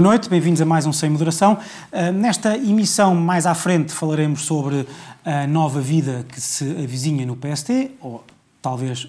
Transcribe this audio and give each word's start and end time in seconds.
boa 0.00 0.12
noite, 0.12 0.30
bem-vindos 0.30 0.62
a 0.62 0.64
mais 0.64 0.86
um 0.86 0.94
Sem 0.94 1.10
Moderação. 1.10 1.58
Uh, 1.92 2.10
nesta 2.10 2.56
emissão, 2.56 3.14
mais 3.14 3.44
à 3.44 3.54
frente, 3.54 3.92
falaremos 3.92 4.46
sobre 4.46 4.86
a 5.26 5.46
nova 5.46 5.78
vida 5.78 6.24
que 6.26 6.40
se 6.40 6.64
avizinha 6.70 7.26
no 7.26 7.36
PST, 7.36 7.90
ou 8.00 8.24
talvez 8.62 9.04
uh, 9.04 9.08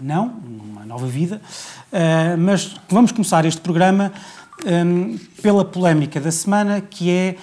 não, 0.00 0.32
uma 0.46 0.86
nova 0.86 1.08
vida, 1.08 1.42
uh, 1.92 2.38
mas 2.38 2.76
vamos 2.88 3.10
começar 3.10 3.44
este 3.46 3.60
programa 3.60 4.12
um, 4.64 5.18
pela 5.42 5.64
polémica 5.64 6.20
da 6.20 6.30
semana, 6.30 6.80
que 6.80 7.10
é 7.10 7.36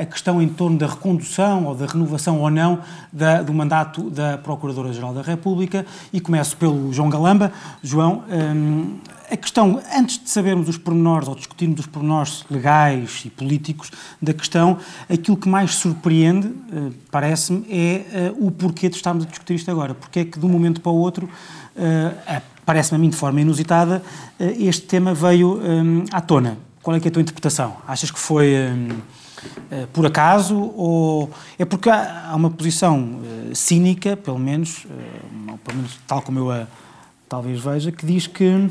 a 0.00 0.06
questão 0.06 0.40
em 0.40 0.48
torno 0.48 0.78
da 0.78 0.86
recondução 0.86 1.66
ou 1.66 1.74
da 1.74 1.84
renovação 1.84 2.40
ou 2.40 2.48
não 2.48 2.78
da, 3.12 3.42
do 3.42 3.52
mandato 3.52 4.08
da 4.08 4.38
Procuradora-Geral 4.38 5.12
da 5.12 5.20
República. 5.20 5.84
E 6.10 6.18
começo 6.18 6.56
pelo 6.56 6.90
João 6.94 7.10
Galamba. 7.10 7.52
João, 7.82 8.24
um, 8.30 8.96
a 9.30 9.36
questão, 9.36 9.80
antes 9.96 10.22
de 10.22 10.28
sabermos 10.28 10.68
os 10.68 10.76
pormenores 10.76 11.28
ou 11.28 11.34
discutirmos 11.34 11.80
os 11.80 11.86
pormenores 11.86 12.44
legais 12.50 13.22
e 13.24 13.30
políticos 13.30 13.90
da 14.20 14.32
questão, 14.32 14.78
aquilo 15.08 15.36
que 15.36 15.48
mais 15.48 15.74
surpreende, 15.74 16.48
uh, 16.48 16.92
parece-me, 17.10 17.66
é 17.70 18.30
uh, 18.30 18.46
o 18.46 18.50
porquê 18.50 18.88
de 18.88 18.96
estarmos 18.96 19.24
a 19.24 19.28
discutir 19.28 19.54
isto 19.54 19.70
agora. 19.70 19.94
Porque 19.94 20.20
é 20.20 20.24
que 20.24 20.38
de 20.38 20.44
um 20.44 20.48
momento 20.48 20.80
para 20.80 20.92
o 20.92 20.96
outro, 20.96 21.28
parece-me 22.64 22.96
a 22.96 23.00
mim 23.00 23.10
de 23.10 23.16
forma 23.16 23.40
inusitada, 23.40 24.02
este 24.38 24.82
tema 24.82 25.12
veio 25.12 25.60
à 26.12 26.20
tona. 26.20 26.56
Qual 26.82 26.94
é, 26.94 27.00
é 27.02 27.08
a 27.08 27.10
tua 27.10 27.22
interpretação? 27.22 27.76
Achas 27.86 28.10
que 28.10 28.18
foi 28.18 28.54
por 29.92 30.06
acaso 30.06 30.56
ou 30.76 31.30
é 31.58 31.64
porque 31.64 31.90
há, 31.90 32.32
uma 32.36 32.50
posição 32.50 33.20
cínica, 33.52 34.16
pelo 34.16 34.38
menos, 34.38 34.86
pelo 35.64 35.76
menos 35.76 35.98
tal 36.06 36.22
como 36.22 36.38
eu 36.38 36.50
a 36.52 36.66
talvez 37.28 37.60
veja, 37.60 37.90
que 37.90 38.06
diz 38.06 38.28
que 38.28 38.70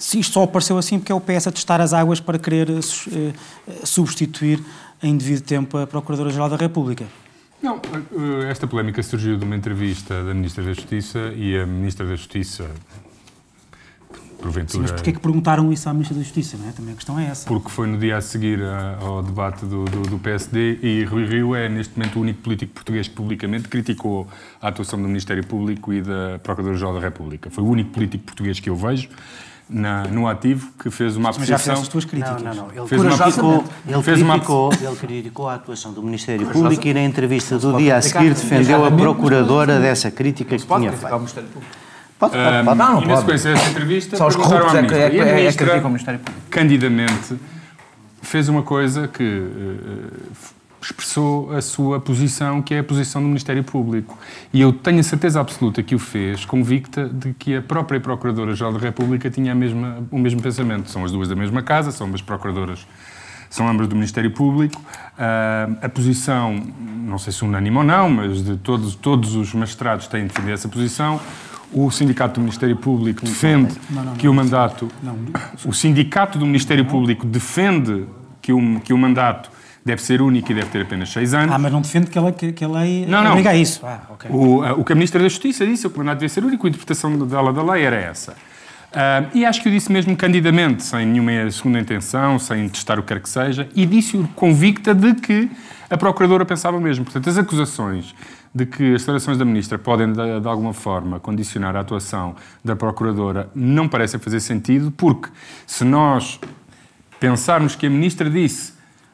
se 0.00 0.18
isto 0.18 0.32
só 0.32 0.42
apareceu 0.44 0.78
assim 0.78 0.98
porque 0.98 1.12
é 1.12 1.14
o 1.14 1.20
PS 1.20 1.46
a 1.46 1.52
testar 1.52 1.80
as 1.80 1.92
águas 1.92 2.20
para 2.20 2.38
querer 2.38 2.68
substituir 3.84 4.64
em 5.02 5.16
devido 5.16 5.42
tempo 5.42 5.76
a 5.76 5.86
Procuradora-Geral 5.86 6.48
da 6.48 6.56
República. 6.56 7.06
Não, 7.62 7.78
esta 8.48 8.66
polémica 8.66 9.02
surgiu 9.02 9.36
de 9.36 9.44
uma 9.44 9.54
entrevista 9.54 10.24
da 10.24 10.32
Ministra 10.32 10.64
da 10.64 10.72
Justiça 10.72 11.32
e 11.36 11.58
a 11.58 11.66
Ministra 11.66 12.06
da 12.06 12.16
Justiça 12.16 12.70
porventura... 14.40 14.72
Sim, 14.72 14.80
mas 14.80 14.92
porquê 14.92 15.10
é 15.10 15.12
que 15.12 15.20
perguntaram 15.20 15.70
isso 15.70 15.86
à 15.86 15.92
Ministra 15.92 16.16
da 16.16 16.22
Justiça, 16.22 16.56
não 16.56 16.70
é? 16.70 16.72
Também 16.72 16.94
a 16.94 16.96
questão 16.96 17.18
é 17.18 17.26
essa. 17.26 17.46
Porque 17.46 17.68
foi 17.68 17.86
no 17.86 17.98
dia 17.98 18.16
a 18.16 18.20
seguir 18.22 18.60
ao 18.98 19.22
debate 19.22 19.66
do, 19.66 19.84
do, 19.84 20.02
do, 20.02 20.18
PSD 20.18 20.78
e 20.82 21.04
Rui 21.04 21.26
Rio 21.26 21.54
é, 21.54 21.68
neste 21.68 21.98
momento, 21.98 22.16
o 22.16 22.22
único 22.22 22.40
político 22.40 22.72
português 22.72 23.06
que 23.06 23.14
publicamente 23.14 23.68
criticou 23.68 24.26
a 24.62 24.68
atuação 24.68 25.00
do 25.00 25.06
Ministério 25.06 25.46
Público 25.46 25.92
e 25.92 26.00
da 26.00 26.40
Procuradora-Geral 26.42 26.94
da 26.94 27.00
República. 27.00 27.50
Foi 27.50 27.62
o 27.62 27.66
único 27.66 27.90
político 27.90 28.24
português 28.24 28.58
que 28.58 28.70
eu 28.70 28.76
vejo 28.76 29.10
na, 29.70 30.02
no 30.04 30.26
ativo 30.26 30.72
que 30.82 30.90
fez 30.90 31.16
uma 31.16 31.32
Mas 31.36 31.46
já 31.46 31.58
fez 31.58 31.78
as 31.78 31.88
tuas 31.88 32.04
críticas. 32.04 32.42
Não, 32.42 32.54
não, 32.54 32.66
não. 32.66 32.72
Ele, 32.74 32.88
fez 32.88 33.00
uma, 33.00 33.18
criticou, 33.18 33.64
ele, 33.86 34.02
fez 34.02 34.22
criticou, 34.22 34.68
uma... 34.68 34.74
ele 34.74 34.96
criticou 34.96 35.48
a 35.48 35.54
atuação 35.54 35.92
do 35.92 36.02
Ministério 36.02 36.46
Público 36.48 36.86
e 36.86 36.92
na 36.92 37.02
entrevista 37.02 37.58
do 37.58 37.76
dia 37.76 37.96
a 37.96 38.02
seguir 38.02 38.34
defendeu 38.34 38.84
a 38.84 38.90
procuradora 38.90 39.78
dessa 39.78 40.10
crítica 40.10 40.56
que 40.58 40.66
tinha 40.66 40.92
feito. 40.92 41.08
Pode, 42.18 42.34
pode, 42.34 42.64
pode. 42.64 42.78
Não, 42.78 42.94
não 42.94 43.02
e 43.02 43.06
na 43.06 43.16
sequência 43.16 43.54
dessa 43.54 43.70
entrevista, 43.70 44.16
Só 44.16 44.26
os 44.26 44.36
corruptos 44.36 44.74
é, 44.74 44.82
que, 44.82 44.94
é, 44.94 45.16
é, 45.16 45.46
é 45.46 45.52
criticam 45.52 45.86
o 45.86 45.88
Ministério 45.90 46.20
Público. 46.20 46.46
Candidamente, 46.50 47.36
fez 48.20 48.48
uma 48.48 48.62
coisa 48.62 49.08
que 49.08 49.22
uh, 49.22 50.12
expressou 50.80 51.52
a 51.54 51.60
sua 51.60 52.00
posição, 52.00 52.62
que 52.62 52.74
é 52.74 52.78
a 52.78 52.84
posição 52.84 53.20
do 53.20 53.28
Ministério 53.28 53.62
Público. 53.62 54.18
E 54.52 54.60
eu 54.60 54.72
tenho 54.72 55.00
a 55.00 55.02
certeza 55.02 55.40
absoluta 55.40 55.82
que 55.82 55.94
o 55.94 55.98
fez, 55.98 56.44
convicta 56.44 57.08
de 57.08 57.34
que 57.34 57.56
a 57.56 57.62
própria 57.62 58.00
Procuradora-Geral 58.00 58.72
da 58.72 58.78
República 58.78 59.30
tinha 59.30 59.54
mesma, 59.54 59.98
o 60.10 60.18
mesmo 60.18 60.40
pensamento. 60.40 60.90
São 60.90 61.04
as 61.04 61.12
duas 61.12 61.28
da 61.28 61.36
mesma 61.36 61.62
casa, 61.62 61.90
são 61.90 62.06
ambas 62.06 62.22
procuradoras 62.22 62.86
são 63.50 63.68
ambas 63.68 63.88
do 63.88 63.96
Ministério 63.96 64.30
Público. 64.30 64.80
Uh, 64.80 65.76
a 65.82 65.88
posição, 65.88 66.64
não 67.04 67.18
sei 67.18 67.32
se 67.32 67.44
unânime 67.44 67.76
ou 67.76 67.82
não, 67.82 68.08
mas 68.08 68.44
de 68.44 68.56
todos, 68.56 68.94
todos 68.94 69.34
os 69.34 69.52
magistrados 69.52 70.06
têm 70.06 70.26
defendido 70.26 70.52
essa 70.52 70.68
posição. 70.68 71.20
O 71.72 71.90
Sindicato 71.90 72.34
do 72.34 72.40
Ministério 72.40 72.76
Público 72.76 73.24
defende 73.24 73.74
não, 73.90 73.96
não, 73.96 74.10
não, 74.10 74.16
que 74.16 74.28
o 74.28 74.34
mandato. 74.34 74.88
O 75.64 75.72
Sindicato 75.72 76.38
do 76.38 76.46
Ministério 76.46 76.84
Público 76.84 77.26
defende 77.26 78.06
que 78.40 78.52
o, 78.52 78.80
que 78.80 78.92
o 78.92 78.98
mandato 78.98 79.50
deve 79.84 80.02
ser 80.02 80.20
único 80.20 80.50
e 80.52 80.54
deve 80.54 80.68
ter 80.68 80.82
apenas 80.82 81.10
seis 81.10 81.34
anos. 81.34 81.54
Ah, 81.54 81.58
mas 81.58 81.72
não 81.72 81.80
defende 81.80 82.10
que 82.10 82.18
a 82.18 82.22
lei, 82.22 82.32
que 82.32 82.64
a 82.64 82.68
lei 82.68 83.06
não, 83.06 83.24
não. 83.24 83.30
obriga 83.32 83.50
a 83.50 83.56
isso. 83.56 83.80
Ah, 83.84 84.02
okay. 84.10 84.30
o, 84.30 84.80
o 84.80 84.84
que 84.84 84.92
a 84.92 84.94
Ministra 84.94 85.20
da 85.20 85.28
Justiça 85.28 85.66
disse, 85.66 85.86
o 85.86 85.90
que 85.90 85.96
o 85.96 85.98
mandato 85.98 86.18
devia 86.18 86.28
ser 86.28 86.44
único, 86.44 86.66
a 86.66 86.70
interpretação 86.70 87.16
dela 87.26 87.52
da 87.52 87.62
lei 87.62 87.84
era 87.84 87.96
essa. 87.96 88.32
Uh, 88.90 89.30
e 89.34 89.46
acho 89.46 89.62
que 89.62 89.68
o 89.68 89.72
disse 89.72 89.90
mesmo 89.90 90.16
candidamente, 90.16 90.82
sem 90.82 91.06
nenhuma 91.06 91.48
segunda 91.52 91.78
intenção, 91.78 92.40
sem 92.40 92.68
testar 92.68 92.98
o 92.98 93.02
que 93.02 93.08
quer 93.08 93.20
que 93.20 93.28
seja, 93.28 93.68
e 93.74 93.86
disse-o 93.86 94.26
convicta 94.34 94.92
de 94.92 95.14
que 95.14 95.48
a 95.88 95.96
Procuradora 95.96 96.44
pensava 96.44 96.80
mesmo. 96.80 97.04
Portanto, 97.04 97.30
as 97.30 97.38
acusações 97.38 98.14
de 98.52 98.66
que 98.66 98.94
as 98.94 99.02
declarações 99.02 99.38
da 99.38 99.44
Ministra 99.44 99.78
podem, 99.78 100.12
de, 100.12 100.40
de, 100.40 100.48
alguma 100.48 100.72
forma, 100.72 101.20
condicionar 101.20 101.76
a 101.76 101.80
atuação 101.80 102.34
da 102.64 102.74
Procuradora 102.74 103.48
não 103.54 103.88
parecem 103.88 104.18
fazer 104.18 104.40
sentido, 104.40 104.90
porque 104.90 105.28
se 105.66 105.84
nós 105.84 106.40
pensarmos 107.20 107.76
que 107.76 107.86
a 107.86 107.90
Ministra 107.90 108.28
disse 108.28 108.72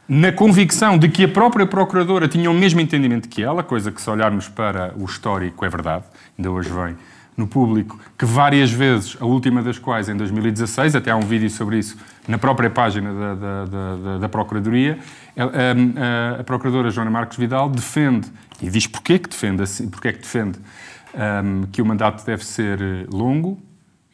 na 0.09 0.31
convicção 0.31 0.97
de 0.97 1.09
que 1.09 1.25
a 1.25 1.29
própria 1.29 1.67
Procuradora 1.67 2.29
tinha 2.29 2.51
o 2.51 2.55
mesmo 2.55 2.81
entendimento 2.81 3.29
que 3.29 3.43
ela, 3.43 3.63
coisa 3.63 3.91
que 3.91 4.01
se 4.01 4.09
olharmos 4.09 4.49
para 4.49 4.95
o 4.97 5.05
histórico 5.05 5.65
é 5.65 5.69
verdade, 5.69 6.05
ainda 6.39 6.51
hoje 6.51 6.71
vem 6.71 6.97
no 7.37 7.47
público, 7.47 8.01
que 8.17 8.25
várias 8.25 8.71
vezes, 8.71 9.17
a 9.21 9.27
última 9.27 9.63
das 9.63 9.79
quais 9.79 10.09
em 10.09 10.17
2016, 10.17 10.97
até 10.97 11.11
há 11.11 11.17
um 11.17 11.21
vídeo 11.21 11.51
sobre 11.51 11.79
isso 11.79 11.99
na 12.27 12.39
própria 12.39 12.71
página 12.71 13.13
da, 13.13 13.35
da, 13.35 13.65
da, 13.65 14.19
da 14.19 14.29
Procuradoria, 14.29 14.99
a, 15.37 15.43
a, 15.43 16.41
a, 16.41 16.45
Procuradora 16.45 16.91
Joana 16.91 17.11
Marcos 17.11 17.37
Vidal 17.37 17.69
defende, 17.69 18.29
e 18.63 18.71
diz 18.71 18.87
porquê 18.87 19.19
que 19.19 19.29
defende, 19.29 19.63
assim, 19.63 19.87
porquê 19.89 20.15
que, 20.15 20.21
defende 20.21 20.59
um, 21.15 21.67
que 21.71 21.83
o 21.83 21.85
mandato 21.85 22.25
deve 22.25 22.43
ser 22.43 22.79
longo 23.13 23.61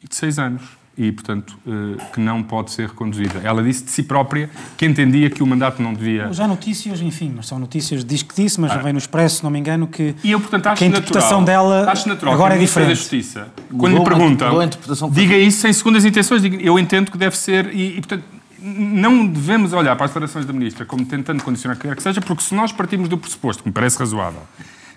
e 0.03 0.09
de 0.09 0.17
seis 0.17 0.37
anos 0.41 0.82
e, 0.97 1.11
portanto, 1.11 1.59
eh, 1.67 2.03
que 2.13 2.21
não 2.21 2.43
pode 2.43 2.71
ser 2.71 2.89
reconduzida. 2.89 3.41
Ela 3.43 3.63
disse 3.63 3.85
de 3.85 3.91
si 3.91 4.03
própria 4.03 4.51
que 4.77 4.85
entendia 4.85 5.31
que 5.31 5.43
o 5.43 5.47
mandato 5.47 5.83
não 5.83 5.95
devia... 5.95 6.33
Já 6.33 6.47
notícias, 6.47 7.01
enfim, 7.01 7.33
mas 7.35 7.47
são 7.47 7.59
notícias, 7.59 8.05
diz 8.05 8.23
que 8.23 8.35
disse, 8.35 8.61
mas 8.61 8.71
ah. 8.71 8.75
já 8.75 8.83
vem 8.83 8.93
no 8.93 8.99
Expresso, 8.99 9.37
se 9.37 9.45
não 9.45 9.51
me 9.51 9.59
engano, 9.59 9.87
que, 9.87 10.15
e 10.23 10.31
eu, 10.31 10.41
portanto, 10.41 10.67
acho 10.67 10.79
que 10.79 10.85
a 10.85 10.89
interpretação 10.89 11.41
natural, 11.41 11.69
dela 11.69 11.91
acho 11.91 12.09
natural 12.09 12.35
agora 12.35 12.55
é 12.57 12.59
diferente. 12.59 12.89
da 12.91 12.95
Justiça, 12.95 13.49
quando 13.77 13.99
lhe 13.99 14.05
perguntam, 14.05 14.69
diga 15.11 15.37
isso 15.37 15.61
sem 15.61 15.73
segundas 15.73 16.05
intenções, 16.05 16.43
diga, 16.43 16.59
eu 16.63 16.79
entendo 16.79 17.11
que 17.11 17.17
deve 17.17 17.37
ser, 17.37 17.75
e, 17.75 17.97
e 17.97 18.01
portanto, 18.01 18.25
não 18.63 19.27
devemos 19.27 19.73
olhar 19.73 19.97
para 19.97 20.05
as 20.05 20.11
declarações 20.11 20.45
da 20.45 20.53
Ministra 20.53 20.85
como 20.85 21.05
tentando 21.05 21.43
condicionar 21.43 21.79
quer 21.79 21.97
que 21.97 22.03
seja, 22.03 22.21
porque 22.21 22.43
se 22.43 22.55
nós 22.55 22.71
partimos 22.71 23.09
do 23.09 23.17
pressuposto, 23.17 23.63
que 23.63 23.69
me 23.69 23.73
parece 23.73 23.99
razoável, 23.99 24.43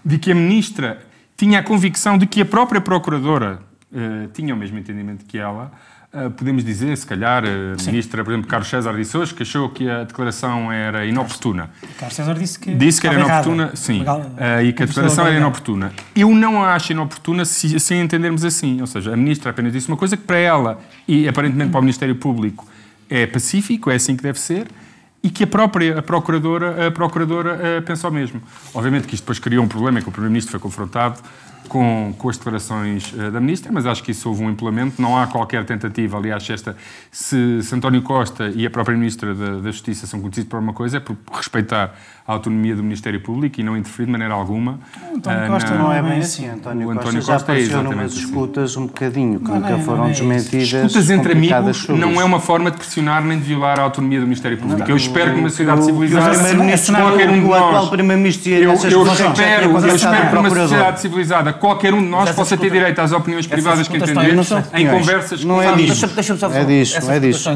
de 0.04 0.20
que 0.20 0.32
a 0.32 0.36
Ministra 0.36 1.02
tinha 1.38 1.60
a 1.60 1.64
convicção 1.64 2.18
de 2.18 2.26
que 2.26 2.42
a 2.42 2.46
própria 2.46 2.80
Procuradora 2.80 3.62
uh, 3.96 4.28
tinha 4.34 4.54
o 4.54 4.58
mesmo 4.58 4.78
entendimento 4.78 5.26
que 5.26 5.38
ela, 5.38 5.72
Uh, 6.16 6.32
podemos 6.32 6.64
dizer, 6.64 6.96
se 6.96 7.06
calhar, 7.06 7.44
a 7.44 7.84
ministra, 7.88 8.24
por 8.24 8.32
exemplo, 8.32 8.48
Carlos 8.48 8.70
César 8.70 8.96
disse 8.96 9.18
hoje 9.18 9.34
que 9.34 9.44
achou 9.44 9.68
que 9.68 9.90
a 9.90 10.06
declaração 10.06 10.72
era 10.72 11.06
inoportuna. 11.06 11.70
Carlos 11.98 12.16
César 12.16 12.34
disse 12.36 12.58
que, 12.58 12.74
disse 12.74 13.02
que 13.02 13.08
era 13.08 13.20
inoportuna, 13.20 13.64
errada. 13.64 13.76
sim, 13.76 14.02
uh, 14.02 14.64
e 14.64 14.72
que 14.72 14.84
a 14.84 14.86
declaração 14.86 15.28
era 15.28 15.36
inoportuna. 15.36 15.92
Eu 16.16 16.34
não 16.34 16.64
a 16.64 16.74
acho 16.74 16.94
inoportuna 16.94 17.44
se 17.44 17.76
assim 17.76 18.00
entendermos 18.00 18.46
assim, 18.46 18.80
ou 18.80 18.88
seja, 18.88 19.12
a 19.12 19.18
ministra 19.18 19.52
apenas 19.52 19.74
disse 19.74 19.90
uma 19.90 19.98
coisa 19.98 20.16
que 20.16 20.24
para 20.24 20.38
ela 20.38 20.80
e 21.06 21.28
aparentemente 21.28 21.72
para 21.72 21.80
o 21.80 21.84
Ministério 21.84 22.16
Público 22.16 22.66
é 23.10 23.28
pacífico, 23.28 23.92
é 23.92 23.96
assim 23.96 24.16
que 24.16 24.24
deve 24.24 24.40
ser, 24.40 24.68
e 25.22 25.30
que 25.30 25.44
a 25.44 25.48
própria 25.48 26.00
a 26.00 26.02
procuradora, 26.02 26.88
a 26.88 26.92
procuradora 26.92 27.80
uh, 27.80 27.82
pensa 27.82 28.08
o 28.08 28.12
mesmo. 28.12 28.42
Obviamente 28.74 29.06
que 29.06 29.16
isto 29.16 29.24
depois 29.24 29.40
criou 29.40 29.66
um 29.66 29.68
problema, 29.68 30.00
que 30.00 30.08
o 30.08 30.12
Primeiro-Ministro 30.14 30.52
foi 30.52 30.62
confrontado 30.62 31.20
com, 31.68 32.14
com 32.18 32.30
as 32.30 32.38
declarações 32.38 33.12
uh, 33.14 33.32
da 33.32 33.40
Ministra, 33.40 33.72
mas 33.72 33.86
acho 33.86 34.04
que 34.04 34.12
isso 34.12 34.30
houve 34.30 34.44
um 34.44 34.50
implemento, 34.50 35.02
não 35.02 35.18
há 35.18 35.28
qualquer 35.28 35.66
tentativa, 35.66 36.18
aliás, 36.18 36.50
esta, 36.50 36.76
se, 37.12 37.62
se 37.62 37.76
António 37.76 38.02
Costa 38.02 38.50
e 38.56 38.66
a 38.66 38.70
própria 38.70 38.98
Ministra 38.98 39.34
da, 39.34 39.60
da 39.60 39.72
Justiça 39.72 40.08
são 40.08 40.20
conhecidos 40.22 40.50
por 40.50 40.60
uma 40.60 40.74
coisa, 40.74 40.98
é 40.98 41.00
por 41.00 41.18
respeitar 41.32 41.96
a 42.28 42.34
autonomia 42.34 42.76
do 42.76 42.82
Ministério 42.82 43.22
Público 43.22 43.62
e 43.62 43.64
não 43.64 43.78
interferir 43.78 44.08
de 44.08 44.12
maneira 44.12 44.34
alguma. 44.34 44.80
António 45.16 45.48
Costa 45.48 45.70
uh, 45.70 45.78
não, 45.78 45.84
não 45.84 45.94
é 45.94 46.02
bem 46.02 46.20
assim. 46.20 46.50
António, 46.50 46.88
o 46.88 46.92
António 46.92 47.18
Costa, 47.18 47.32
Costa 47.32 47.32
já 47.32 47.44
apareceu 47.44 47.80
é 47.80 47.84
numas 47.84 48.14
assim. 48.14 48.20
escutas 48.22 48.76
um 48.76 48.88
bocadinho, 48.88 49.40
que 49.40 49.52
nunca 49.52 49.74
é, 49.74 49.80
foram 49.80 50.06
é 50.06 50.10
desmentidas. 50.10 50.74
Escutas 50.74 51.10
entre 51.12 51.34
amigos 51.34 51.88
não 51.88 52.20
é 52.20 52.24
uma 52.24 52.40
forma 52.40 52.72
de 52.72 52.78
pressionar 52.78 53.24
nem 53.24 53.38
de 53.38 53.44
violar 53.44 53.80
a 53.80 53.84
autonomia 53.84 54.20
do 54.20 54.26
Ministério 54.26 54.58
Público. 54.58 54.80
Não, 54.80 54.88
eu 54.88 54.98
espero 54.98 55.34
que 55.34 55.40
uma 55.40 55.50
sociedade 55.50 55.86
civilizada, 55.86 56.34
qualquer 56.34 57.30
um 57.30 57.34
de 57.34 57.48
nós... 57.48 57.70
Eu, 58.48 58.72
eu 58.72 59.06
espero, 59.06 59.72
eu 59.88 59.96
espero 59.96 60.30
que 60.30 60.38
uma 60.38 60.50
sociedade 60.50 61.02
civilizada, 61.02 61.54
qualquer 61.54 61.94
um 61.94 62.02
de 62.02 62.08
nós 62.08 62.32
possa 62.32 62.58
ter 62.58 62.72
direito 62.72 63.00
às 63.00 63.12
opiniões 63.12 63.46
privadas 63.46 63.88
que 63.88 63.98
entender 63.98 64.36
em 64.74 64.88
conversas... 64.90 65.44
Não 65.44 65.62
é 65.62 65.76
disso. 65.76 66.06
É 66.52 66.66
disso, 66.66 67.12
é 67.12 67.20
disso. 67.20 67.50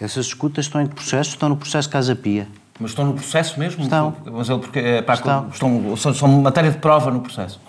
Essas 0.00 0.26
escutas 0.26 0.66
estão 0.66 0.80
em 0.80 0.86
processo, 0.86 1.30
estão 1.30 1.48
no 1.48 1.56
processo 1.56 1.90
Casa 1.90 2.14
Pia. 2.14 2.46
Mas 2.78 2.90
estão 2.90 3.04
no 3.04 3.14
processo 3.14 3.58
mesmo? 3.58 3.82
Estão. 3.82 4.14
Mas 4.32 4.48
ele 4.48 4.58
porque, 4.58 4.78
é, 4.78 5.02
pá, 5.02 5.14
estão. 5.14 5.48
estão 5.52 5.96
são, 5.96 6.14
são 6.14 6.28
matéria 6.28 6.70
de 6.70 6.78
prova 6.78 7.10
no 7.10 7.20
processo. 7.20 7.60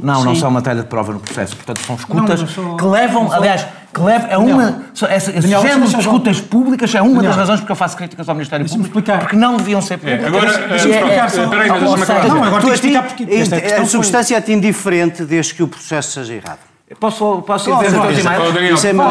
Não, 0.00 0.24
não 0.24 0.34
são 0.36 0.50
matéria 0.50 0.82
de 0.82 0.88
prova 0.88 1.12
no 1.12 1.18
processo. 1.18 1.56
Portanto, 1.56 1.80
são 1.84 1.96
escutas 1.96 2.56
não, 2.56 2.76
que 2.76 2.84
levam, 2.84 3.32
aliás, 3.32 3.66
que 3.92 4.00
leva, 4.00 4.28
é 4.28 4.38
uma. 4.38 4.82
Esse, 5.10 5.32
esse 5.32 5.48
género 5.48 5.88
de 5.88 5.96
escutas 5.98 6.40
públicas 6.40 6.94
é 6.94 7.02
uma 7.02 7.14
Daniel. 7.14 7.30
das 7.30 7.36
razões 7.36 7.60
porque 7.60 7.72
eu 7.72 7.76
faço 7.76 7.96
críticas 7.96 8.28
ao 8.28 8.34
Ministério 8.36 8.64
Público. 8.64 8.86
Explicar. 8.86 9.18
Porque 9.18 9.36
não 9.36 9.56
deviam 9.56 9.82
ser 9.82 9.98
públicas. 9.98 10.24
É, 10.24 10.28
agora, 10.28 10.68
deixa-me 10.68 10.94
explicar 10.94 11.30
só. 11.30 11.44
Espera 11.44 11.62
aí, 11.62 11.70
deixa-me 11.70 12.02
acabar. 12.02 12.28
Não, 12.28 12.44
agora 12.44 12.62
tu 12.62 12.72
explicar 12.72 13.02
porque. 13.02 13.24
A 13.24 13.84
substância 13.84 14.36
é 14.36 14.52
indiferente 14.52 15.24
desde 15.24 15.54
que 15.54 15.62
o 15.64 15.68
processo 15.68 16.12
seja 16.12 16.34
errado. 16.34 16.71
Posso, 17.00 17.42
posso 17.46 17.70
ir 17.70 17.72
ver 17.78 17.86
os 17.86 17.92
teus 17.92 18.18
e-mails? 18.20 18.52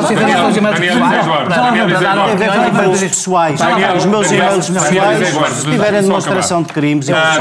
Posso 0.01 0.13
ir 0.13 0.15
ver 0.17 0.23
os 0.33 0.39
teus 0.41 0.57
e-mails 0.57 0.79
pessoais? 3.09 3.59
Os 3.97 4.05
meus 4.05 4.31
e-mails 4.31 4.69
pessoais, 4.69 5.27
se 5.49 5.65
tiverem 5.71 6.01
demonstração 6.07 6.63
de 6.63 6.73
crimes, 6.73 7.09
posso. 7.09 7.39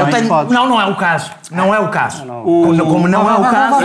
Não, 0.53 0.67
não 0.67 0.81
é 0.81 0.85
o 0.87 0.95
caso. 0.95 1.31
Não 1.51 1.73
é 1.73 1.79
o 1.79 1.89
caso. 1.89 2.23
Como 2.85 3.07
não 3.07 3.29
é 3.29 3.35
o 3.35 3.41
caso, 3.41 3.83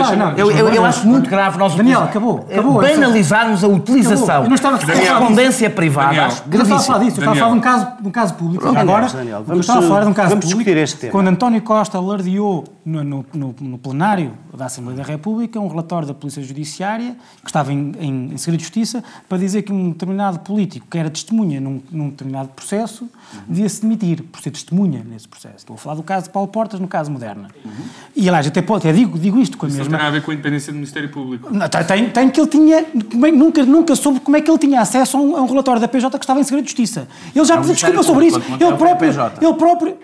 eu 0.75 0.85
acho 0.85 1.07
muito 1.07 1.29
grave 1.29 1.59
nós 1.59 1.75
Daniel, 1.75 2.03
acabou. 2.03 2.47
banalizarmos 2.81 3.65
a 3.65 3.69
utilização 3.69 4.45
de 4.49 4.61
correspondência 4.61 5.71
privada. 5.71 6.29
Eu 6.51 6.59
não 6.59 6.63
estava 6.63 6.81
a 6.81 6.85
falar 6.85 6.99
disso, 7.05 7.21
eu 7.21 7.33
estava 7.33 7.33
a 7.33 7.37
falar 7.37 7.97
de 8.01 8.09
um 8.09 8.11
caso 8.11 8.35
público. 8.35 8.69
Agora, 8.77 9.07
eu 9.49 9.61
estava 9.61 9.79
a 9.81 9.89
falar 9.89 10.01
de 10.03 10.09
um 10.09 10.15
caso 10.15 10.37
público. 10.37 11.11
Quando 11.11 11.29
António 11.29 11.63
Costa 11.63 11.99
alardeou 11.99 12.65
no 12.85 13.79
plenário 13.79 14.33
da 14.57 14.67
Assembleia 14.67 14.99
da 14.99 15.03
República 15.05 15.61
um 15.61 15.69
relatório 15.69 16.07
da 16.07 16.15
Polícia 16.15 16.43
Judiciária, 16.43 17.17
que 17.43 17.49
estava 17.49 17.73
em, 17.73 17.93
em, 17.99 18.33
em 18.33 18.37
segredo 18.37 18.59
de 18.59 18.65
justiça, 18.65 19.03
para 19.29 19.39
dizer 19.39 19.63
que 19.63 19.73
um 19.73 19.91
determinado 19.91 20.39
político 20.41 20.87
que 20.91 20.97
era 20.97 21.11
testemunha 21.11 21.61
num, 21.61 21.83
num 21.91 22.11
determinado 22.11 22.49
processo 22.51 23.09
devia-se 23.47 23.83
demitir 23.83 24.23
por 24.23 24.41
ser 24.41 24.51
testemunha 24.51 25.05
nesse 25.05 25.27
processo. 25.29 25.57
Estou 25.59 25.75
a 25.75 25.79
falar 25.79 25.97
do 25.97 26.03
caso 26.03 26.25
de 26.25 26.31
Paulo 26.31 26.49
Portas, 26.49 26.81
no 26.81 26.89
caso 26.89 27.11
Moderna. 27.11 27.49
Uhum. 27.65 27.73
E, 28.15 28.29
aliás, 28.29 28.47
até, 28.47 28.61
até 28.61 28.93
digo, 28.93 29.19
digo 29.19 29.39
isto 29.39 29.59
com 29.59 29.67
a 29.67 29.69
Isso 29.69 29.79
mesma... 29.79 29.93
não 29.93 29.99
tem 29.99 30.09
a 30.09 30.11
ver 30.11 30.23
com 30.23 30.31
a 30.31 30.35
independência 30.35 30.73
do 30.73 30.77
Ministério 30.77 31.09
Público. 31.09 31.53
Não, 31.53 31.69
tem, 31.69 32.09
tem 32.09 32.31
que 32.31 32.41
ele 32.41 32.49
tinha... 32.49 32.79
É, 32.79 32.87
nunca, 33.33 33.65
nunca 33.65 33.95
soube 33.95 34.21
como 34.21 34.37
é 34.37 34.41
que 34.41 34.51
ele 34.51 34.59
tinha 34.59 34.81
acesso 34.81 35.17
a 35.17 35.21
um, 35.21 35.37
a 35.37 35.43
um 35.43 35.47
relatório 35.47 35.81
da 35.81 35.89
PJ 35.89 36.19
que 36.19 36.25
estava 36.25 36.41
em 36.41 36.45
segredo 36.45 36.65
de 36.65 36.71
justiça. 36.71 37.07
Ele 37.35 37.45
já 37.45 37.57
pediu 37.59 37.75
desculpa 37.75 38.03
sobre 38.03 38.27
isso. 38.27 38.43
Ele 38.61 38.77
próprio, 38.77 39.11
ele 39.41 39.55
próprio 39.55 39.97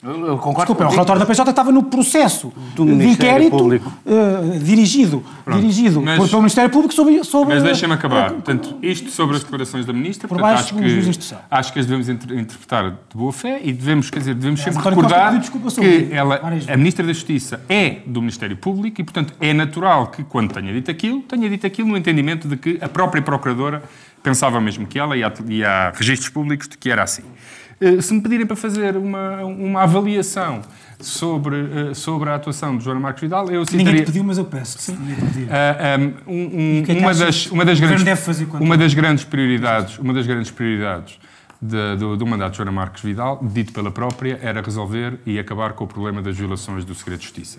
eu 0.00 0.38
concordo 0.38 0.58
Desculpa, 0.58 0.86
o 0.86 0.90
relatório 0.90 1.18
da 1.18 1.26
PJ 1.26 1.50
estava 1.50 1.72
no 1.72 1.82
processo 1.82 2.52
do 2.76 2.84
de 2.84 3.04
inquérito 3.04 3.56
uh, 3.56 4.58
dirigido, 4.62 5.24
dirigido 5.50 6.00
mas, 6.00 6.18
por, 6.18 6.28
pelo 6.28 6.42
Ministério 6.42 6.70
Público 6.70 6.94
sobre... 6.94 7.24
sobre 7.24 7.54
mas 7.54 7.64
deixa-me 7.64 7.94
acabar. 7.94 8.30
Uh, 8.30 8.34
Portanto, 8.34 8.76
isto 8.80 9.10
sobre 9.10 9.34
as 9.34 9.42
declarações 9.42 9.84
da 9.84 9.92
Ministra, 9.92 10.28
portanto, 10.28 10.56
acho, 10.56 10.74
que, 10.76 10.84
acho 11.50 11.72
que 11.72 11.80
as 11.80 11.86
devemos 11.86 12.08
interpretar 12.08 12.90
de 12.90 13.16
boa 13.16 13.32
fé 13.32 13.60
e 13.62 13.72
devemos, 13.72 14.08
quer 14.08 14.20
dizer, 14.20 14.34
devemos 14.34 14.60
sempre 14.60 14.80
recordar 14.82 15.40
que 15.40 16.08
ela, 16.12 16.40
a 16.68 16.76
Ministra 16.76 17.04
da 17.04 17.12
Justiça 17.12 17.60
é 17.68 17.98
do 18.06 18.20
Ministério 18.20 18.56
Público 18.56 19.00
e, 19.00 19.04
portanto, 19.04 19.34
é 19.40 19.52
natural 19.52 20.06
que, 20.08 20.22
quando 20.22 20.54
tenha 20.54 20.72
dito 20.72 20.92
aquilo, 20.92 21.22
tenha 21.22 21.50
dito 21.50 21.66
aquilo 21.66 21.88
no 21.88 21.96
entendimento 21.96 22.46
de 22.46 22.56
que 22.56 22.78
a 22.80 22.88
própria 22.88 23.20
Procuradora 23.20 23.82
pensava 24.22 24.60
mesmo 24.60 24.86
que 24.86 24.98
ela, 24.98 25.16
e 25.16 25.24
há, 25.24 25.32
e 25.48 25.64
há 25.64 25.90
registros 25.90 26.28
públicos 26.30 26.68
de 26.68 26.78
que 26.78 26.88
era 26.88 27.02
assim. 27.02 27.22
Eh, 27.80 28.00
se 28.00 28.12
me 28.12 28.20
pedirem 28.20 28.46
para 28.46 28.56
fazer 28.56 28.96
uma, 28.96 29.44
uma 29.44 29.82
avaliação 29.82 30.62
sobre, 31.00 31.56
eh, 31.56 31.94
sobre 31.94 32.28
a 32.28 32.34
atuação 32.34 32.76
de 32.76 32.84
Joana 32.84 32.98
Marcos 33.00 33.22
Vidal, 33.22 33.48
eu 33.50 33.64
citaria... 33.64 33.86
Ninguém 33.86 34.04
pediu, 34.04 34.24
mas 34.24 34.36
eu 34.36 34.44
peço. 34.44 34.78
Sim. 34.78 34.94
Uh, 34.94 36.30
um, 36.30 36.32
um, 36.32 36.84
é 36.88 36.92
uma, 36.92 37.14
das, 37.14 37.46
uma, 37.46 37.64
das 37.64 37.78
grandes, 37.78 38.04
uma 38.60 38.76
das 38.76 38.94
grandes 38.94 39.24
prioridades, 39.24 39.98
uma 39.98 40.12
das 40.12 40.26
grandes 40.26 40.50
prioridades 40.50 41.18
de, 41.62 41.96
do, 41.96 42.16
do, 42.16 42.26
mandato 42.26 42.52
de 42.52 42.56
Joana 42.58 42.72
Marques 42.72 43.02
Vidal, 43.02 43.40
dito 43.42 43.72
pela 43.72 43.90
própria, 43.90 44.38
era 44.42 44.60
resolver 44.60 45.18
e 45.24 45.38
acabar 45.38 45.72
com 45.72 45.84
o 45.84 45.86
problema 45.86 46.20
das 46.20 46.36
violações 46.36 46.84
do 46.84 46.94
segredo 46.94 47.20
de 47.20 47.26
justiça. 47.26 47.58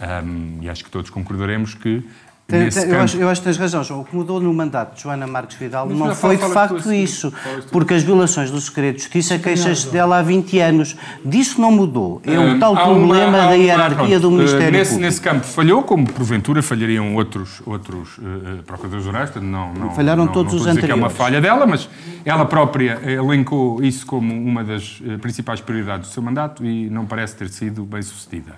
Um, 0.00 0.58
e 0.62 0.68
acho 0.68 0.84
que 0.84 0.90
todos 0.90 1.08
concordaremos 1.08 1.74
que 1.74 2.02
tem, 2.46 2.68
tem, 2.68 2.90
eu, 2.90 3.00
acho, 3.00 3.16
eu, 3.16 3.28
acho, 3.28 3.40
que 3.40 3.46
tens 3.46 3.56
razão, 3.56 3.82
João. 3.82 4.02
O 4.02 4.04
que 4.04 4.14
mudou 4.14 4.38
no 4.38 4.52
mandato 4.52 4.96
de 4.96 5.02
Joana 5.02 5.26
Marques 5.26 5.56
Vidal 5.56 5.86
Mas 5.88 5.98
não 5.98 6.14
foi 6.14 6.36
de 6.36 6.46
facto 6.52 6.92
isso, 6.92 7.32
porque 7.72 7.94
as 7.94 8.02
violações 8.02 8.50
do 8.50 8.60
segredo 8.60 8.96
de 8.96 9.02
justiça 9.02 9.38
queixas-se 9.38 9.88
dela 9.88 10.18
há 10.18 10.22
20 10.22 10.58
anos. 10.58 10.94
Disso 11.24 11.58
não 11.58 11.72
mudou. 11.72 12.20
É 12.22 12.38
o 12.38 12.56
uh, 12.56 12.58
tal 12.58 12.74
problema 12.76 13.28
uma, 13.28 13.46
da 13.46 13.52
hierarquia 13.52 14.20
do 14.20 14.30
Ministério 14.30 14.68
uh, 14.68 14.72
nesse, 14.72 14.90
Público. 14.90 15.06
Nesse 15.06 15.20
campo 15.22 15.46
falhou, 15.46 15.82
como 15.84 16.06
porventura 16.06 16.62
falhariam 16.62 17.14
outros, 17.14 17.62
outros 17.64 18.18
uh, 18.18 18.62
procuradores-gerais. 18.66 19.34
Não, 19.36 19.72
não, 19.72 19.90
Falharam 19.92 20.26
não, 20.26 20.32
todos 20.32 20.52
não 20.52 20.60
os 20.60 20.66
anteriores. 20.66 20.86
que 20.86 20.92
é 20.92 20.94
uma 20.94 21.10
falha 21.10 21.40
dela, 21.40 21.66
mas 21.66 21.88
ela 22.26 22.44
própria 22.44 23.00
elencou 23.10 23.82
isso 23.82 24.04
como 24.04 24.34
uma 24.34 24.62
das 24.62 25.02
principais 25.22 25.62
prioridades 25.62 26.10
do 26.10 26.12
seu 26.12 26.22
mandato 26.22 26.62
e 26.62 26.90
não 26.90 27.06
parece 27.06 27.36
ter 27.36 27.48
sido 27.48 27.84
bem 27.84 28.02
sucedida. 28.02 28.52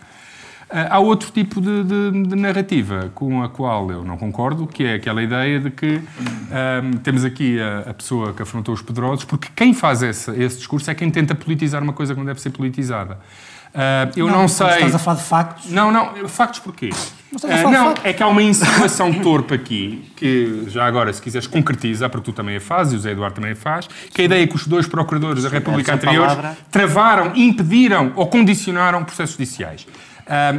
Ah, 0.68 0.96
há 0.96 0.98
outro 0.98 1.30
tipo 1.30 1.60
de, 1.60 1.84
de, 1.84 2.22
de, 2.24 2.34
narrativa 2.34 3.10
com 3.14 3.42
a 3.42 3.48
qual 3.48 3.88
eu 3.90 4.04
não 4.04 4.16
concordo, 4.16 4.66
que 4.66 4.84
é 4.84 4.94
aquela 4.94 5.22
ideia 5.22 5.60
de 5.60 5.70
que 5.70 6.00
um, 6.00 6.96
temos 6.98 7.24
aqui 7.24 7.60
a, 7.60 7.90
a, 7.90 7.94
pessoa 7.94 8.32
que 8.32 8.42
afrontou 8.42 8.74
os 8.74 8.82
poderosos, 8.82 9.24
porque 9.24 9.48
quem 9.54 9.72
faz 9.72 10.02
esse, 10.02 10.28
esse, 10.32 10.56
discurso 10.58 10.90
é 10.90 10.94
quem 10.94 11.08
tenta 11.08 11.36
politizar 11.36 11.80
uma 11.84 11.92
coisa 11.92 12.14
que 12.14 12.18
não 12.18 12.26
deve 12.26 12.40
ser 12.40 12.50
politizada. 12.50 13.18
Uh, 13.66 14.10
eu 14.16 14.26
não, 14.26 14.40
não 14.40 14.48
sei. 14.48 14.66
Estás 14.66 14.94
a 14.94 14.98
falar 14.98 15.16
de 15.18 15.22
factos? 15.22 15.70
Não, 15.70 15.92
não. 15.92 16.26
Factos 16.28 16.58
porquê? 16.60 16.90
Uh, 17.32 17.70
não, 17.70 17.94
é 18.02 18.12
que 18.12 18.22
há 18.22 18.26
uma 18.26 18.42
insinuação 18.42 19.12
torpe 19.22 19.54
aqui, 19.54 20.10
que 20.16 20.64
já 20.68 20.84
agora, 20.84 21.12
se 21.12 21.22
quiseres, 21.22 21.46
concretiza, 21.46 22.08
porque 22.08 22.24
tu 22.24 22.34
também 22.34 22.56
a 22.56 22.60
fazes 22.60 22.94
e 22.94 22.96
o 22.96 22.98
Zé 22.98 23.12
Eduardo 23.12 23.36
também 23.36 23.52
a 23.52 23.56
faz, 23.56 23.86
que 24.12 24.22
a 24.22 24.24
ideia 24.24 24.42
é 24.42 24.46
que 24.48 24.56
os 24.56 24.66
dois 24.66 24.88
procuradores 24.88 25.44
da 25.44 25.48
República 25.48 25.94
anteriores 25.94 26.36
travaram, 26.72 27.36
impediram 27.36 28.12
ou 28.16 28.26
condicionaram 28.26 29.04
processos 29.04 29.36
judiciais 29.36 29.86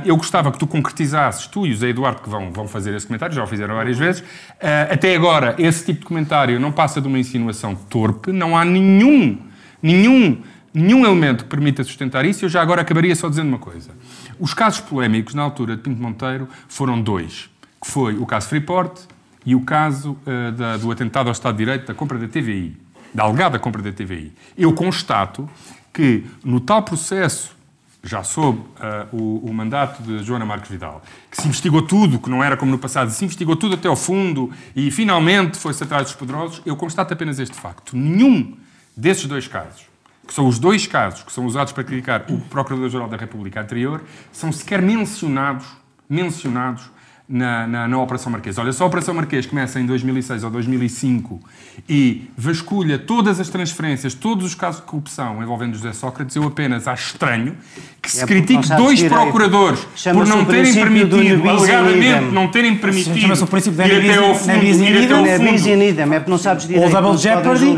eu 0.05 0.15
gostava 0.15 0.51
que 0.51 0.57
tu 0.57 0.65
concretizasses, 0.65 1.45
tu 1.47 1.65
e 1.65 1.73
o 1.73 1.77
Zé 1.77 1.89
Eduardo, 1.89 2.21
que 2.21 2.29
vão, 2.29 2.51
vão 2.51 2.67
fazer 2.67 2.95
esse 2.95 3.05
comentário, 3.05 3.35
já 3.35 3.43
o 3.43 3.47
fizeram 3.47 3.75
várias 3.75 3.97
vezes. 3.97 4.21
Uh, 4.21 4.93
até 4.93 5.13
agora, 5.13 5.55
esse 5.57 5.85
tipo 5.85 5.99
de 5.99 6.05
comentário 6.05 6.59
não 6.59 6.71
passa 6.71 7.01
de 7.01 7.07
uma 7.07 7.19
insinuação 7.19 7.75
torpe, 7.75 8.31
não 8.31 8.57
há 8.57 8.63
nenhum, 8.63 9.37
nenhum, 9.81 10.41
nenhum 10.73 11.05
elemento 11.05 11.43
que 11.43 11.49
permita 11.49 11.83
sustentar 11.83 12.25
isso. 12.25 12.45
Eu 12.45 12.49
já 12.49 12.61
agora 12.61 12.81
acabaria 12.81 13.13
só 13.13 13.27
dizendo 13.27 13.49
uma 13.49 13.59
coisa. 13.59 13.91
Os 14.39 14.53
casos 14.53 14.79
polémicos 14.79 15.33
na 15.33 15.43
altura 15.43 15.75
de 15.75 15.81
Pinto 15.81 16.01
Monteiro 16.01 16.47
foram 16.69 17.01
dois, 17.01 17.49
que 17.83 17.91
foi 17.91 18.17
o 18.17 18.25
caso 18.25 18.47
Freeport 18.47 19.01
e 19.45 19.53
o 19.53 19.61
caso 19.61 20.17
uh, 20.25 20.51
da, 20.53 20.77
do 20.77 20.89
atentado 20.91 21.27
ao 21.27 21.33
Estado 21.33 21.57
de 21.57 21.65
Direito 21.65 21.87
da 21.87 21.93
compra 21.93 22.17
da 22.17 22.27
TVI, 22.27 22.77
da 23.13 23.23
alegada 23.23 23.59
compra 23.59 23.81
da 23.81 23.91
TVI. 23.91 24.31
Eu 24.57 24.71
constato 24.71 25.49
que 25.91 26.23
no 26.45 26.61
tal 26.61 26.83
processo 26.83 27.56
já 28.03 28.23
sob 28.23 28.59
uh, 28.59 29.15
o, 29.15 29.49
o, 29.49 29.53
mandato 29.53 30.01
de 30.01 30.23
Joana 30.23 30.45
Marques 30.45 30.69
Vidal, 30.69 31.01
que 31.29 31.41
se 31.41 31.47
investigou 31.47 31.81
tudo, 31.81 32.19
que 32.19 32.29
não 32.29 32.43
era 32.43 32.55
como 32.55 32.71
no 32.71 32.77
passado, 32.77 33.09
se 33.11 33.25
investigou 33.25 33.55
tudo 33.55 33.75
até 33.75 33.87
ao 33.87 33.95
fundo 33.95 34.51
e 34.75 34.89
finalmente 34.91 35.57
foi-se 35.57 35.83
atrás 35.83 36.03
dos 36.03 36.15
poderosos, 36.15 36.61
eu 36.65 36.75
constato 36.75 37.13
apenas 37.13 37.39
este 37.39 37.55
facto. 37.55 37.95
Nenhum 37.95 38.55
desses 38.95 39.25
dois 39.25 39.47
casos, 39.47 39.85
que 40.25 40.33
são 40.33 40.47
os 40.47 40.59
dois 40.59 40.87
casos 40.87 41.23
que 41.23 41.31
são 41.31 41.45
usados 41.45 41.73
para 41.73 41.83
criticar 41.83 42.25
o 42.29 42.39
Procurador-Geral 42.39 43.07
da 43.07 43.17
República 43.17 43.61
anterior, 43.61 44.03
são 44.31 44.51
sequer 44.51 44.81
mencionados, 44.81 45.65
mencionados 46.09 46.89
na, 47.29 47.67
na, 47.67 47.87
na, 47.87 47.97
Operação 47.99 48.31
Marquês. 48.31 48.57
Olha, 48.57 48.71
só 48.71 48.85
a 48.85 48.87
Operação 48.87 49.13
Marquês 49.13 49.45
começa 49.45 49.79
em 49.79 49.85
2006 49.85 50.45
ou 50.45 50.49
2005 50.49 51.39
e 51.87 52.29
vasculha 52.37 52.97
todas 52.97 53.39
as 53.39 53.49
transferências, 53.49 54.13
todos 54.13 54.45
os 54.45 54.55
casos 54.55 54.79
de 54.79 54.87
corrupção 54.87 55.43
envolvendo 55.43 55.75
José 55.75 55.91
Sócrates. 55.91 56.35
Eu 56.37 56.43
apenas 56.43 56.87
acho 56.87 57.11
estranho 57.11 57.57
que 58.01 58.09
se 58.09 58.23
é 58.23 58.25
critique 58.25 58.69
dois 58.75 59.03
procuradores 59.03 59.85
por 60.13 60.25
não 60.25 60.45
terem 60.45 60.73
permitido, 60.73 61.49
alegadamente, 61.49 62.33
não 62.33 62.47
terem 62.47 62.77
permitido 62.77 63.17
ir 63.17 63.25
até 63.25 64.17
ao 64.17 64.33
fundo, 64.35 64.63
ir 64.63 65.03
até 65.03 65.13
ao 65.13 65.25
fundo. 65.25 66.13
É 66.13 66.19
porque 66.19 66.31
não 66.31 66.37
sabes 66.37 66.65
direito, 66.65 66.85
ou 66.85 67.01
double 67.01 67.17
jeopardy, 67.17 67.75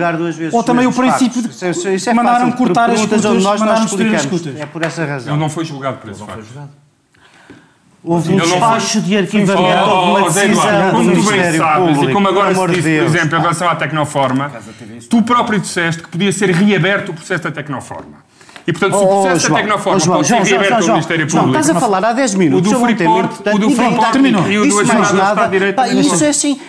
ou 0.51 0.63
também 0.63 0.85
o 0.85 0.93
princípio 0.93 1.41
de 1.41 1.49
que 1.49 2.13
mandaram 2.13 2.51
cortar 2.51 2.91
as 2.91 2.99
escutas, 2.99 3.43
mandaram 3.43 3.85
destruir 3.85 4.13
as 4.13 4.21
escutas. 4.21 4.59
É 4.59 4.65
por 4.67 4.83
essa 4.83 5.03
razão. 5.05 5.33
Ele 5.33 5.41
não 5.41 5.49
foi 5.49 5.65
julgado 5.65 5.97
por 5.97 6.11
esse 6.11 6.23
facto. 6.23 6.88
Houve 8.09 8.33
um 8.33 8.37
despacho 8.37 9.01
de 9.01 9.15
arquivamento, 9.15 9.87
houve 9.87 10.21
uma 10.21 10.31
decisão 10.31 10.91
Como 10.91 11.13
tu 11.13 11.23
bem 11.29 11.53
sabes, 11.53 12.01
e 12.01 12.11
como 12.11 12.27
agora 12.27 12.55
se 12.55 12.67
disse, 12.71 12.97
por 12.97 13.05
exemplo, 13.05 13.37
em 13.37 13.41
relação 13.41 13.69
à 13.69 13.75
Tecnoforma, 13.75 14.51
tu 15.07 15.21
próprio 15.21 15.59
disseste 15.59 16.01
que 16.01 16.09
podia 16.09 16.31
ser 16.31 16.49
reaberto 16.49 17.11
o 17.11 17.13
processo 17.13 17.43
da 17.43 17.51
Tecnoforma. 17.51 18.23
E, 18.67 18.71
portanto, 18.71 18.97
se 18.97 19.03
o 19.03 19.07
oh, 19.07 19.21
processo 19.21 19.47
oh, 19.47 19.49
da 19.49 19.55
Tecnoforma 19.55 19.99
João, 19.99 20.17
pode 20.17 20.27
ser 20.27 20.35
reaberto 20.35 20.75
pelo 20.77 20.87
Ministério 20.93 21.27
Público... 21.27 21.47
estás 21.49 21.69
a 21.69 21.79
falar 21.79 22.05
há 22.05 22.13
10 22.13 22.33
minutos. 22.35 22.71
O 22.71 22.73
do 22.73 22.79
Freeport, 22.79 23.39
o 23.53 23.59
do 23.59 23.69
Freeport 23.71 24.11
terminou. 24.11 24.51
E 24.51 24.57
o 24.57 24.67
do 24.67 24.81
Estado 24.81 25.43
de 25.43 25.49
Direito... 25.49 25.85
Isso 25.85 26.23
é 26.23 26.29
assim... 26.29 26.59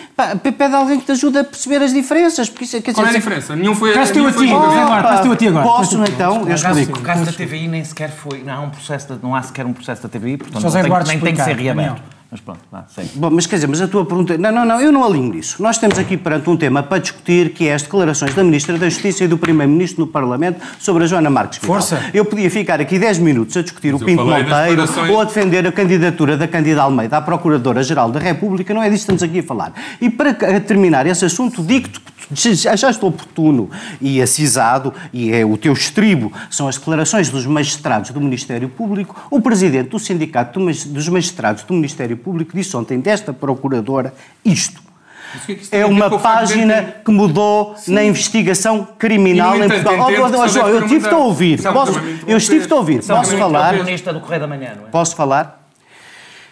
Pede 0.41 0.75
alguém 0.75 0.99
que 0.99 1.05
te 1.05 1.11
ajude 1.13 1.39
a 1.39 1.43
perceber 1.43 1.83
as 1.83 1.93
diferenças. 1.93 2.49
Porque 2.49 2.65
isso, 2.65 2.81
quer 2.81 2.93
Qual 2.93 3.07
é 3.07 3.09
a 3.09 3.13
diferença? 3.13 3.55
Nenhum 3.55 3.73
foi... 3.73 3.93
Cá 3.93 4.03
estou 4.03 4.27
a 4.27 4.31
ti 4.31 4.51
agora. 4.51 5.03
Cá 5.03 5.15
estou 5.15 5.31
a 5.31 5.35
ti 5.35 5.47
agora. 5.47 5.65
Posso, 5.65 6.03
então? 6.03 6.47
Eu 6.47 6.55
explico. 6.55 6.99
O 6.99 7.01
caso 7.01 7.25
da 7.25 7.31
TVI 7.31 7.67
nem 7.67 7.83
sequer 7.83 8.11
foi... 8.11 8.43
Não 8.43 8.53
há, 8.53 8.59
um 8.61 8.69
processo 8.69 9.19
não 9.21 9.35
há 9.35 9.41
sequer 9.41 9.65
um 9.65 9.73
processo 9.73 10.03
da 10.03 10.09
TVI, 10.09 10.37
portanto 10.37 11.07
nem 11.07 11.19
tem 11.19 11.35
que 11.35 11.43
ser 11.43 11.55
reaberto. 11.55 12.20
Mas 12.31 12.39
pronto, 12.39 12.61
vá, 12.71 12.85
segue. 12.87 13.09
Bom, 13.15 13.29
mas 13.29 13.45
quer 13.45 13.55
dizer, 13.55 13.67
mas 13.67 13.81
a 13.81 13.89
tua 13.89 14.05
pergunta. 14.05 14.37
Não, 14.37 14.53
não, 14.53 14.63
não, 14.63 14.79
eu 14.79 14.89
não 14.89 15.03
alinho 15.03 15.33
nisso. 15.33 15.61
Nós 15.61 15.77
temos 15.77 15.99
aqui 15.99 16.15
perante 16.15 16.49
um 16.49 16.55
tema 16.55 16.81
para 16.81 16.97
discutir 16.97 17.49
que 17.49 17.67
é 17.67 17.73
as 17.73 17.81
declarações 17.81 18.33
da 18.33 18.41
Ministra 18.41 18.77
da 18.77 18.87
Justiça 18.87 19.25
e 19.25 19.27
do 19.27 19.37
Primeiro-Ministro 19.37 20.05
no 20.05 20.07
Parlamento 20.07 20.61
sobre 20.79 21.03
a 21.03 21.07
Joana 21.07 21.29
Marques 21.29 21.59
Vidal. 21.59 21.75
Força! 21.75 22.01
Eu 22.13 22.23
podia 22.23 22.49
ficar 22.49 22.79
aqui 22.79 22.97
10 22.97 23.19
minutos 23.19 23.57
a 23.57 23.61
discutir 23.61 23.91
Mas 23.91 24.01
o 24.01 24.05
Pinto 24.05 24.23
Monteiro 24.23 24.85
ou 25.11 25.19
a 25.19 25.25
defender 25.25 25.67
a 25.67 25.73
candidatura 25.73 26.37
da 26.37 26.47
Candida 26.47 26.81
Almeida 26.83 27.17
à 27.17 27.21
Procuradora-Geral 27.21 28.09
da 28.09 28.19
República, 28.21 28.73
não 28.73 28.81
é 28.81 28.89
disso 28.89 29.05
que 29.05 29.13
estamos 29.13 29.23
aqui 29.23 29.39
a 29.39 29.43
falar. 29.43 29.73
E 29.99 30.09
para 30.09 30.33
terminar 30.61 31.05
esse 31.05 31.25
assunto, 31.25 31.61
digo-te 31.61 31.99
que 31.99 32.55
já 32.55 32.75
já 32.77 32.89
estou 32.89 33.09
oportuno 33.09 33.69
e 33.99 34.21
acisado, 34.21 34.93
e 35.11 35.33
é 35.33 35.43
o 35.45 35.57
teu 35.57 35.73
estribo, 35.73 36.31
são 36.49 36.67
as 36.67 36.77
declarações 36.77 37.29
dos 37.29 37.45
magistrados 37.45 38.11
do 38.11 38.21
Ministério 38.21 38.69
Público. 38.69 39.27
O 39.29 39.41
presidente 39.41 39.89
do 39.89 39.99
Sindicato 39.99 40.59
dos 40.59 41.09
Magistrados 41.09 41.63
do 41.63 41.73
Ministério 41.73 42.20
Público 42.21 42.51
disse 42.53 42.75
ontem 42.77 42.99
desta 42.99 43.33
Procuradora 43.33 44.13
isto. 44.45 44.81
Que 45.45 45.51
é 45.53 45.55
que 45.55 45.75
É 45.75 45.85
uma 45.85 46.09
de 46.09 46.19
página 46.19 46.95
que 47.05 47.11
mudou 47.11 47.75
na 47.87 48.03
investigação 48.03 48.85
criminal 48.99 49.55
em 49.55 49.67
Portugal. 49.69 49.95
Oh, 49.99 50.03
oh, 50.25 50.29
deve 50.29 50.59
eu 50.69 50.87
tive-te 50.87 51.13
a 51.13 51.17
ouvir. 51.17 51.61
Posso- 51.61 51.99
eu 52.27 52.37
estive-te 52.37 52.73
a 52.73 52.75
ouvir. 52.75 53.01
Posso 53.03 53.37
falar? 53.37 53.73
colunista 53.73 54.13
do 54.13 54.19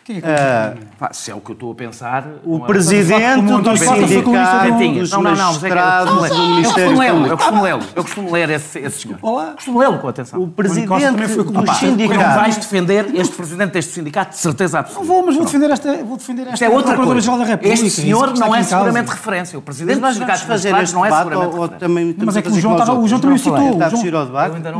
Não 0.10 0.18
é? 0.18 0.22
Posso 0.22 0.44
falar? 0.44 0.78
Pá, 0.98 1.10
se 1.14 1.32
é 1.32 1.36
o 1.36 1.40
que 1.40 1.52
eu 1.52 1.54
estou 1.54 1.72
a 1.72 1.76
pensar. 1.76 2.28
O 2.44 2.58
não 2.58 2.64
é? 2.66 2.68
presidente 2.68 3.42
do 3.42 3.54
foi 3.54 3.62
do- 3.62 3.78
sindicato 3.78 5.00
dos 5.00 5.12
Não, 5.12 5.22
não, 5.22 5.36
não, 5.36 5.54
mas 5.54 5.64
é 5.64 5.68
que 5.70 5.74
eu 5.74 5.76
magistrados 5.76 6.10
costumo 6.10 6.22
ler- 6.22 6.30
do 6.30 6.36
eu 6.36 6.50
Ministério 6.50 6.74
costumo 6.84 7.00
lê-lo, 7.00 7.16
eu 7.16 7.20
Público. 7.22 7.38
costumo 7.38 7.64
lê-lo, 7.64 7.84
eu 7.96 8.04
costumo 8.04 8.32
ler 8.32 8.50
esse, 8.50 8.80
esse 8.80 9.00
senhor. 9.02 9.18
Olá. 9.22 9.46
Costumo 9.54 9.80
lê-lo 9.80 10.00
com 10.00 10.08
atenção. 10.08 10.40
O 10.40 10.44
foi 10.46 10.52
presidente 10.54 10.88
colunista. 10.88 11.44
do 11.44 11.50
Opa, 11.52 11.60
Não 11.60 11.66
vais 11.66 11.80
sindicato. 11.80 12.60
defender 12.60 13.16
este 13.16 13.36
presidente 13.36 13.72
deste 13.72 13.92
sindicato, 13.94 14.32
de 14.32 14.38
certeza 14.38 14.78
Não 14.78 14.80
absoluta. 14.82 15.06
vou, 15.08 15.26
mas 15.26 15.36
vou 15.36 15.46
defender 15.46 15.70
esta, 15.72 16.04
vou 16.04 16.18
defender 16.18 16.42
esta 16.42 16.54
Isto 16.56 16.64
é 16.66 16.70
outra 16.70 16.96
coisa. 16.96 17.12
da 17.38 17.46
República. 17.46 17.74
Este 17.74 17.90
senhor 17.90 18.34
que 18.34 18.40
não 18.40 18.56
é 18.56 18.64
seguramente 18.64 19.10
referência. 19.10 19.60
O 19.60 19.62
presidente 19.62 20.00
vamos 20.00 20.16
sindicatos 20.16 20.42
fazer 20.44 20.76
este 20.84 20.96
não 20.96 21.06
é 21.06 21.12
seguramente 21.12 21.52
referência. 21.52 21.80
também 21.80 22.16
Mas 22.26 22.36
é 22.38 22.42
que 22.42 22.50
o 22.50 22.60
João, 22.60 22.74
o 22.76 23.08
também 23.22 23.36
outros? 23.38 23.42
citou. 23.44 23.60
O 23.60 23.90
João- 24.02 24.02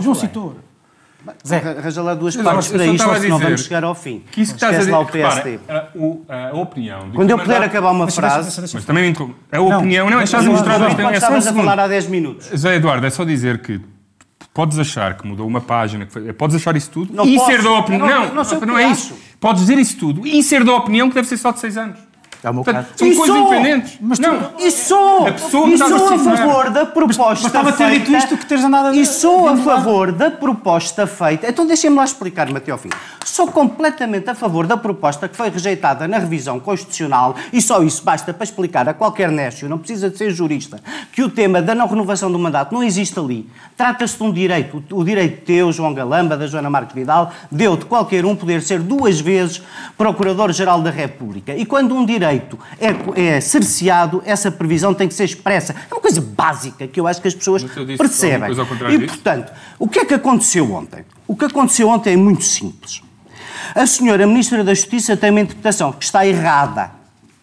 não 0.06 0.12
O 0.12 0.16
citou. 0.16 0.56
Zé, 1.46 1.58
arranja 1.58 2.02
lá 2.02 2.14
duas 2.14 2.36
Mas, 2.36 2.46
partes 2.46 2.68
para 2.70 2.86
isto, 2.86 3.10
a 3.10 3.20
senão 3.20 3.40
vamos 3.40 3.64
chegar 3.64 3.84
ao 3.84 3.94
fim. 3.94 4.24
Que 4.32 4.42
isso 4.42 4.54
que 4.54 4.58
estás 4.58 4.76
a 4.76 4.80
dizer, 4.80 4.92
lá 4.92 5.00
o 5.00 5.04
repara, 5.04 5.42
PSD. 5.42 5.60
a, 5.68 5.86
o- 5.96 6.26
a 6.30 6.56
opinião... 6.58 7.10
de 7.10 7.16
Quando 7.16 7.30
eu 7.30 7.38
puder 7.38 7.54
mandato- 7.56 7.70
acabar 7.70 7.92
uma 7.92 8.06
Deixa- 8.06 8.22
deixa- 8.22 8.34
frase... 8.36 8.48
deixa- 8.48 8.62
deixa- 8.62 8.78
Mas 8.78 8.86
também 8.86 9.12
me. 9.12 9.36
A 9.52 9.58
Não. 9.58 9.78
opinião... 9.80 10.10
Não, 10.10 10.20
é 10.20 10.24
estás 10.24 10.46
a 10.46 10.50
Mas, 10.50 10.60
mostrar... 10.60 10.76
É- 10.76 10.80
só 10.80 11.08
um 11.08 11.12
estavas 11.14 11.38
a 11.38 11.42
segundo. 11.50 11.66
falar 11.66 11.84
há 11.84 11.88
10 11.88 12.08
minutos. 12.08 12.48
Zé 12.56 12.76
Eduardo, 12.76 13.06
é 13.06 13.10
só 13.10 13.24
dizer 13.26 13.62
que 13.62 13.82
podes 14.54 14.80
achar 14.80 15.16
que 15.18 15.28
mudou 15.28 15.46
uma 15.46 15.62
página, 15.62 16.08
foi- 16.10 16.32
podes 16.34 16.56
achar 16.56 16.76
isso 16.76 16.90
tudo 16.90 17.14
Não 17.14 17.26
e 17.26 17.36
posso. 17.36 17.52
ser 17.52 17.62
da 17.64 17.72
opinião. 17.72 18.08
Não- 18.08 18.34
Não, 18.36 18.44
não 18.44 18.60
não 18.68 18.80
é 18.80 18.86
acho. 18.86 18.94
isso. 19.14 19.20
Podes 19.40 19.62
dizer 19.62 19.78
isso 19.78 19.98
tudo 19.98 20.26
e 20.26 20.42
ser 20.42 20.64
da 20.64 20.74
opinião 20.74 21.10
que 21.10 21.16
deve 21.16 21.28
ser 21.28 21.38
só 21.38 21.52
de 21.52 21.60
6 21.60 21.78
anos. 21.78 22.00
É 22.42 22.50
o 22.50 22.54
meu 22.54 22.64
Portanto, 22.64 22.86
caso. 22.88 22.98
são 22.98 23.08
E 23.08 23.16
coisas 23.18 23.36
sou. 23.36 23.46
independentes. 23.48 23.98
Mas 24.00 24.18
tu- 24.18 24.22
não. 24.22 24.52
E 24.60 24.72
sou, 24.72 25.28
A 25.28 25.32
pessoa 25.34 25.68
e 25.68 25.74
estava 25.74 25.98
sou 25.98 26.08
a 26.08 26.12
a 26.12 26.16
assinar. 26.16 26.38
favor 26.38 26.70
da 26.70 26.86
proposta 26.86 27.44
bastava 27.44 27.72
ter 27.74 27.86
feita. 27.90 28.06
dito 28.06 28.16
isto 28.18 28.38
que 28.38 28.46
teres 28.46 28.64
andado 28.64 28.88
a- 28.88 28.96
E 28.96 29.06
sou 29.06 29.48
a 29.50 29.58
favor 29.58 30.12
da 30.14 30.32
proposta 30.32 31.06
feita. 31.06 31.50
Então 31.50 31.68
deixem-me 31.68 31.98
lá 31.98 32.06
explicar-me 32.06 32.56
até 32.58 32.72
ao 32.72 32.78
fim. 32.78 32.90
Sou 33.26 33.48
completamente 33.48 34.30
a 34.30 34.36
favor 34.36 34.66
da 34.66 34.78
proposta 34.78 35.28
que 35.28 35.36
foi 35.36 35.50
rejeitada 35.50 36.08
na 36.08 36.18
revisão 36.18 36.60
constitucional 36.62 37.36
e 37.52 37.62
só 37.62 37.84
isso 37.84 38.04
basta 38.06 38.34
para 38.34 38.44
explicar 38.46 38.88
a 38.88 38.94
qualquer 38.94 39.30
nécio, 39.32 39.68
não 39.68 39.78
precisa 39.78 40.10
de 40.10 40.18
ser 40.18 40.32
jurista, 40.32 40.80
que 41.12 41.22
o 41.22 41.30
tema 41.30 41.62
da 41.62 41.76
não 41.76 41.88
renovação 41.88 42.32
do 42.32 42.40
mandato 42.40 42.74
não 42.74 42.82
existe 42.82 43.20
ali. 43.20 43.50
Trata-se 43.76 44.16
de 44.18 44.24
um 44.24 44.32
direito. 44.32 44.82
O 44.92 45.00
o 45.00 45.04
direito 45.04 45.46
teu, 45.46 45.72
João 45.72 45.94
Galamba, 45.94 46.38
da 46.38 46.46
Joana 46.48 46.70
Marques 46.70 46.94
Vidal, 46.96 47.32
deu 47.52 47.76
de 47.76 47.86
qualquer 47.86 48.26
um 48.26 48.36
poder 48.36 48.62
ser 48.62 48.80
duas 48.80 49.20
vezes 49.20 49.62
Procurador-Geral 49.98 50.82
da 50.82 50.90
República. 50.92 51.54
E 51.56 51.66
quando 51.66 51.96
um 51.96 52.06
direito 52.06 52.29
é, 52.38 53.36
é 53.36 53.42
cerceado, 53.42 54.22
essa 54.26 54.52
previsão 54.52 54.94
tem 54.94 55.08
que 55.08 55.14
ser 55.14 55.24
expressa. 55.24 55.76
É 55.90 55.94
uma 55.94 56.02
coisa 56.02 56.22
básica 56.22 56.88
que 56.88 57.00
eu 57.00 57.08
acho 57.08 57.22
que 57.22 57.28
as 57.28 57.34
pessoas 57.34 57.64
percebem. 57.98 58.50
E, 58.52 58.98
disso? 58.98 59.14
portanto, 59.14 59.52
o 59.78 59.88
que 59.88 60.00
é 60.00 60.06
que 60.06 60.14
aconteceu 60.14 60.72
ontem? 60.72 61.06
O 61.28 61.36
que 61.36 61.46
aconteceu 61.46 61.90
ontem 61.90 62.14
é 62.14 62.18
muito 62.18 62.44
simples. 62.44 63.02
A 63.76 63.86
senhora 63.86 64.26
Ministra 64.26 64.64
da 64.64 64.74
Justiça 64.74 65.16
tem 65.16 65.30
uma 65.30 65.42
interpretação 65.42 65.92
que 65.92 66.04
está 66.04 66.26
errada, 66.26 66.92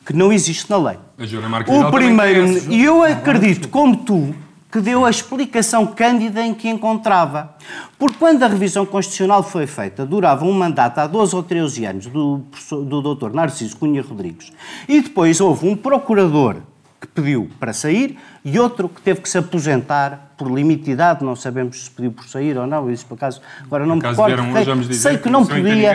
que 0.04 0.12
não 0.12 0.32
existe 0.32 0.68
na 0.70 0.76
lei. 0.76 0.98
A 1.18 1.24
Joana 1.24 1.48
Marques 1.48 1.74
O 1.74 1.90
primeiro, 1.90 2.72
e 2.72 2.82
eu 2.82 3.02
acredito, 3.02 3.68
como 3.68 3.96
tu, 3.96 4.34
que 4.70 4.80
deu 4.80 5.04
a 5.04 5.10
explicação 5.10 5.86
cândida 5.86 6.44
em 6.44 6.52
que 6.52 6.68
encontrava. 6.68 7.54
Porque 7.98 8.16
quando 8.18 8.42
a 8.42 8.48
revisão 8.48 8.84
constitucional 8.84 9.42
foi 9.42 9.66
feita, 9.66 10.04
durava 10.04 10.44
um 10.44 10.52
mandato 10.52 10.98
há 10.98 11.06
12 11.06 11.34
ou 11.36 11.42
13 11.42 11.84
anos 11.86 12.06
do, 12.06 12.42
do 12.70 13.14
Dr. 13.14 13.30
Narciso 13.32 13.76
Cunha 13.76 14.02
Rodrigues. 14.02 14.52
E 14.88 15.00
depois 15.00 15.40
houve 15.40 15.68
um 15.68 15.76
procurador 15.76 16.56
que 17.00 17.06
pediu 17.06 17.48
para 17.60 17.72
sair 17.72 18.18
e 18.44 18.58
outro 18.58 18.88
que 18.88 19.00
teve 19.02 19.20
que 19.20 19.28
se 19.28 19.36
aposentar 19.38 20.32
por 20.36 20.50
limite 20.50 20.84
de 20.84 20.90
idade, 20.92 21.24
não 21.24 21.36
sabemos 21.36 21.84
se 21.84 21.90
pediu 21.90 22.10
por 22.10 22.26
sair 22.26 22.56
ou 22.58 22.66
não, 22.66 22.90
isso 22.90 23.06
por 23.06 23.14
acaso 23.14 23.40
agora 23.64 23.86
não 23.86 23.96
me 23.96 24.02
recordo. 24.16 24.30
sei- 24.52 24.64
sei 24.94 25.12
que 25.16 25.22
que 25.24 25.30
não 25.30 25.40
podia, 25.72 25.90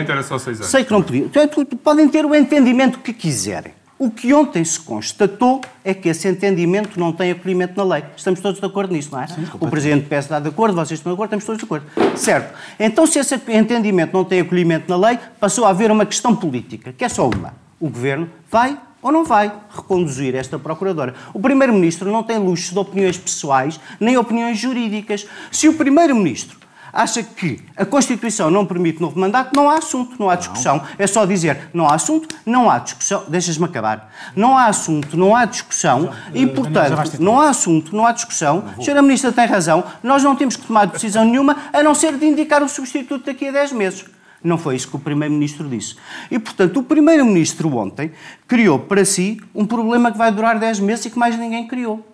sei 0.64 0.84
que 0.84 0.92
não 0.92 1.02
podia. 1.02 1.24
Então, 1.26 1.48
tu- 1.48 1.76
podem 1.76 2.08
ter 2.08 2.24
o 2.24 2.34
entendimento 2.34 3.00
que 3.00 3.12
quiserem. 3.12 3.72
O 4.02 4.10
que 4.10 4.34
ontem 4.34 4.64
se 4.64 4.80
constatou 4.80 5.60
é 5.84 5.94
que 5.94 6.08
esse 6.08 6.26
entendimento 6.26 6.98
não 6.98 7.12
tem 7.12 7.30
acolhimento 7.30 7.74
na 7.76 7.84
lei. 7.84 8.04
Estamos 8.16 8.40
todos 8.40 8.58
de 8.58 8.66
acordo 8.66 8.92
nisso, 8.92 9.10
não 9.12 9.20
é? 9.20 9.26
o 9.60 9.68
Presidente 9.68 10.08
PS 10.08 10.24
está 10.24 10.40
de 10.40 10.48
acordo, 10.48 10.74
vocês 10.74 10.98
estão 10.98 11.12
de 11.12 11.14
acordo, 11.14 11.28
estamos 11.28 11.44
todos 11.44 11.60
de 11.60 11.64
acordo. 11.64 12.18
Certo. 12.18 12.52
Então, 12.80 13.06
se 13.06 13.20
esse 13.20 13.40
entendimento 13.46 14.12
não 14.12 14.24
tem 14.24 14.40
acolhimento 14.40 14.86
na 14.88 14.96
lei, 14.96 15.20
passou 15.38 15.64
a 15.64 15.68
haver 15.68 15.88
uma 15.92 16.04
questão 16.04 16.34
política, 16.34 16.92
que 16.92 17.04
é 17.04 17.08
só 17.08 17.28
uma. 17.28 17.54
O 17.78 17.88
Governo 17.88 18.28
vai 18.50 18.76
ou 19.00 19.12
não 19.12 19.24
vai 19.24 19.52
reconduzir 19.70 20.34
esta 20.34 20.58
Procuradora. 20.58 21.14
O 21.32 21.38
Primeiro-Ministro 21.38 22.10
não 22.10 22.24
tem 22.24 22.38
luxo 22.38 22.72
de 22.72 22.78
opiniões 22.80 23.16
pessoais 23.16 23.78
nem 24.00 24.16
opiniões 24.16 24.58
jurídicas. 24.58 25.28
Se 25.52 25.68
o 25.68 25.74
Primeiro-Ministro 25.74 26.58
acha 26.92 27.22
que 27.22 27.60
a 27.76 27.84
Constituição 27.84 28.50
não 28.50 28.66
permite 28.66 29.00
novo 29.00 29.18
mandato, 29.18 29.56
não 29.56 29.70
há 29.70 29.78
assunto, 29.78 30.16
não 30.18 30.28
há 30.28 30.36
discussão. 30.36 30.82
É 30.98 31.06
só 31.06 31.24
dizer, 31.24 31.70
não 31.72 31.88
há 31.88 31.94
assunto, 31.94 32.34
não 32.44 32.70
há 32.70 32.78
discussão. 32.78 33.24
Deixas-me 33.28 33.64
acabar. 33.64 34.12
Não 34.36 34.56
há 34.58 34.66
assunto, 34.66 35.16
não 35.16 35.34
há 35.34 35.44
discussão 35.44 36.12
e, 36.34 36.46
já 36.46 36.52
vais 36.52 37.10
portanto, 37.10 37.20
não 37.20 37.40
há 37.40 37.48
assunto, 37.48 37.96
não 37.96 38.06
há 38.06 38.12
discussão. 38.12 38.64
A 38.78 38.82
senhora 38.82 39.02
Ministra 39.02 39.32
tem 39.32 39.46
razão. 39.46 39.84
Nós 40.02 40.22
não 40.22 40.36
temos 40.36 40.56
que 40.56 40.66
tomar 40.66 40.86
decisão 40.86 41.24
nenhuma, 41.24 41.56
a 41.72 41.82
não 41.82 41.94
ser 41.94 42.16
de 42.16 42.26
indicar 42.26 42.62
o 42.62 42.68
substituto 42.68 43.26
daqui 43.26 43.48
a 43.48 43.52
10 43.52 43.72
meses. 43.72 44.04
Não 44.44 44.58
foi 44.58 44.74
isso 44.74 44.88
que 44.88 44.96
o 44.96 44.98
Primeiro-Ministro 44.98 45.68
disse. 45.68 45.96
E, 46.30 46.38
portanto, 46.38 46.80
o 46.80 46.82
Primeiro-Ministro 46.82 47.74
ontem 47.76 48.12
criou 48.48 48.78
para 48.78 49.04
si 49.04 49.40
um 49.54 49.64
problema 49.64 50.10
que 50.10 50.18
vai 50.18 50.32
durar 50.32 50.58
10 50.58 50.80
meses 50.80 51.06
e 51.06 51.10
que 51.10 51.18
mais 51.18 51.38
ninguém 51.38 51.66
criou. 51.68 52.04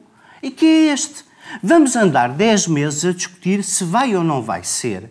E 0.43 0.51
que 0.51 0.67
é 0.67 0.93
este. 0.93 1.28
Vamos 1.63 1.97
andar 1.97 2.31
10 2.31 2.69
meses 2.69 3.05
a 3.05 3.13
discutir 3.13 3.63
se 3.65 3.85
vai 3.85 4.15
ou 4.15 4.25
não 4.25 4.43
vai 4.43 4.63
ser, 4.65 5.11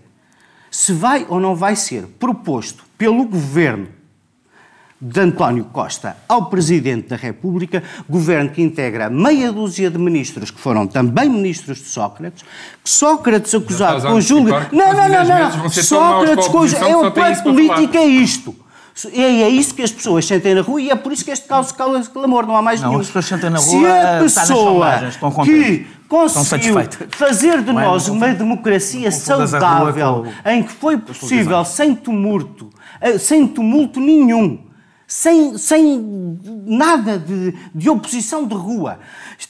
se 0.69 0.93
vai 0.93 1.25
ou 1.29 1.39
não 1.39 1.55
vai 1.55 1.75
ser 1.75 2.03
proposto 2.19 2.83
pelo 2.97 3.25
Governo 3.25 3.87
de 4.99 5.19
António 5.19 5.65
Costa 5.65 6.17
ao 6.27 6.47
Presidente 6.47 7.09
da 7.09 7.15
República, 7.15 7.83
governo 8.09 8.49
que 8.49 8.61
integra 8.63 9.09
meia 9.11 9.51
dúzia 9.51 9.91
de 9.91 9.97
ministros 9.99 10.49
que 10.49 10.59
foram 10.59 10.87
também 10.87 11.29
ministros 11.29 11.77
de 11.77 11.85
Sócrates, 11.85 12.43
que 12.83 12.89
Sócrates 12.89 13.53
acusado 13.53 14.07
a 14.07 14.11
com 14.11 14.19
que 14.19 14.33
Não, 14.33 14.47
não, 14.71 14.93
não, 14.93 15.09
10 15.09 15.29
meses 15.29 15.55
não. 15.55 15.69
Sócrates 15.69 16.47
a 16.47 16.49
com 16.49 16.57
oposição 16.57 16.89
é 16.89 17.07
o 17.07 17.11
plano 17.11 17.43
político 17.43 17.97
é 17.97 18.05
isto. 18.05 18.55
E 19.13 19.21
é 19.21 19.41
é 19.43 19.49
isso 19.49 19.75
que 19.75 19.83
as 19.83 19.91
pessoas 19.91 20.25
sentem 20.25 20.55
na 20.55 20.61
rua 20.61 20.81
e 20.81 20.89
é 20.89 20.95
por 20.95 21.13
isso 21.13 21.23
que 21.23 21.29
este 21.29 21.47
caos 21.47 21.71
cala 21.71 22.03
clamor, 22.05 22.47
não 22.47 22.57
há 22.57 22.63
mais 22.63 22.81
Não, 22.81 22.89
nenhum. 22.89 23.01
as 23.01 23.05
pessoas 23.07 23.25
sentem 23.25 23.51
na 23.51 23.59
Se 23.59 23.75
rua, 23.75 23.89
a 23.89 24.25
está 24.25 24.41
nas 24.41 24.49
pessoa 24.49 25.45
que 25.45 25.85
conseguiu 26.07 26.75
fazer 27.09 27.61
de 27.61 27.69
é? 27.69 27.73
nós 27.73 28.07
uma 28.07 28.33
democracia 28.33 29.11
saudável, 29.11 30.25
em 30.45 30.63
que 30.63 30.71
foi 30.71 30.97
possível, 30.97 31.63
sem 31.65 31.95
tumulto, 31.95 32.69
eh, 33.01 33.17
sem 33.17 33.47
tumulto 33.47 33.99
nenhum, 33.99 34.59
sem, 35.07 35.57
sem 35.57 36.37
nada 36.65 37.17
de, 37.17 37.55
de 37.73 37.89
oposição 37.89 38.45
de 38.45 38.53
rua, 38.53 38.99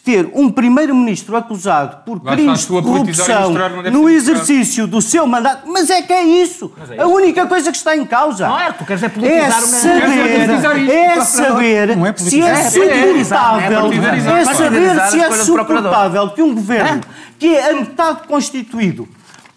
ter 0.03 0.29
um 0.35 0.51
primeiro-ministro 0.51 1.35
acusado 1.35 2.03
por 2.05 2.23
Lá 2.23 2.33
crimes 2.33 2.61
de 2.61 2.67
corrupção 2.67 3.53
deve 3.53 3.89
no 3.89 4.07
exercício 4.07 4.85
do 4.85 5.01
seu 5.01 5.25
mandato, 5.25 5.67
mas 5.67 5.89
é 5.89 6.03
que 6.03 6.13
é 6.13 6.23
isso. 6.23 6.71
é 6.77 7.01
a 7.01 7.05
isso. 7.05 7.15
única 7.15 7.47
coisa 7.47 7.71
que 7.71 7.77
está 7.77 7.97
em 7.97 8.05
causa. 8.05 8.47
Não 8.47 8.59
é, 8.59 8.71
tu 8.71 8.85
queres 8.85 9.01
é 9.01 9.09
politizar 9.09 9.47
É 9.47 9.57
o 9.57 9.61
saber, 9.67 9.99
é 10.05 10.37
politizar 10.37 10.77
é 10.77 11.15
procurador. 11.15 11.25
saber 11.25 11.89
é 11.89 12.61
se 12.69 12.81
é 12.81 12.91
suportável, 12.91 13.69
É 13.69 14.29
é 14.29 14.41
é 14.41 14.45
saber 14.45 15.09
se 15.09 15.19
é 15.19 15.31
suportável 15.31 16.29
que 16.29 16.41
um 16.43 16.53
governo 16.53 17.01
que 17.39 17.55
é 17.55 17.71
a 17.71 17.73
metade 17.73 18.27
constituído 18.27 19.07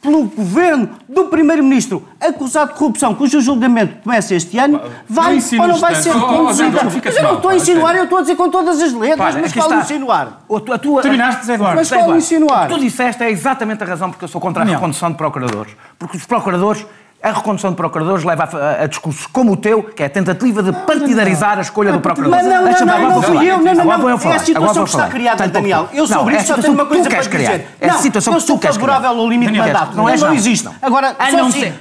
pelo 0.00 0.25
governo 0.25 0.88
do 1.09 1.26
primeiro-ministro 1.26 2.09
acusado 2.21 2.73
de 2.73 2.78
corrupção, 2.78 3.14
cujo 3.14 3.40
julgamento 3.40 4.02
começa 4.02 4.35
este 4.35 4.59
ano, 4.59 4.80
vai 5.09 5.38
ou 5.59 5.69
não 5.69 5.76
vai 5.76 5.95
ser 5.95 6.11
Oh, 6.11 6.19
oh, 6.19 6.26
conduzido. 6.26 6.76
Zé, 6.76 6.85
não 6.85 6.90
ficas 6.90 7.14
Mas 7.14 7.23
eu 7.23 7.28
não 7.28 7.37
estou 7.37 7.50
a 7.50 7.54
pá, 7.54 7.57
insinuar, 7.59 7.97
eu 7.97 8.04
estou 8.04 8.19
a 8.19 8.21
dizer 8.23 8.37
com 8.37 8.50
todas 8.50 8.80
as 8.80 8.92
letras, 8.92 9.37
mas 9.37 9.52
qual 9.52 9.75
insinuar? 9.75 10.40
A 10.75 10.78
tua, 10.78 11.02
Terminaste, 11.02 11.47
Zé 11.47 11.54
Eduardo. 11.54 11.76
Mas 11.76 11.88
qual 11.90 12.16
insinuar? 12.16 12.64
O 12.64 12.69
que 12.69 12.75
tu 12.75 12.80
disseste 12.80 13.23
é 13.23 13.30
exatamente 13.30 13.83
a 13.83 13.87
razão 13.87 14.11
porque 14.11 14.25
eu 14.25 14.28
sou 14.28 14.40
contra 14.40 14.62
a 14.62 14.66
recondução 14.66 15.11
de 15.11 15.16
procuradores. 15.16 15.73
Porque 15.99 16.16
os 16.16 16.25
procuradores 16.25 16.85
A 17.22 17.32
recondução 17.32 17.68
de 17.70 17.76
procuradores 17.76 18.24
leva 18.24 18.44
a, 18.44 18.84
a, 18.84 18.86
discursos 18.86 19.26
como 19.26 19.52
o 19.52 19.56
teu, 19.56 19.82
que 19.82 20.02
é 20.02 20.06
a 20.06 20.08
tentativa 20.08 20.62
de 20.62 20.72
partidarizar 20.72 21.58
a 21.58 21.60
escolha 21.60 21.92
do 21.92 22.00
procurador. 22.00 22.34
Mas 22.34 22.46
não, 22.46 22.64
não, 22.64 22.98
não, 22.98 23.10
não 23.10 23.22
fui 23.22 23.46
eu. 23.46 23.58
Não, 23.58 23.74
não, 23.74 23.84
não. 23.84 24.08
É 24.08 24.36
a 24.36 24.38
situação 24.38 24.84
que 24.84 24.90
está 24.90 25.06
criada, 25.08 25.46
Daniel. 25.46 25.90
Eu 25.92 26.06
sobre 26.06 26.36
isso 26.36 26.46
só 26.46 26.54
tenho 26.54 26.72
uma 26.72 26.86
coisa 26.86 27.10
para 27.10 27.20
dizer. 27.20 27.68
É 27.78 27.90
a 27.90 27.98
situação 27.98 28.34
que 28.38 28.46
tu 28.46 28.56
queres 28.58 28.78
criar. 28.78 28.86
Eu 28.86 28.94
sou 28.94 29.00
favorável 29.02 29.20
ao 29.20 29.28
limite 29.28 29.52
de 29.52 29.58
mandato. 29.58 29.96
Não, 29.96 30.04
não 30.04 30.34
existe. 30.34 30.66
Agora, 30.80 31.14
a 31.18 31.30
não 31.30 31.50
ser, 31.50 31.74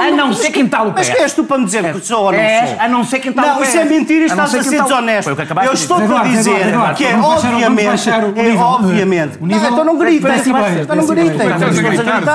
a 0.00 0.10
não 0.10 0.32
ser 0.32 0.50
quintal 0.52 0.88
o 0.88 0.92
pé. 0.94 1.00
Mas 1.00 1.10
és 1.10 1.32
tu 1.34 1.44
para 1.44 1.58
me 1.58 1.66
dizer 1.66 1.92
que 1.92 2.00
sou 2.06 2.24
ou 2.24 2.32
não 2.32 2.38
sou? 2.38 2.80
A 2.80 2.88
não 2.88 3.04
ser 3.04 3.18
quintal 3.18 3.44
o 3.44 3.48
pé. 3.48 3.54
Não, 3.56 3.62
isso 3.64 3.76
é 3.76 3.84
mentira 3.84 4.22
e 4.22 4.26
estás 4.26 4.54
a 4.54 4.62
ser 4.62 4.82
desonesto. 4.82 5.30
Eu 5.66 5.72
estou 5.74 5.98
a 5.98 6.22
dizer 6.22 6.72
que 6.96 7.04
é 7.04 7.14
obviamente, 7.14 8.08
é 8.08 8.56
obviamente. 8.56 9.38
Então 9.42 9.84
não 9.84 9.98
gritem. 9.98 10.32
Então 10.80 10.96
não 10.96 11.06
gritem. 11.06 11.46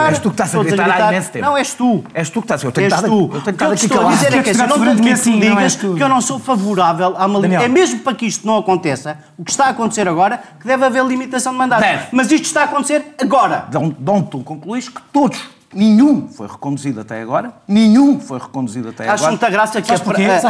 És 0.07 0.19
tu 0.19 0.29
que 0.29 0.33
estás 0.35 0.53
a 0.53 0.63
gritar 0.63 0.91
há 0.91 1.07
imenso 1.07 1.31
tempo. 1.31 1.45
Não, 1.45 1.57
és 1.57 1.73
tu. 1.73 2.03
És 2.13 2.29
tu 2.29 2.42
que 2.45 2.53
estás 2.53 2.65
a 2.65 2.71
gritar. 2.71 2.99
És 2.99 3.09
tu. 3.09 3.31
Eu 3.33 3.41
tenho 3.41 3.57
que 3.57 3.85
estou 3.85 4.07
a 4.07 4.11
dizer 4.11 4.33
é 4.33 4.43
que 4.43 4.49
eu 4.49 4.67
não 4.67 4.79
tanto 4.79 5.01
que 5.01 5.15
tu 5.15 5.39
digas 5.39 5.75
que 5.75 5.85
eu 5.85 6.09
não 6.09 6.21
sou 6.21 6.39
favorável 6.39 7.15
à 7.17 7.25
uma 7.25 7.45
É 7.45 7.67
mesmo 7.67 7.99
para 7.99 8.13
que 8.13 8.25
isto 8.25 8.45
não 8.45 8.57
aconteça, 8.57 9.17
o 9.37 9.43
que 9.43 9.51
está 9.51 9.65
a 9.65 9.69
acontecer 9.69 10.07
agora, 10.07 10.41
que 10.59 10.67
deve 10.67 10.85
haver 10.85 11.03
limitação 11.05 11.53
de 11.53 11.57
mandato. 11.57 11.81
Deve. 11.81 12.07
Mas 12.11 12.31
isto 12.31 12.45
está 12.45 12.61
a 12.61 12.65
acontecer 12.65 13.15
agora. 13.19 13.67
Onde 13.75 14.27
tu 14.29 14.39
concluís 14.39 14.89
que 14.89 15.01
todos 15.11 15.39
Nenhum 15.73 16.27
foi 16.27 16.47
reconduzido 16.47 17.01
até 17.01 17.21
agora. 17.21 17.51
Nenhum 17.67 18.19
foi 18.19 18.39
reconduzido 18.39 18.89
até 18.89 19.03
agora. 19.03 19.15
Acho 19.15 19.27
muita 19.27 19.49
graça 19.49 19.81
que 19.81 19.91
a, 19.91 19.95
a, 19.95 19.97
a, 19.97 20.01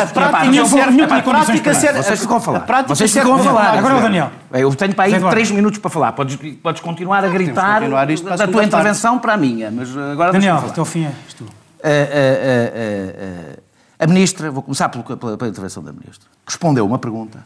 prática 0.08 0.66
ser... 0.66 0.82
A 0.82 1.22
prática 1.22 1.74
ser... 1.74 1.94
Vocês 1.94 2.20
ficam 2.20 2.38
a 2.38 2.42
falar. 2.42 2.66
Vocês 2.88 3.14
ficam 3.14 3.36
a 3.36 3.40
falar. 3.40 3.78
Agora 3.78 3.98
o 3.98 4.02
Daniel. 4.02 4.32
Eu 4.52 4.76
tenho 4.76 4.94
para 4.94 5.06
aí 5.06 5.30
três 5.30 5.50
minutos 5.52 5.80
para 5.80 5.90
falar. 5.90 6.12
Podes, 6.12 6.38
podes 6.62 6.82
continuar 6.82 7.24
a 7.24 7.30
gritar 7.30 7.82
continuar 7.82 8.08
da 8.38 8.48
tua 8.48 8.64
intervenção 8.64 9.18
para 9.18 9.34
a 9.34 9.38
minha. 9.38 9.72
Mas 9.72 9.96
agora 9.98 10.34
Daniel, 10.34 10.58
até 10.58 10.82
o 10.82 10.86
fim 10.86 11.06
és 11.06 11.34
tu. 11.34 11.46
A 14.00 14.08
ministra, 14.08 14.50
vou 14.52 14.64
começar 14.64 14.90
pela, 14.90 15.04
pela, 15.04 15.38
pela, 15.38 15.50
intervenção 15.50 15.84
da 15.84 15.92
ministra, 15.92 16.30
respondeu 16.46 16.86
uma 16.86 17.00
pergunta. 17.00 17.46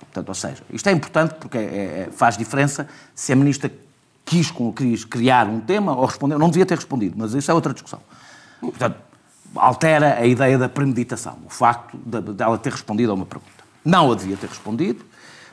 Portanto, 0.00 0.28
ou 0.28 0.34
seja, 0.34 0.62
isto 0.70 0.88
é 0.88 0.92
importante 0.92 1.34
porque 1.34 1.56
é, 1.56 1.60
é, 1.60 2.08
faz 2.12 2.36
diferença 2.36 2.86
se 3.14 3.32
a 3.32 3.36
ministra 3.36 3.70
quis, 4.24 4.52
quis 4.76 5.04
criar 5.04 5.46
um 5.46 5.60
tema 5.60 5.94
ou 5.96 6.04
respondeu. 6.04 6.38
Não 6.38 6.48
devia 6.48 6.66
ter 6.66 6.76
respondido, 6.76 7.14
mas 7.16 7.32
isso 7.34 7.50
é 7.50 7.54
outra 7.54 7.72
discussão. 7.72 8.00
Portanto, 8.60 8.96
altera 9.54 10.18
a 10.18 10.26
ideia 10.26 10.58
da 10.58 10.68
premeditação, 10.68 11.38
o 11.46 11.50
facto 11.50 11.96
dela 11.96 12.56
de, 12.56 12.62
ter 12.62 12.72
respondido 12.72 13.12
a 13.12 13.14
uma 13.14 13.26
pergunta. 13.26 13.52
Não 13.84 14.12
a 14.12 14.14
devia 14.14 14.36
ter 14.36 14.48
respondido, 14.48 15.04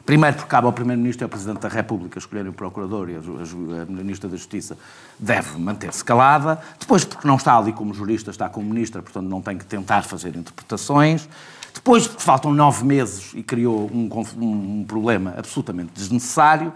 Primeiro, 0.09 0.37
porque 0.37 0.49
cabe 0.49 0.65
ao 0.65 0.73
Primeiro-Ministro 0.73 1.23
e 1.23 1.25
ao 1.25 1.29
Presidente 1.29 1.59
da 1.59 1.67
República 1.67 2.17
escolherem 2.17 2.49
o 2.49 2.53
Procurador 2.53 3.11
e 3.11 3.15
a, 3.15 3.85
Ministra 3.85 4.27
da 4.27 4.35
Justiça 4.35 4.75
deve 5.19 5.55
manter-se 5.59 6.03
calada. 6.03 6.59
Depois, 6.79 7.05
porque 7.05 7.27
não 7.27 7.35
está 7.35 7.55
ali 7.55 7.71
como 7.71 7.93
jurista, 7.93 8.31
está 8.31 8.49
como 8.49 8.67
Ministra, 8.67 9.03
portanto 9.03 9.27
não 9.27 9.39
tem 9.39 9.55
que 9.55 9.65
tentar 9.65 10.01
fazer 10.01 10.35
interpretações. 10.35 11.29
Depois, 11.75 12.07
porque 12.07 12.23
faltam 12.23 12.51
nove 12.51 12.83
meses 12.85 13.33
e 13.35 13.43
criou 13.43 13.87
um, 13.93 14.09
um, 14.41 14.83
problema 14.83 15.35
absolutamente 15.37 15.91
desnecessário. 15.93 16.73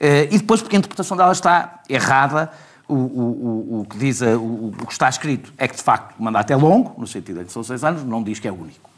Eh, 0.00 0.28
e 0.30 0.38
depois, 0.38 0.62
porque 0.62 0.74
a 0.74 0.78
interpretação 0.78 1.18
dela 1.18 1.32
está 1.32 1.82
errada. 1.86 2.50
O, 2.88 2.94
o, 2.94 3.80
o, 3.80 3.86
que 3.90 3.98
diz, 3.98 4.22
o, 4.22 4.72
o 4.80 4.86
que 4.86 4.92
está 4.92 5.06
escrito 5.06 5.52
é 5.58 5.68
que, 5.68 5.76
de 5.76 5.82
facto, 5.82 6.18
o 6.18 6.22
mandato 6.22 6.50
é 6.50 6.56
longo, 6.56 6.98
no 6.98 7.06
sentido 7.06 7.40
de 7.40 7.44
que 7.44 7.52
são 7.52 7.62
seis 7.62 7.84
anos, 7.84 8.02
não 8.04 8.22
diz 8.22 8.38
que 8.38 8.48
é 8.48 8.50
único. 8.50 8.88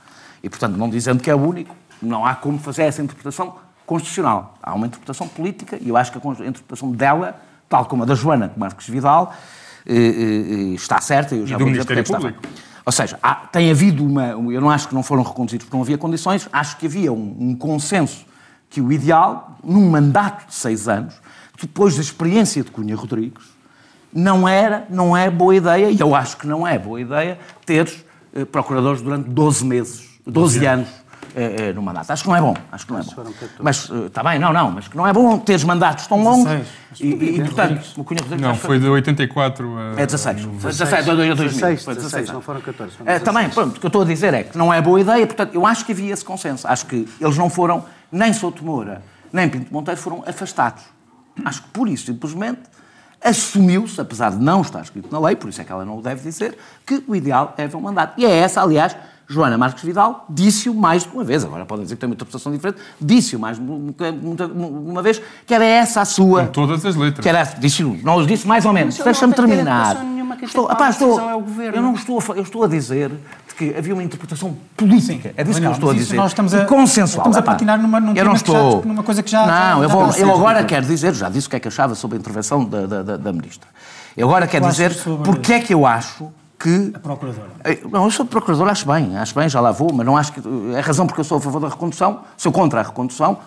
E, 0.40 0.48
portanto, 0.48 0.76
não 0.76 0.88
dizendo 0.88 1.20
que 1.20 1.28
é 1.28 1.34
único, 1.34 1.74
não 2.00 2.24
há 2.24 2.36
como 2.36 2.60
fazer 2.60 2.84
essa 2.84 3.02
interpretação 3.02 3.71
constitucional. 3.86 4.54
Há 4.62 4.74
uma 4.74 4.86
interpretação 4.86 5.28
política 5.28 5.78
e 5.80 5.88
eu 5.88 5.96
acho 5.96 6.12
que 6.12 6.18
a 6.18 6.30
interpretação 6.46 6.92
dela, 6.92 7.40
tal 7.68 7.84
como 7.86 8.02
a 8.02 8.06
da 8.06 8.14
Joana 8.14 8.52
Marques 8.56 8.88
Vidal, 8.88 9.34
eh, 9.86 9.94
eh, 9.94 10.74
está 10.74 11.00
certa. 11.00 11.34
Eu 11.34 11.46
já 11.46 11.56
e 11.56 11.58
do 11.58 11.66
Ministério 11.66 12.04
Público. 12.04 12.40
Ou 12.84 12.92
seja, 12.92 13.18
há, 13.22 13.34
tem 13.34 13.70
havido 13.70 14.04
uma. 14.04 14.28
Eu 14.28 14.60
não 14.60 14.70
acho 14.70 14.88
que 14.88 14.94
não 14.94 15.02
foram 15.02 15.22
reconduzidos 15.22 15.66
porque 15.66 15.76
não 15.76 15.82
havia 15.82 15.98
condições, 15.98 16.48
acho 16.52 16.76
que 16.76 16.86
havia 16.86 17.12
um, 17.12 17.36
um 17.38 17.54
consenso 17.54 18.26
que 18.68 18.80
o 18.80 18.90
ideal, 18.90 19.56
num 19.62 19.90
mandato 19.90 20.46
de 20.48 20.54
seis 20.54 20.88
anos, 20.88 21.14
depois 21.60 21.94
da 21.94 22.00
experiência 22.00 22.64
de 22.64 22.70
Cunha 22.70 22.96
Rodrigues, 22.96 23.44
não 24.12 24.48
era, 24.48 24.86
não 24.90 25.16
é 25.16 25.30
boa 25.30 25.54
ideia, 25.54 25.90
e 25.90 26.00
eu 26.00 26.14
acho 26.14 26.36
que 26.36 26.46
não 26.46 26.66
é 26.66 26.78
boa 26.78 27.00
ideia, 27.00 27.38
ter 27.64 27.92
eh, 28.34 28.44
procuradores 28.44 29.00
durante 29.00 29.28
12 29.28 29.64
meses, 29.64 30.08
12 30.26 30.66
anos 30.66 30.88
é, 30.88 31.01
no 31.74 31.82
mandato. 31.82 32.10
Acho 32.10 32.22
que 32.22 32.28
não 32.28 32.36
é 32.36 32.40
bom. 32.40 32.54
Acho 32.70 32.86
que 32.86 32.92
não 32.92 33.00
é 33.00 33.02
bom. 33.02 33.24
Mas 33.60 33.90
está 33.90 34.20
eh, 34.20 34.24
bem, 34.24 34.38
não, 34.38 34.52
não, 34.52 34.70
mas 34.70 34.88
que 34.88 34.96
não 34.96 35.06
é 35.06 35.12
bom 35.12 35.38
teres 35.38 35.64
mandatos 35.64 36.06
tão 36.06 36.22
longos. 36.22 36.50
16. 36.50 37.00
E, 37.00 37.06
e, 37.06 37.36
e 37.36 37.44
portanto, 37.44 37.92
o 37.96 38.04
Cunha 38.04 38.20
Rodrigues. 38.20 38.46
Não, 38.46 38.54
foi 38.54 38.78
de 38.78 38.88
84 38.88 39.78
a. 39.78 40.00
É 40.00 40.06
16. 40.06 40.42
Foi 40.58 40.70
16, 40.70 41.06
2000. 41.06 41.34
16, 41.34 41.84
16, 41.86 42.30
não 42.30 42.40
foram 42.40 42.60
14. 42.60 42.96
É, 43.06 43.18
também, 43.18 43.48
pronto, 43.48 43.76
o 43.76 43.80
que 43.80 43.86
eu 43.86 43.88
estou 43.88 44.02
a 44.02 44.04
dizer 44.04 44.34
é 44.34 44.42
que 44.42 44.56
não 44.56 44.72
é 44.72 44.80
boa 44.80 45.00
ideia, 45.00 45.26
portanto, 45.26 45.54
eu 45.54 45.66
acho 45.66 45.84
que 45.84 45.92
havia 45.92 46.12
esse 46.12 46.24
consenso. 46.24 46.66
Acho 46.68 46.86
que 46.86 47.08
eles 47.20 47.36
não 47.36 47.48
foram, 47.48 47.84
nem 48.10 48.32
Souto 48.32 48.64
Moura, 48.64 49.02
nem 49.32 49.48
Pinto 49.48 49.72
Monteiro 49.72 50.00
foram 50.00 50.22
afastados. 50.26 50.82
Acho 51.44 51.62
que 51.62 51.68
por 51.68 51.88
isso, 51.88 52.06
simplesmente, 52.06 52.60
assumiu-se, 53.22 54.00
apesar 54.00 54.30
de 54.30 54.38
não 54.38 54.60
estar 54.60 54.80
escrito 54.80 55.10
na 55.10 55.18
lei, 55.20 55.36
por 55.36 55.48
isso 55.48 55.60
é 55.60 55.64
que 55.64 55.72
ela 55.72 55.84
não 55.84 55.98
o 55.98 56.02
deve 56.02 56.22
dizer, 56.22 56.58
que 56.84 57.02
o 57.06 57.14
ideal 57.14 57.54
é 57.56 57.64
haver 57.64 57.76
um 57.76 57.80
mandato. 57.80 58.20
E 58.20 58.26
é 58.26 58.30
essa, 58.30 58.60
aliás, 58.60 58.96
Joana 59.28 59.56
Marques 59.56 59.82
Vidal 59.82 60.26
disse-o 60.28 60.74
mais 60.74 61.04
de 61.04 61.08
uma 61.10 61.24
vez, 61.24 61.44
agora 61.44 61.64
podem 61.64 61.84
dizer 61.84 61.96
que 61.96 62.00
tem 62.00 62.08
uma 62.08 62.14
interpretação 62.14 62.52
diferente, 62.52 62.78
disse-o 63.00 63.38
mais 63.38 63.58
de 63.58 63.64
uma 63.64 65.02
vez, 65.02 65.20
que 65.46 65.54
era 65.54 65.64
essa 65.64 66.00
a 66.00 66.04
sua... 66.04 66.46
Com 66.46 66.52
todas 66.52 66.84
as 66.84 66.96
letras. 66.96 67.22
Que 67.22 67.28
era, 67.28 67.44
disse 67.44 67.82
não 67.82 68.16
os 68.16 68.26
disse 68.26 68.46
mais 68.46 68.64
ou 68.64 68.72
menos. 68.72 68.98
Deixa-me 68.98 69.34
terminar. 69.34 69.96
Estou, 70.42 70.68
apá, 70.68 70.90
estou, 70.90 71.20
eu 71.72 71.82
não 71.82 71.94
estou 71.94 72.18
a, 72.18 72.36
eu 72.36 72.42
estou 72.42 72.64
a 72.64 72.68
dizer 72.68 73.12
que 73.56 73.74
havia 73.76 73.94
uma 73.94 74.02
interpretação 74.02 74.56
política. 74.76 75.28
Sim, 75.28 75.34
é 75.36 75.44
disso 75.44 75.60
que 75.60 75.66
eu 75.66 75.72
estou 75.72 75.90
a 75.90 75.94
dizer. 75.94 76.16
Nós 76.16 76.32
estamos 76.32 76.52
a, 76.54 76.64
consensual. 76.64 77.28
Estamos 77.28 77.36
a 77.36 77.42
patinar 77.42 77.80
numa, 77.80 78.00
num 78.00 78.14
eu 78.14 78.24
não 78.24 78.32
estou, 78.32 78.80
já, 78.80 78.88
numa 78.88 79.02
coisa 79.02 79.22
que 79.22 79.30
já... 79.30 79.46
Não, 79.46 79.78
já, 79.78 79.82
eu, 79.84 79.88
vou, 79.88 80.10
eu 80.10 80.34
agora 80.34 80.64
quero 80.64 80.86
dizer, 80.86 81.14
já 81.14 81.28
disse 81.28 81.46
o 81.46 81.50
que 81.50 81.56
é 81.56 81.60
que 81.60 81.68
achava 81.68 81.94
sobre 81.94 82.16
a 82.16 82.20
intervenção 82.20 82.64
da, 82.64 82.86
da, 82.86 83.02
da, 83.02 83.16
da 83.16 83.32
Ministra. 83.32 83.68
Eu 84.16 84.26
agora 84.28 84.46
quero 84.46 84.66
dizer 84.68 84.94
porque 85.24 85.52
é 85.52 85.60
que 85.60 85.72
eu 85.72 85.86
acho 85.86 86.32
que. 86.62 86.92
A 86.94 86.98
Procuradora. 86.98 87.50
Não, 87.90 88.04
eu 88.04 88.10
sou 88.10 88.24
Procurador, 88.24 88.68
acho 88.68 88.86
bem, 88.86 89.16
acho 89.16 89.34
bem, 89.34 89.48
já 89.48 89.60
lá 89.60 89.72
vou, 89.72 89.92
mas 89.92 90.06
não 90.06 90.16
acho 90.16 90.32
que. 90.32 90.40
A 90.76 90.80
razão 90.80 91.06
porque 91.06 91.20
eu 91.20 91.24
sou 91.24 91.38
a 91.38 91.40
favor 91.40 91.60
da 91.60 91.68
recondução, 91.68 92.20
sou 92.36 92.52
contra 92.52 92.80
a 92.80 92.82
recondução, 92.82 93.38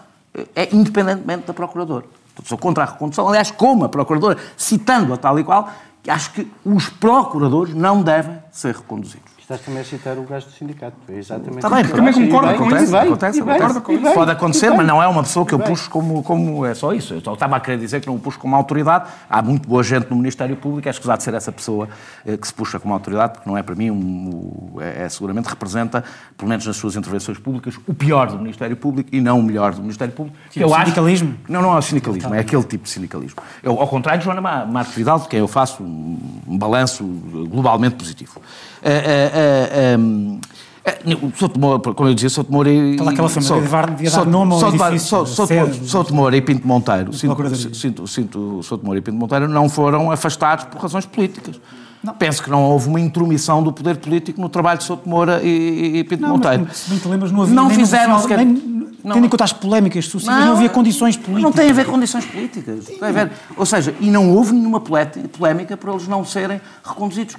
é 0.55 0.75
independentemente 0.75 1.47
da 1.47 1.53
Procuradora. 1.53 2.05
Sou 2.43 2.57
contra 2.57 2.83
a 2.83 2.87
recondução, 2.87 3.27
aliás, 3.29 3.49
como 3.49 3.85
a 3.85 3.89
Procuradora, 3.89 4.37
citando-a 4.57 5.17
tal 5.17 5.39
e 5.39 5.43
qual, 5.43 5.69
acho 6.07 6.31
que 6.31 6.51
os 6.65 6.89
procuradores 6.89 7.73
não 7.73 8.03
devem 8.03 8.37
ser 8.51 8.75
reconduzidos. 8.75 9.34
Estás 9.45 9.61
também 9.61 9.81
a 9.81 9.85
citar 9.85 10.17
o 10.17 10.23
gajo 10.23 10.47
do 10.47 10.53
sindicato. 10.53 10.97
É 11.07 11.19
exatamente 11.19 11.57
Está 11.57 11.69
bem, 11.69 11.85
também 11.85 12.11
concordo 12.11 12.55
com 12.55 12.75
isso. 12.75 12.97
Acontece, 12.97 13.41
acontece, 13.41 14.13
Pode 14.15 14.31
acontecer, 14.31 14.71
mas 14.71 14.87
não 14.87 15.03
é 15.03 15.07
uma 15.07 15.21
pessoa 15.21 15.45
que 15.45 15.53
eu 15.53 15.59
puxo 15.59 15.87
como, 15.87 16.23
como. 16.23 16.65
É 16.65 16.73
só 16.73 16.91
isso. 16.93 17.13
Eu 17.13 17.19
estava 17.19 17.55
a 17.55 17.59
querer 17.59 17.77
dizer 17.77 18.01
que 18.01 18.07
não 18.07 18.15
o 18.15 18.19
puxo 18.19 18.39
como 18.39 18.55
autoridade. 18.55 19.07
Há 19.29 19.43
muito 19.43 19.69
boa 19.69 19.83
gente 19.83 20.09
no 20.09 20.15
Ministério 20.15 20.55
Público, 20.55 20.87
é 20.87 20.91
escusado 20.91 21.21
ser 21.21 21.35
essa 21.35 21.51
pessoa 21.51 21.87
eh, 22.25 22.35
que 22.37 22.47
se 22.47 22.53
puxa 22.55 22.79
como 22.79 22.91
autoridade, 22.91 23.33
porque 23.33 23.47
não 23.47 23.55
é 23.55 23.61
para 23.61 23.75
mim, 23.75 23.91
um, 23.91 24.77
é, 24.79 25.03
é, 25.03 25.09
seguramente 25.09 25.47
representa, 25.47 26.03
pelo 26.35 26.49
menos 26.49 26.65
nas 26.65 26.77
suas 26.77 26.95
intervenções 26.95 27.37
públicas, 27.37 27.75
o 27.85 27.93
pior 27.93 28.31
do 28.31 28.39
Ministério 28.39 28.75
Público 28.75 29.11
e 29.13 29.21
não 29.21 29.39
o 29.39 29.43
melhor 29.43 29.75
do 29.75 29.81
Ministério 29.81 30.15
Público. 30.15 30.35
Tipo, 30.49 30.65
eu 30.65 30.73
sindicalismo? 30.73 31.37
Acho, 31.43 31.51
não, 31.51 31.61
não 31.61 31.75
é 31.75 31.77
o 31.77 31.81
sindicalismo, 31.83 32.33
é 32.33 32.39
aquele 32.39 32.63
tipo 32.63 32.85
de 32.85 32.89
sindicalismo. 32.89 33.37
Eu, 33.61 33.79
ao 33.79 33.87
contrário 33.87 34.17
de 34.17 34.25
Joana 34.25 34.41
Marques 34.41 34.95
Vidal, 34.95 35.19
de 35.19 35.27
quem 35.27 35.39
eu 35.39 35.47
faço 35.47 35.83
um, 35.83 36.41
um 36.47 36.57
balanço 36.57 37.03
globalmente 37.03 37.95
positivo. 37.95 38.41
Uh, 38.85 39.97
uh, 39.97 40.39
uh, 40.39 41.31
Souto 41.35 41.59
Moura, 41.59 41.79
como 41.79 42.07
eu 42.09 42.13
dizia, 42.13 42.29
Souto 42.29 42.51
Moura 42.51 42.69
e... 42.69 42.95
Toda 42.95 43.09
aquela 43.09 43.27
família 43.27 43.87
devia 43.87 44.11
dar 44.11 44.25
nome 44.27 44.53
ao 44.53 44.69
edifício. 44.69 45.25
Souto 45.25 46.13
Moura 46.13 46.37
e 46.37 46.41
Pinto 46.41 46.67
Monteiro, 46.67 47.11
sinto, 47.11 48.07
sinto, 48.07 48.61
Souto 48.61 48.85
Moura 48.85 48.99
e 48.99 49.01
Pinto 49.01 49.17
Monteiro 49.17 49.47
não 49.47 49.67
foram 49.67 50.11
afastados 50.11 50.65
por 50.65 50.79
razões 50.79 51.07
políticas. 51.07 51.59
Não. 52.03 52.13
Penso 52.13 52.43
que 52.43 52.51
não 52.51 52.61
houve 52.61 52.87
uma 52.87 52.99
intromissão 52.99 53.63
do 53.63 53.73
poder 53.73 53.97
político 53.97 54.39
no 54.39 54.47
trabalho 54.47 54.77
de 54.77 54.83
Souto 54.83 55.09
Moura 55.09 55.41
e, 55.41 55.97
e 55.97 56.03
Pinto 56.03 56.21
não, 56.21 56.29
Monteiro. 56.29 56.65
Mas, 56.67 56.77
se 56.77 56.89
bem 56.91 56.99
te 56.99 57.07
lembras, 57.07 57.31
não 57.31 57.41
havia 57.41 57.55
não 57.55 57.69
fizeram 57.71 58.19
sequer... 58.19 58.37
Nem, 58.37 58.74
não, 59.05 59.15
tendo 59.15 59.25
em 59.27 59.29
conta 59.29 59.43
as 59.43 59.53
polémicas 59.53 60.05
sucessivas, 60.05 60.39
não, 60.39 60.47
não, 60.47 60.55
havia 60.55 60.69
condições 60.69 61.15
políticas. 61.15 61.43
Não 61.43 61.51
tem 61.51 61.69
a 61.69 61.73
ver 61.73 61.85
com 61.85 61.91
condições 61.91 62.25
políticas. 62.25 62.85
Tem 62.85 63.07
a 63.07 63.11
ver. 63.11 63.31
Ou 63.55 63.65
seja, 63.65 63.95
e 63.99 64.09
não 64.09 64.31
houve 64.35 64.51
nenhuma 64.53 64.79
polémica 64.79 65.77
por 65.77 65.91
eles 65.91 66.07
não 66.07 66.25
serem 66.25 66.59
reconduzidos. 66.83 67.35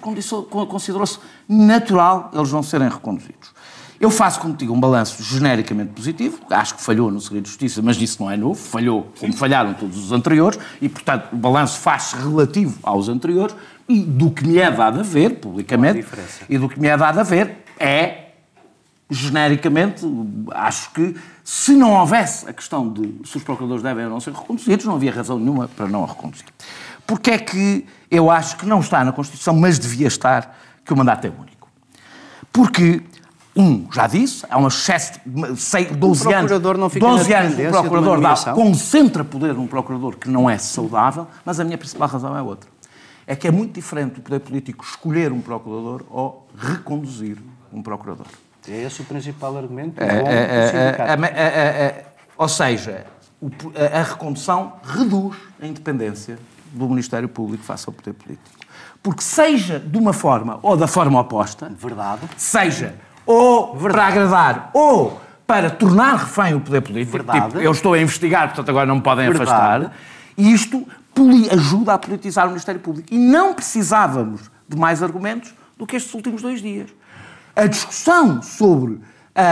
Considerou-se 0.68 1.18
natural 1.48 2.31
eles 2.33 2.52
não 2.52 2.62
serem 2.62 2.88
reconduzidos. 2.88 3.55
Eu 3.98 4.11
faço 4.11 4.40
contigo 4.40 4.74
um 4.74 4.79
balanço 4.79 5.22
genericamente 5.22 5.92
positivo, 5.92 6.38
acho 6.50 6.74
que 6.74 6.83
falhou 6.83 7.11
no 7.11 7.18
segredo 7.20 7.44
de 7.44 7.48
justiça, 7.48 7.81
mas 7.81 8.00
isso 8.00 8.22
não 8.22 8.31
é 8.31 8.37
novo, 8.37 8.61
falhou 8.61 9.11
como 9.18 9.33
falharam 9.33 9.72
todos 9.72 9.96
os 9.96 10.12
anteriores, 10.12 10.59
e 10.83 10.88
portanto 10.88 11.33
o 11.33 11.37
balanço 11.37 11.79
faz-se 11.79 12.14
relativo 12.14 12.79
aos 12.83 13.09
anteriores, 13.09 13.57
e 13.88 14.00
do 14.00 14.31
que 14.31 14.46
me 14.46 14.59
é 14.59 14.70
dado 14.70 15.00
a 15.00 15.02
ver, 15.02 15.37
publicamente, 15.37 16.05
e 16.46 16.59
do 16.59 16.68
que 16.68 16.79
me 16.79 16.88
é 16.88 16.96
dado 16.96 17.20
a 17.20 17.22
ver 17.22 17.64
é, 17.79 18.26
genericamente, 19.09 20.05
acho 20.53 20.90
que 20.90 21.16
se 21.45 21.73
não 21.73 21.92
houvesse 21.92 22.49
a 22.49 22.53
questão 22.53 22.92
de 22.92 23.21
se 23.25 23.37
os 23.37 23.45
procuradores 23.45 23.83
devem 23.83 24.05
ou 24.05 24.11
não 24.11 24.21
ser 24.21 24.33
reconduzidos, 24.33 24.85
não 24.85 24.97
havia 24.97 25.12
razão 25.12 25.38
nenhuma 25.38 25.69
para 25.69 25.87
não 25.87 26.03
a 26.03 26.07
reconduzir. 26.09 26.47
Porque 27.07 27.31
é 27.31 27.38
que 27.38 27.87
eu 28.11 28.31
acho 28.31 28.57
que 28.57 28.66
não 28.66 28.81
está 28.81 29.05
na 29.05 29.12
Constituição, 29.12 29.55
mas 29.55 29.79
devia 29.79 30.09
estar, 30.09 30.59
que 30.85 30.92
o 30.92 30.97
mandato 30.97 31.25
é 31.25 31.31
único. 31.31 31.69
Porque, 32.53 33.01
um, 33.55 33.87
já 33.92 34.09
disse, 34.09 34.45
há 34.51 34.59
um 34.59 34.66
excesso 34.66 35.21
de 35.25 35.57
sei, 35.57 35.87
12 35.87 36.27
O 36.27 36.31
anos. 36.31 36.38
procurador 36.40 36.79
não 36.79 36.90
fica 36.90 37.07
12 37.07 37.31
na 37.31 37.38
anos 37.38 37.59
o 37.59 37.71
procurador 37.71 38.21
dá, 38.21 38.53
concentra 38.53 39.25
poder 39.25 39.55
num 39.55 39.69
procurador 39.69 40.16
que 40.16 40.29
não 40.29 40.51
é 40.51 40.59
saudável, 40.59 41.29
mas 41.45 41.61
a 41.61 41.64
minha 41.64 41.79
principal 41.79 42.09
razão 42.09 42.37
é 42.37 42.42
outra. 42.42 42.69
É 43.25 43.37
que 43.37 43.47
é 43.47 43.51
muito 43.53 43.75
diferente 43.75 44.19
o 44.19 44.23
poder 44.23 44.40
político 44.40 44.85
escolher 44.85 45.33
um 45.33 45.40
procurador 45.40 46.05
ou 46.11 46.49
reconduzir 46.57 47.38
um 47.73 47.83
procurador. 47.83 48.27
É 48.68 48.83
esse 48.83 49.00
o 49.00 49.05
principal 49.05 49.57
argumento. 49.57 50.02
É, 50.02 50.07
é, 50.07 52.05
ou 52.37 52.48
seja, 52.48 53.07
a, 53.92 54.02
recondução 54.02 54.74
reduz 54.83 55.37
a 55.61 55.66
independência 55.66 56.38
do 56.72 56.88
Ministério 56.88 57.29
Público 57.29 57.64
face 57.64 57.88
ao 57.88 57.92
poder 57.92 58.12
político. 58.12 58.57
Porque 59.02 59.22
seja 59.22 59.79
de 59.79 59.98
uma 59.98 60.12
forma 60.12 60.59
ou 60.62 60.76
da 60.76 60.87
forma 60.87 61.20
oposta, 61.20 61.70
Verdade. 61.79 62.22
seja 62.37 62.94
ou 63.24 63.76
para 63.76 64.07
agradar 64.07 64.70
ou 64.74 65.20
para 65.46 65.70
tornar 65.70 66.16
refém 66.16 66.55
o 66.55 66.61
poder 66.61 66.81
político, 66.81 67.18
Verdade. 67.18 67.46
tipo, 67.46 67.61
eu 67.61 67.70
estou 67.70 67.94
a 67.94 67.98
investigar, 67.98 68.48
portanto 68.48 68.68
agora 68.68 68.87
não 68.87 68.96
me 68.96 69.02
podem 69.02 69.29
Verdade. 69.29 69.48
afastar, 69.48 69.92
e 70.37 70.52
isto 70.52 70.87
ajuda 71.50 71.94
a 71.94 71.98
politizar 71.98 72.46
o 72.46 72.48
Ministério 72.48 72.81
Público. 72.81 73.09
E 73.12 73.16
não 73.16 73.55
precisávamos 73.55 74.50
de 74.68 74.76
mais 74.76 75.02
argumentos 75.02 75.55
do 75.76 75.87
que 75.87 75.96
estes 75.96 76.12
últimos 76.14 76.42
dois 76.42 76.61
dias. 76.61 76.90
A 77.57 77.66
discussão 77.66 78.42
sobre 78.42 79.01
a, 79.35 79.42
a- 79.42 79.49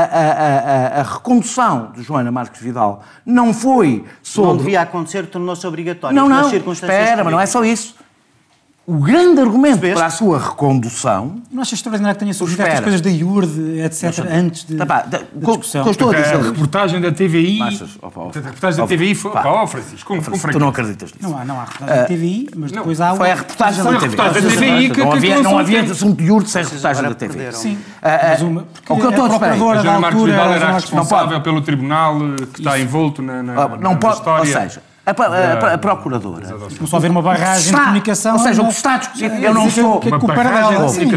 a- 0.98 1.00
a- 1.00 1.02
recondução 1.02 1.90
de 1.96 2.02
Joana 2.02 2.30
Marques 2.30 2.60
Vidal 2.60 3.02
não 3.24 3.52
foi 3.52 4.04
sobre... 4.22 4.50
Não 4.50 4.56
devia 4.58 4.80
acontecer, 4.82 5.26
tornou-se 5.26 5.66
obrigatório. 5.66 6.14
Não, 6.14 6.28
não, 6.28 6.48
espera, 6.50 7.24
mas 7.24 7.32
não 7.32 7.40
é 7.40 7.46
só 7.46 7.64
isso. 7.64 7.96
O 8.86 8.96
grande 8.98 9.40
argumento 9.40 9.78
Percebeste? 9.80 9.94
para 9.96 10.06
a 10.06 10.10
sua 10.10 10.38
recondução 10.38 11.36
Não 11.50 11.62
achas 11.62 11.72
extraordinário 11.78 12.16
que 12.16 12.20
tenha 12.20 12.34
surgido 12.34 12.60
estas 12.64 12.80
coisas 12.80 13.00
da 13.00 13.08
IURD, 13.10 13.80
etc., 13.80 14.26
antes 14.30 14.64
de, 14.66 14.76
Tá, 14.76 14.84
pá, 14.84 15.00
da- 15.00 15.18
da 15.18 15.18
o 15.18 15.20
que 15.20 15.36
eu- 15.36 15.40
discussão? 15.56 15.90
estou 15.90 16.10
a 16.10 16.14
dizer 16.14 16.34
a 16.34 16.42
reportagem 16.42 17.00
da 17.00 17.10
TVI. 17.10 17.58
Pá, 17.60 17.70
ó. 18.02 18.28
a 18.28 18.32
reportagem 18.34 18.80
da 18.82 18.86
TVI 18.86 19.14
foi. 19.14 19.30
pá. 19.32 19.40
Pá, 19.42 19.48
ó, 19.48 19.66
Francisco, 19.66 20.06
com, 20.14 20.22
com 20.22 20.48
tu 20.50 20.58
não 20.58 20.68
acreditas 20.68 21.14
nisso. 21.14 21.26
Não 21.26 21.38
há, 21.38 21.44
não 21.46 21.58
há 21.58 21.64
reportagem 21.64 21.96
da 22.02 22.04
TVI, 22.08 22.50
mas 22.56 22.72
depois 22.72 23.00
há... 23.00 23.14
Foi 23.14 23.30
a 23.30 23.34
reportagem 23.36 23.82
Foi 23.82 23.92
da 23.92 23.96
a 23.96 24.00
TV. 24.02 24.10
reportagem 24.16 24.42
da 24.42 24.54
TVI 24.54 24.90
que- 24.90 25.00
não 25.00 25.12
havia, 25.12 25.40
não 25.42 25.58
havia 25.58 25.82
assunto 25.82 26.18
de 26.18 26.24
iurte 26.26 26.50
sem 26.50 26.62
reportagem 26.62 27.02
da 27.04 27.14
TV. 27.14 27.32
perderam. 27.32 27.58
Sim, 27.58 27.78
Ah, 28.02 28.08
ah, 28.14 28.18
mas 28.32 28.42
uma... 28.42 28.60
O 28.60 28.96
que 28.96 29.02
eu 29.02 29.08
estou 29.10 29.24
a 29.24 29.26
é- 29.26 29.30
procuradora 29.30 29.82
da 29.82 29.94
altura 29.94 30.32
Vidal 30.32 30.52
era 30.52 30.72
responsável 30.74 31.40
pelo 31.40 31.62
tribunal 31.62 32.18
eh, 32.18 32.36
que 32.52 32.60
está 32.60 32.78
envolto 32.78 33.22
na, 33.22 33.38
Ah, 33.38 33.68
não 33.80 33.94
história. 33.94 34.40
ou 34.40 34.44
seja, 34.46 34.82
a, 35.06 35.10
a- 35.10 35.68
a- 35.70 35.74
a 35.74 35.78
procuradora. 35.78 36.46
Começou 36.76 36.96
a 36.96 36.98
haver 36.98 37.10
uma 37.10 37.20
barragem 37.22 37.66
Está- 37.66 37.78
de 37.78 37.84
comunicação... 37.84 38.32
ou 38.34 38.38
seja, 38.38 38.62
o 38.62 38.66
que 38.68 38.72
está 38.72 38.94
a 38.94 38.98
discutir, 38.98 39.30
a 39.30 39.40
eu 39.40 39.52
não 39.54 39.66
estou- 39.66 40.00
que 40.00 40.10
de 40.10 40.18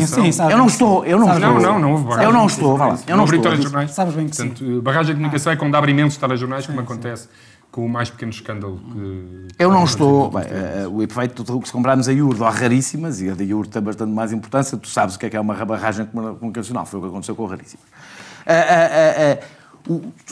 Sim, 0.08 0.32
sim, 0.32 0.42
Eu 0.50 0.58
não 0.58 0.68
estou, 0.68 1.04
sim. 1.04 1.10
eu 1.10 1.20
não 1.20 1.34
estou. 1.34 1.40
Não, 1.50 1.60
não, 1.60 1.80
não 1.80 1.92
houve 1.94 2.04
barragem. 2.04 2.26
Eu 2.26 2.34
não 2.34 2.46
estou, 2.48 2.78
vá 2.78 2.88
lá, 2.88 3.00
eu 3.08 3.16
não 3.16 3.24
houve 3.24 3.36
estou. 3.38 3.52
telejornais. 3.52 3.92
Sabes 3.92 4.14
bem 4.16 4.28
que 4.28 4.36
sim. 4.36 4.50
Portanto, 4.50 4.82
barragem 4.82 5.08
de 5.14 5.20
comunicação 5.20 5.54
é 5.54 5.56
quando 5.56 5.76
abre 5.76 5.92
imensos 5.92 6.18
telejornais, 6.18 6.66
como 6.68 6.80
acontece 6.82 7.30
com 7.72 7.86
o 7.86 7.90
mais 7.90 8.10
pequeno 8.10 8.32
escândalo 8.32 8.80
que. 8.92 9.48
Eu 9.60 9.72
não 9.72 9.84
estou. 9.84 10.32
bem, 10.32 10.44
eh, 10.50 10.88
o 10.90 11.02
efeito 11.04 11.44
do 11.44 11.60
que 11.60 11.68
se 11.68 11.74
comprarmos 11.74 12.08
a 12.10 12.14
iurte 12.14 12.44
há 12.44 12.50
raríssimas, 12.50 13.22
e 13.22 13.30
a 13.30 13.34
da 13.36 13.44
iurte 13.44 13.72
tem 13.72 13.82
bastante 13.82 14.12
mais 14.12 14.32
importância, 14.34 14.78
tu 14.78 14.88
sabes 14.88 15.16
o 15.16 15.20
que 15.20 15.26
é 15.28 15.30
que 15.30 15.38
é 15.38 15.40
uma 15.40 15.54
barragem 15.66 16.06
comunicacional, 16.08 16.86
foi 16.86 17.00
o 17.00 17.04
que 17.04 17.10
aconteceu 17.10 17.36
com 17.36 17.46
a 17.46 17.50
raríssima. 17.52 17.82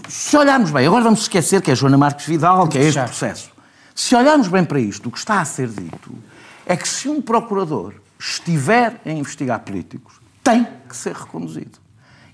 Se 0.10 0.36
olharmos 0.38 0.72
bem, 0.72 0.86
agora 0.88 1.04
vamos 1.04 1.22
esquecer 1.22 1.62
que 1.62 1.72
é 1.72 1.76
Joana 1.76 1.98
Marques 1.98 2.26
Vidal, 2.26 2.68
que 2.68 2.78
é 2.78 2.84
este 2.84 3.02
processo. 3.02 3.52
Se 3.94 4.16
olharmos 4.16 4.48
bem 4.48 4.64
para 4.66 4.80
isto, 4.80 5.08
o 5.10 5.12
que 5.12 5.18
está 5.18 5.40
a 5.40 5.46
ser 5.46 5.68
dito 5.70 6.14
é 6.66 6.76
que 6.76 6.88
se 6.88 7.08
um 7.08 7.22
procurador 7.22 7.94
estiver 8.20 9.00
a 9.06 9.10
investigar 9.12 9.60
políticos, 9.60 10.20
tem 10.44 10.68
que 10.88 10.96
ser 10.96 11.14
reconduzido. 11.16 11.80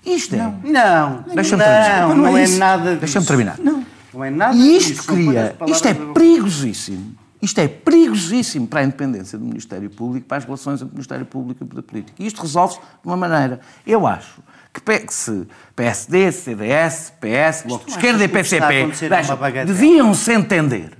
Isto 0.04 0.34
é. 0.34 0.38
Não, 0.64 1.24
Deixa-me 1.34 1.62
não, 1.62 1.68
terminar. 1.70 2.08
não, 2.08 2.16
Não 2.16 2.36
é 2.36 2.40
é 2.40 2.44
isso. 2.44 2.58
nada 2.58 2.90
disso. 2.90 3.00
Deixa-me 3.00 3.26
terminar. 3.26 3.58
Não, 3.58 3.86
não 4.12 4.24
é 4.24 4.30
nada 4.30 4.56
E 4.56 4.76
isto 4.76 4.90
disso. 4.90 5.06
Cria, 5.06 5.56
isto 5.68 5.88
é 5.88 5.94
perigosíssimo. 5.94 7.14
Isto 7.40 7.60
é 7.60 7.68
perigosíssimo 7.68 8.66
para 8.68 8.80
a 8.80 8.84
independência 8.84 9.36
do 9.38 9.44
Ministério 9.44 9.90
Público, 9.90 10.26
para 10.26 10.38
as 10.38 10.44
relações 10.44 10.80
entre 10.80 10.92
o 10.92 10.94
Ministério 10.94 11.26
Público 11.26 11.62
e 11.62 11.64
o 11.64 11.66
Poder 11.68 11.82
Político. 11.82 12.22
E 12.22 12.26
isto 12.26 12.40
resolve-se 12.40 12.80
de 12.80 12.84
uma 13.06 13.16
maneira. 13.16 13.60
Eu 13.86 14.06
acho 14.06 14.40
que 14.72 15.12
se 15.12 15.46
PSD, 15.76 16.32
CDS, 16.32 17.12
PS, 17.20 17.62
Bloco 17.66 17.84
de 17.84 17.90
não 17.90 17.96
Esquerda 17.96 18.24
e 18.24 18.28
PCP 18.28 18.74
é 18.74 18.84
uma 18.84 18.94
deixa, 18.94 19.36
bagatela? 19.36 19.66
deviam-se 19.66 20.32
entender, 20.32 20.92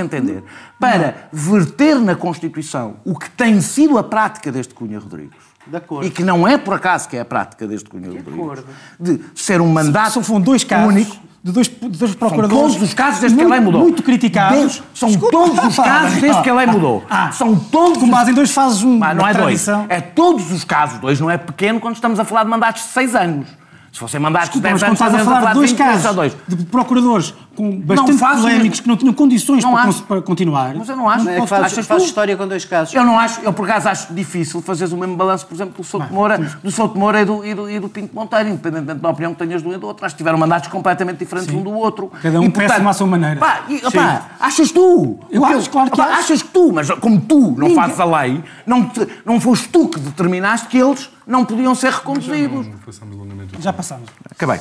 entender, 0.00 0.42
para 0.78 1.28
verter 1.30 1.96
na 1.96 2.14
Constituição 2.14 2.96
o 3.04 3.18
que 3.18 3.28
tem 3.30 3.60
sido 3.60 3.98
a 3.98 4.02
prática 4.02 4.50
deste 4.50 4.72
Cunha 4.72 4.98
Rodrigues. 4.98 5.50
De. 5.66 6.06
E 6.06 6.10
que 6.10 6.24
não 6.24 6.48
é 6.48 6.56
por 6.56 6.74
acaso 6.74 7.08
que 7.08 7.16
é 7.16 7.20
a 7.20 7.24
prática 7.24 7.66
deste 7.66 7.90
Cunha 7.90 8.06
Rodrigues. 8.08 8.32
acordo. 8.32 8.64
De 8.98 9.20
ser 9.34 9.60
um 9.60 9.68
mandato 9.68 10.14
São, 10.14 10.24
foram 10.24 10.40
dois 10.40 10.64
casos 10.64 10.88
único. 10.88 11.29
De 11.42 11.52
dois, 11.52 11.68
de 11.68 11.88
dois 11.88 11.98
São 12.10 12.18
procuradores. 12.18 12.74
todos 12.74 12.82
os 12.82 12.92
casos 12.94 13.20
desde 13.20 13.38
que 13.38 13.44
a 13.44 13.48
lei 13.48 13.60
mudou. 13.60 13.80
Muito 13.80 14.02
criticados. 14.02 14.82
São 14.94 15.08
Desculpa. 15.08 15.32
todos 15.38 15.64
os 15.64 15.76
casos 15.76 16.20
desde 16.20 16.42
que 16.42 16.50
a 16.50 16.54
lei 16.54 16.66
mudou. 16.66 17.02
Ah, 17.08 17.32
são 17.32 17.56
todos 17.56 17.98
Com 17.98 18.08
base 18.10 18.30
em 18.30 18.34
dois 18.34 18.50
fazes 18.52 18.82
um, 18.82 18.98
não 18.98 19.06
é 19.08 19.14
dois. 19.14 19.36
tradição. 19.36 19.86
É 19.88 20.00
todos 20.00 20.50
os 20.52 20.64
casos. 20.64 20.98
Dois 20.98 21.18
não 21.18 21.30
é 21.30 21.38
pequeno 21.38 21.80
quando 21.80 21.94
estamos 21.94 22.20
a 22.20 22.24
falar 22.24 22.44
de 22.44 22.50
mandatos 22.50 22.82
de 22.82 22.88
seis 22.88 23.14
anos. 23.14 23.46
Se 23.92 23.98
fossem 23.98 24.20
mandatos 24.20 24.50
Desculpa, 24.50 24.68
de 24.68 24.72
mas 24.74 24.80
10 24.82 24.92
quando 24.92 25.00
anos, 25.02 25.14
estás 25.14 25.28
a 25.28 25.30
falar 25.40 25.48
de 25.48 25.54
dois 25.58 25.70
20 25.72 25.82
anos, 25.82 26.02
casos 26.02 26.14
dois. 26.16 26.36
de 26.46 26.56
procuradores 26.66 27.34
com 27.56 27.80
bastante 27.80 28.12
faço, 28.18 28.42
polémicos 28.42 28.68
mas- 28.68 28.80
que 28.80 28.88
não 28.88 28.96
tinham 28.96 29.12
condições 29.12 29.64
Não 29.64 29.72
para, 29.72 29.88
acho. 29.88 30.02
para 30.04 30.22
continuar. 30.22 30.74
Mas 30.76 30.88
eu 30.88 30.96
não 30.96 31.08
acho. 31.08 31.24
Não 31.24 31.32
é 31.32 31.40
que 31.40 31.46
faz, 31.48 31.72
faz 31.86 32.02
história 32.04 32.36
com 32.36 32.46
dois 32.46 32.64
casos. 32.64 32.94
Eu 32.94 33.04
não 33.04 33.18
acho, 33.18 33.40
eu 33.40 33.52
por 33.52 33.68
acaso 33.68 33.88
acho 33.88 34.14
difícil 34.14 34.62
fazeres 34.62 34.92
o 34.92 34.96
mesmo 34.96 35.16
balanço, 35.16 35.44
por 35.44 35.54
exemplo, 35.56 35.74
do 35.76 35.82
Souto 35.84 36.12
Moura, 36.14 36.38
do 36.62 36.70
Souto 36.70 36.96
Moura 36.96 37.20
e 37.20 37.24
do, 37.24 37.44
e, 37.44 37.52
do, 37.52 37.68
e 37.68 37.80
do 37.80 37.88
Pinto 37.88 38.14
Monteiro, 38.14 38.48
independentemente 38.48 39.00
da 39.00 39.08
opinião 39.10 39.32
que 39.34 39.38
tenhas 39.44 39.60
de 39.60 39.68
um 39.68 39.72
e 39.74 39.76
do 39.76 39.86
outro. 39.88 40.06
Acho 40.06 40.14
que 40.14 40.18
tiveram 40.18 40.38
mandatos 40.38 40.68
completamente 40.68 41.18
diferentes 41.18 41.52
um 41.52 41.60
do 41.62 41.72
outro. 41.72 42.12
Cada 42.22 42.40
um 42.40 42.44
E, 42.44 42.48
péssimo 42.50 42.88
à 42.88 42.92
sua 42.92 43.06
maneira. 43.08 43.40
Pá, 43.40 43.62
e, 43.68 43.84
opá, 43.84 44.22
achas 44.38 44.70
tu? 44.70 45.18
Eu 45.30 45.44
acho, 45.44 45.68
claro 45.68 45.90
que 45.90 46.00
opá, 46.00 46.10
acho. 46.10 46.20
Achas 46.20 46.42
que 46.42 46.48
tu, 46.50 46.72
mas 46.72 46.88
como 46.92 47.20
tu 47.20 47.40
não 47.40 47.66
Ninguém- 47.68 47.74
fazes 47.74 47.98
a 47.98 48.04
lei, 48.04 48.42
não, 48.64 48.84
te- 48.84 49.06
não 49.26 49.40
foste 49.40 49.68
tu 49.68 49.88
que 49.88 49.98
determinaste 49.98 50.68
que 50.68 50.78
eles 50.78 51.10
não 51.26 51.44
podiam 51.44 51.74
ser 51.74 51.92
reconduzidos. 51.92 52.66
Não 52.66 52.78
passamos 52.78 53.16
longamente. 53.16 53.60
Já 53.60 53.72
passamos. 53.72 54.08
Acabei. 54.30 54.60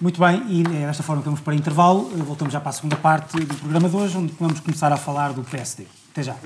Muito 0.00 0.20
bem, 0.20 0.42
e 0.48 0.62
é 0.62 0.86
desta 0.86 1.02
forma 1.02 1.22
que 1.22 1.26
vamos 1.26 1.40
para 1.40 1.54
intervalo. 1.54 2.10
Voltamos 2.24 2.52
já 2.52 2.60
para 2.60 2.70
a 2.70 2.72
segunda 2.72 2.96
parte 2.96 3.38
do 3.40 3.54
programa 3.56 3.88
de 3.88 3.96
hoje, 3.96 4.16
onde 4.16 4.32
vamos 4.38 4.60
começar 4.60 4.92
a 4.92 4.96
falar 4.96 5.32
do 5.32 5.42
PSD. 5.42 5.86
Até 6.12 6.22
já. 6.22 6.36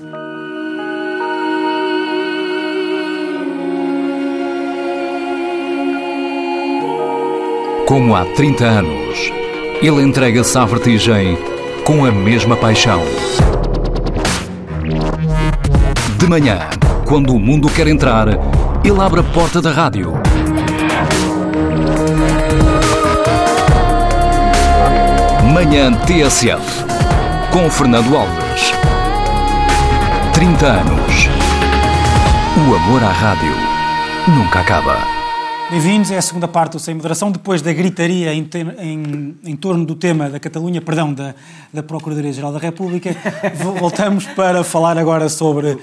Como 7.87 8.15
há 8.15 8.25
30 8.33 8.65
anos, 8.65 9.31
ele 9.81 10.01
entrega-se 10.01 10.57
à 10.57 10.65
vertigem 10.65 11.37
com 11.85 12.05
a 12.05 12.11
mesma 12.11 12.55
paixão. 12.55 13.01
De 16.17 16.27
manhã, 16.27 16.69
quando 17.05 17.35
o 17.35 17.39
mundo 17.39 17.69
quer 17.69 17.87
entrar, 17.87 18.29
ele 18.83 19.01
abre 19.01 19.21
a 19.21 19.23
porta 19.23 19.61
da 19.61 19.71
rádio. 19.71 20.13
Manhã 25.53 25.93
TSF, 25.93 26.85
com 27.51 27.69
Fernando 27.69 28.15
Alves. 28.17 28.73
30 30.33 30.65
anos. 30.65 31.29
O 32.57 32.75
amor 32.75 33.03
à 33.03 33.09
rádio 33.09 33.55
nunca 34.27 34.59
acaba. 34.59 35.12
Bem-vindos, 35.73 36.11
é 36.11 36.17
a 36.19 36.21
segunda 36.21 36.47
parte 36.47 36.73
do 36.73 36.79
Sem 36.79 36.93
Moderação, 36.93 37.31
depois 37.31 37.59
da 37.59 37.73
gritaria 37.73 38.31
em, 38.31 38.43
te- 38.43 38.59
em- 38.77 39.35
em 39.43 39.55
torno 39.55 39.83
do 39.83 39.95
tema 39.95 40.29
da 40.29 40.39
Catalunha, 40.39 40.79
perdão, 40.79 41.11
da, 41.11 41.33
da 41.73 41.81
Procuradoria-Geral 41.81 42.53
da 42.53 42.59
República. 42.59 43.09
Vo- 43.55 43.71
Voltamos 43.73 44.23
para 44.27 44.63
falar 44.63 44.99
agora 44.99 45.27
sobre 45.29 45.79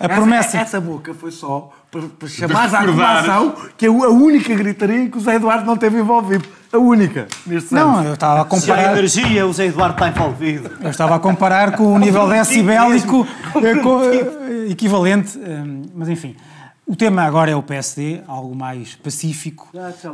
a 0.00 0.08
promessa... 0.08 0.56
Essa, 0.56 0.58
essa 0.60 0.80
boca 0.80 1.12
foi 1.12 1.30
só 1.30 1.70
para, 1.90 2.00
para 2.18 2.26
chamar 2.26 2.74
à 2.74 2.78
arrumação 2.78 3.54
que 3.76 3.84
é 3.84 3.88
a 3.90 3.92
única 3.92 4.54
gritaria 4.54 5.02
em 5.02 5.10
que 5.10 5.18
o 5.18 5.20
Zé 5.20 5.34
Eduardo 5.34 5.66
não 5.66 5.76
teve 5.76 5.98
envolvido. 5.98 6.48
A 6.72 6.78
única. 6.78 7.28
Neste 7.46 7.74
Não, 7.74 8.02
eu 8.02 8.14
estava 8.14 8.40
a 8.40 8.56
Se 8.58 8.70
há 8.70 8.74
comparar... 8.76 8.92
energia, 8.96 9.46
o 9.46 9.52
Zé 9.52 9.66
Eduardo 9.66 9.92
está 9.94 10.08
envolvido. 10.08 10.70
Eu 10.80 10.88
estava 10.88 11.16
a 11.16 11.18
comparar 11.18 11.72
com 11.76 11.92
o 11.92 11.98
nível 11.98 12.26
decibélico 12.30 13.26
eh, 13.56 14.66
eh, 14.68 14.70
equivalente, 14.70 15.38
eh, 15.38 15.62
mas 15.94 16.08
enfim. 16.08 16.34
O 16.86 16.94
tema 16.94 17.22
agora 17.22 17.50
é 17.50 17.56
o 17.56 17.62
PSD, 17.62 18.20
algo 18.28 18.54
mais 18.54 18.94
pacífico, 18.94 19.70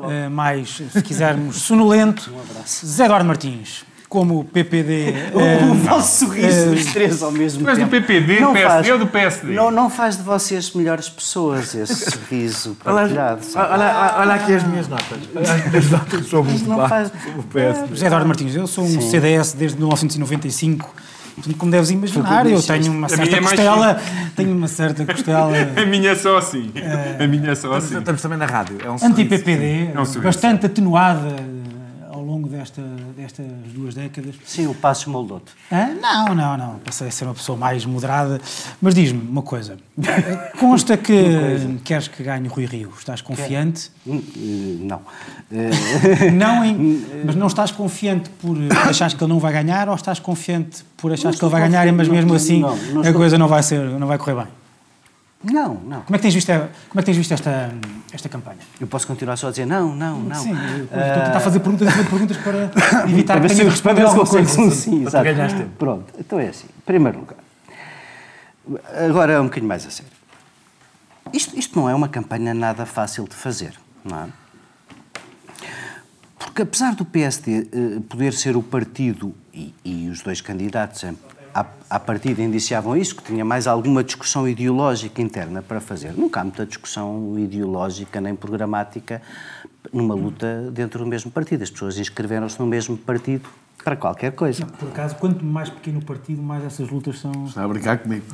eh, 0.08 0.28
mais, 0.28 0.80
se 0.92 1.02
quisermos, 1.02 1.56
sonolento. 1.56 2.32
Zé 2.64 3.06
Eduardo 3.06 3.26
Martins, 3.26 3.84
como 4.08 4.44
PPD. 4.44 5.10
eh, 5.34 5.64
o 5.68 5.74
vosso 5.74 6.26
sorriso, 6.26 6.70
os 6.70 6.84
três 6.92 7.22
ao 7.24 7.32
mesmo 7.32 7.64
Tu 7.64 7.68
és 7.70 7.76
do 7.78 7.80
tempo. 7.88 7.90
PPD, 7.90 8.38
Não 8.38 8.52
PSD 8.52 8.68
faz- 8.72 8.90
ou 8.90 8.98
do 9.00 9.06
PSD? 9.08 9.52
Não, 9.52 9.70
não 9.72 9.90
faz 9.90 10.16
de 10.16 10.22
vocês 10.22 10.72
melhores 10.72 11.08
pessoas 11.08 11.74
esse 11.74 12.06
sorriso 12.08 12.76
Olha, 12.84 12.94
partilhado. 12.94 13.44
sabe? 13.44 13.72
olha, 13.72 14.14
olha 14.18 14.34
aqui 14.34 14.54
as 14.54 14.62
minhas 14.62 14.86
notas. 14.86 15.18
As 15.76 15.90
notas 15.90 16.26
sobre 16.26 16.52
Mas 16.52 16.62
não 16.62 16.88
faz... 16.88 17.10
José 17.90 18.06
Eduardo 18.06 18.28
Martins, 18.28 18.54
eu 18.54 18.68
sou 18.68 18.84
um 18.84 19.00
CDS 19.00 19.54
desde 19.54 19.76
1995 19.76 20.94
como 21.56 21.70
deves 21.70 21.90
imaginar, 21.90 22.46
eu 22.46 22.62
tenho 22.62 22.92
uma 22.92 23.08
certa 23.08 23.36
é 23.36 23.40
costela. 23.40 24.00
Tenho 24.36 24.56
uma 24.56 24.68
certa 24.68 25.06
costela. 25.06 25.52
a 25.76 25.86
minha 25.86 26.10
é 26.10 26.14
só 26.14 26.38
assim. 26.38 26.70
A 27.18 27.26
minha 27.26 27.50
é 27.50 27.54
só 27.54 27.72
assim. 27.74 27.98
Estamos 27.98 28.22
também 28.22 28.38
na 28.38 28.46
rádio. 28.46 28.78
É 28.84 28.90
um 28.90 28.94
Anti-PPD, 28.94 29.90
é 29.94 30.00
um 30.00 30.22
bastante 30.22 30.66
atenuada 30.66 31.36
ao 32.10 32.22
longo 32.22 32.48
desta, 32.48 32.82
destas 33.30 33.72
duas 33.72 33.94
décadas. 33.94 34.34
Sim, 34.44 34.66
o 34.66 34.74
Passos 34.74 35.06
moldou-te. 35.06 35.52
não, 36.00 36.34
não, 36.34 36.56
não. 36.56 36.78
Passei 36.80 37.08
a 37.08 37.10
ser 37.10 37.24
uma 37.24 37.34
pessoa 37.34 37.56
mais 37.56 37.84
moderada. 37.84 38.40
Mas 38.80 38.94
diz-me 38.94 39.20
uma 39.20 39.42
coisa. 39.42 39.76
Consta 40.58 40.96
que 40.96 41.14
queres 41.84 42.08
que 42.08 42.22
ganhe 42.22 42.48
o 42.48 42.50
Rui 42.50 42.66
Rio. 42.66 42.92
Estás 42.98 43.20
confiante? 43.20 43.90
Hum, 44.06 44.22
eh, 44.36 44.76
não. 44.80 45.02
não 46.32 46.64
em, 46.64 47.04
mas 47.24 47.34
não 47.34 47.46
estás 47.46 47.70
confiante 47.70 48.28
por 48.30 48.56
achares 48.88 49.14
que 49.14 49.22
ele 49.22 49.32
não 49.32 49.38
vai 49.38 49.52
ganhar 49.52 49.88
ou 49.88 49.94
estás 49.94 50.18
confiante 50.18 50.84
por 50.96 51.12
achares 51.12 51.38
que 51.38 51.44
ele 51.44 51.52
vai 51.52 51.62
ganhar, 51.62 51.90
mas 51.92 52.08
mesmo 52.08 52.34
assim 52.34 52.60
não, 52.60 52.76
não 52.76 53.02
a 53.02 53.12
coisa 53.12 53.38
não 53.38 53.48
vai, 53.48 53.62
ser, 53.62 53.80
não 53.80 54.06
vai 54.06 54.18
correr 54.18 54.34
bem? 54.34 54.46
Não, 55.42 55.74
não. 55.74 56.02
Como 56.02 56.14
é 56.14 56.18
que 56.18 56.22
tens 56.22 56.34
visto, 56.34 56.48
como 56.48 56.96
é 56.96 56.98
que 56.98 57.04
tens 57.04 57.16
visto 57.16 57.32
esta, 57.32 57.72
esta 58.20 58.28
campanha? 58.28 58.58
Eu 58.80 58.86
posso 58.86 59.06
continuar 59.06 59.36
só 59.36 59.48
a 59.48 59.50
dizer 59.50 59.66
não, 59.66 59.94
não, 59.96 60.20
não. 60.20 60.36
Sim, 60.36 60.52
eu 60.52 60.84
estou 60.84 60.98
a 60.98 61.24
tentar 61.26 61.40
fazer 61.40 61.60
perguntas 61.60 61.88
e 61.88 62.04
perguntas 62.04 62.36
para 62.36 62.70
evitar 63.08 63.40
para 63.40 63.48
que 63.48 63.56
tenha 63.56 63.70
respondido 63.70 64.06
alguma 64.06 64.26
coisa. 64.26 64.48
Sim, 64.48 64.70
sim, 64.70 65.02
exato. 65.06 65.26
Pronto, 65.78 66.12
então 66.18 66.38
é 66.38 66.48
assim. 66.48 66.66
Em 66.66 66.82
primeiro 66.84 67.18
lugar, 67.20 67.38
agora 69.08 69.32
é 69.32 69.40
um 69.40 69.44
bocadinho 69.44 69.68
mais 69.68 69.86
a 69.86 69.90
sério. 69.90 70.12
Isto, 71.32 71.58
isto 71.58 71.78
não 71.78 71.88
é 71.88 71.94
uma 71.94 72.08
campanha 72.08 72.52
nada 72.52 72.84
fácil 72.84 73.26
de 73.26 73.34
fazer, 73.34 73.74
não 74.04 74.24
é? 74.24 74.26
Porque 76.38 76.62
apesar 76.62 76.94
do 76.94 77.04
PSD 77.04 77.68
eh, 77.72 78.00
poder 78.08 78.32
ser 78.32 78.56
o 78.56 78.62
partido 78.62 79.34
e, 79.54 79.74
e 79.84 80.08
os 80.08 80.22
dois 80.22 80.40
candidatos 80.40 81.04
à, 81.54 81.66
à 81.88 82.00
partida 82.00 82.42
indiciavam 82.42 82.96
isso, 82.96 83.16
que 83.16 83.22
tinha 83.22 83.44
mais 83.44 83.66
alguma 83.66 84.02
discussão 84.02 84.48
ideológica 84.48 85.20
interna 85.20 85.62
para 85.62 85.80
fazer. 85.80 86.12
Nunca 86.12 86.40
há 86.40 86.44
muita 86.44 86.66
discussão 86.66 87.38
ideológica 87.38 88.20
nem 88.20 88.34
programática 88.34 89.20
numa 89.92 90.14
luta 90.14 90.70
dentro 90.72 91.04
do 91.04 91.06
mesmo 91.06 91.30
partido. 91.30 91.62
As 91.62 91.70
pessoas 91.70 91.98
inscreveram-se 91.98 92.58
no 92.58 92.66
mesmo 92.66 92.96
partido 92.96 93.48
para 93.82 93.96
qualquer 93.96 94.32
coisa. 94.32 94.66
Por 94.66 94.88
acaso, 94.88 95.16
quanto 95.16 95.44
mais 95.44 95.68
pequeno 95.68 96.00
o 96.00 96.04
partido, 96.04 96.42
mais 96.42 96.64
essas 96.64 96.88
lutas 96.88 97.18
são. 97.18 97.32
Está 97.46 97.64
a 97.64 97.68
brincar 97.68 97.98
comigo. 97.98 98.24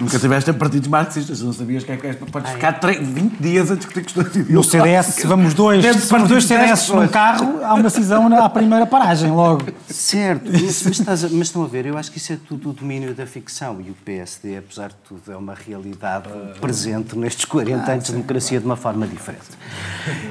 Nunca 0.00 0.18
tiveste 0.18 0.52
partidos 0.52 0.88
marxistas, 0.88 1.42
não 1.42 1.52
sabias 1.52 1.84
que 1.84 1.92
é 1.92 1.96
que 1.96 2.06
és. 2.06 2.16
Podes 2.16 2.52
ficar 2.52 2.78
20 2.80 3.36
dias 3.40 3.70
a 3.70 3.76
discutir 3.76 4.02
questões 4.02 4.28
ideológicas. 4.28 4.54
No 4.54 4.62
CDS, 4.64 5.06
se 5.06 5.26
vamos 5.26 5.54
dois, 5.54 5.84
vamos 6.08 6.28
dois 6.28 6.44
CDS 6.44 6.88
num 6.88 7.08
carro, 7.08 7.64
há 7.64 7.74
uma 7.74 7.90
cisão 7.90 8.26
à 8.36 8.48
primeira 8.48 8.86
paragem, 8.86 9.30
logo. 9.30 9.66
Certo, 9.88 10.50
mas, 10.50 10.82
mas, 10.82 10.98
estás 10.98 11.24
a, 11.24 11.28
mas 11.28 11.48
estão 11.48 11.62
a 11.62 11.66
ver, 11.66 11.86
eu 11.86 11.96
acho 11.96 12.10
que 12.10 12.18
isso 12.18 12.32
é 12.32 12.36
tudo 12.36 12.70
o 12.70 12.72
domínio 12.72 13.14
da 13.14 13.26
ficção 13.26 13.80
e 13.80 13.90
o 13.90 13.94
PSD, 14.04 14.58
apesar 14.58 14.88
de 14.88 14.96
tudo, 15.08 15.32
é 15.32 15.36
uma 15.36 15.54
realidade 15.54 16.28
presente 16.60 17.16
nestes 17.16 17.44
40 17.44 17.90
anos 17.90 18.04
de 18.04 18.12
democracia 18.12 18.58
de 18.58 18.66
uma 18.66 18.76
forma 18.76 19.06
diferente. 19.06 19.46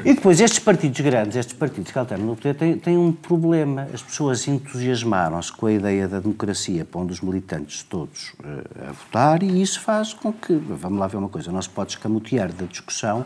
E 0.03 0.13
depois, 0.13 0.39
estes 0.39 0.59
partidos 0.59 0.99
grandes, 1.01 1.35
estes 1.35 1.55
partidos 1.55 1.91
que 1.91 1.97
alternam 1.97 2.27
no 2.27 2.35
poder, 2.35 2.55
têm, 2.55 2.77
têm 2.77 2.97
um 2.97 3.11
problema. 3.11 3.88
As 3.93 4.01
pessoas 4.01 4.47
entusiasmaram-se 4.65 5.51
com 5.51 5.67
a 5.67 5.71
ideia 5.71 6.08
da 6.08 6.19
democracia, 6.19 6.84
pondo 6.84 7.12
os 7.12 7.21
militantes 7.21 7.84
todos 7.84 8.34
uh, 8.39 8.89
a 8.89 8.91
votar, 8.91 9.43
e 9.43 9.62
isso 9.62 9.80
faz 9.80 10.13
com 10.13 10.34
que, 10.34 10.54
vamos 10.54 10.99
lá 10.99 11.08
ver 11.08 11.17
uma 11.17 11.30
coisa, 11.30 11.51
não 11.51 11.62
se 11.62 11.69
pode 11.69 11.91
escamotear 11.91 12.51
da 12.51 12.65
discussão 12.65 13.25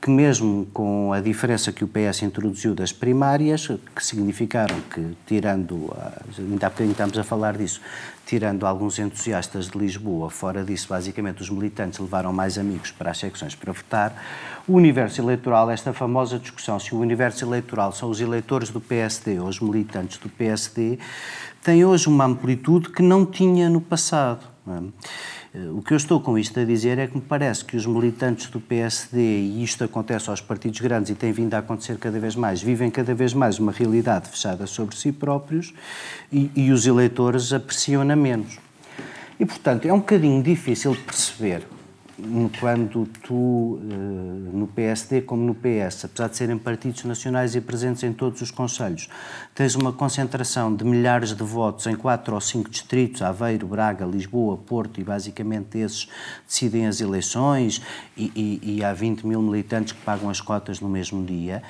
que 0.00 0.08
mesmo 0.08 0.66
com 0.72 1.12
a 1.12 1.20
diferença 1.20 1.70
que 1.72 1.84
o 1.84 1.88
PS 1.88 2.22
introduziu 2.22 2.74
das 2.74 2.90
primárias, 2.90 3.66
que 3.94 4.04
significaram 4.04 4.80
que, 4.94 5.14
tirando, 5.26 5.94
ainda 6.38 6.66
há 6.66 6.70
bocadinho 6.70 6.92
estamos 6.92 7.18
a 7.18 7.22
falar 7.22 7.58
disso, 7.58 7.82
tirando 8.24 8.64
alguns 8.64 8.98
entusiastas 8.98 9.68
de 9.68 9.76
Lisboa, 9.76 10.30
fora 10.30 10.64
disso, 10.64 10.88
basicamente, 10.88 11.42
os 11.42 11.50
militantes 11.50 11.98
levaram 11.98 12.32
mais 12.32 12.56
amigos 12.56 12.90
para 12.90 13.10
as 13.10 13.18
secções 13.18 13.54
para 13.54 13.72
votar, 13.72 14.14
o 14.70 14.76
universo 14.76 15.20
eleitoral, 15.20 15.68
esta 15.68 15.92
famosa 15.92 16.38
discussão 16.38 16.78
se 16.78 16.94
o 16.94 16.98
universo 16.98 17.44
eleitoral 17.44 17.90
são 17.90 18.08
os 18.08 18.20
eleitores 18.20 18.70
do 18.70 18.80
PSD 18.80 19.40
ou 19.40 19.48
os 19.48 19.58
militantes 19.58 20.16
do 20.18 20.28
PSD, 20.28 20.96
tem 21.60 21.84
hoje 21.84 22.06
uma 22.06 22.24
amplitude 22.24 22.88
que 22.88 23.02
não 23.02 23.26
tinha 23.26 23.68
no 23.68 23.80
passado. 23.80 24.46
É? 24.68 25.58
Eh, 25.58 25.70
o 25.72 25.82
que 25.82 25.92
eu 25.92 25.96
estou 25.96 26.20
com 26.20 26.38
isto 26.38 26.60
a 26.60 26.64
dizer 26.64 27.00
é 27.00 27.08
que 27.08 27.16
me 27.16 27.20
parece 27.20 27.64
que 27.64 27.76
os 27.76 27.84
militantes 27.84 28.46
do 28.46 28.60
PSD, 28.60 29.18
e 29.18 29.64
isto 29.64 29.82
acontece 29.82 30.30
aos 30.30 30.40
partidos 30.40 30.78
grandes 30.78 31.10
e 31.10 31.16
tem 31.16 31.32
vindo 31.32 31.52
a 31.54 31.58
acontecer 31.58 31.98
cada 31.98 32.20
vez 32.20 32.36
mais, 32.36 32.62
vivem 32.62 32.92
cada 32.92 33.12
vez 33.12 33.34
mais 33.34 33.58
uma 33.58 33.72
realidade 33.72 34.28
fechada 34.28 34.68
sobre 34.68 34.94
si 34.94 35.10
próprios 35.10 35.74
e, 36.32 36.48
e 36.54 36.70
os 36.70 36.86
eleitores 36.86 37.52
apreciam-na 37.52 38.14
menos. 38.14 38.58
E, 39.40 39.44
portanto, 39.44 39.86
é 39.86 39.92
um 39.92 39.98
bocadinho 39.98 40.40
difícil 40.40 40.96
perceber 41.04 41.66
quando 42.58 43.06
tu, 43.22 43.80
eh, 43.82 43.94
no 44.52 44.66
PSD 44.66 45.22
como 45.22 45.42
no 45.42 45.54
PS, 45.54 46.04
apesar 46.04 46.28
de 46.28 46.36
serem 46.36 46.58
partidos 46.58 47.04
nacionais 47.04 47.54
e 47.54 47.60
presentes 47.60 48.02
em 48.02 48.12
todos 48.12 48.40
os 48.40 48.50
conselhos, 48.50 49.08
tens 49.54 49.74
uma 49.74 49.92
concentração 49.92 50.74
de 50.74 50.84
milhares 50.84 51.34
de 51.34 51.42
votos 51.42 51.86
em 51.86 51.94
quatro 51.94 52.34
ou 52.34 52.40
cinco 52.40 52.68
distritos, 52.68 53.22
Aveiro, 53.22 53.66
Braga, 53.66 54.04
Lisboa, 54.04 54.56
Porto, 54.56 55.00
e 55.00 55.04
basicamente 55.04 55.78
esses 55.78 56.08
decidem 56.46 56.86
as 56.86 57.00
eleições, 57.00 57.82
e, 58.16 58.60
e, 58.62 58.76
e 58.76 58.84
há 58.84 58.92
20 58.92 59.26
mil 59.26 59.40
militantes 59.40 59.92
que 59.92 60.00
pagam 60.00 60.28
as 60.28 60.40
cotas 60.40 60.80
no 60.80 60.88
mesmo 60.88 61.24
dia. 61.24 61.62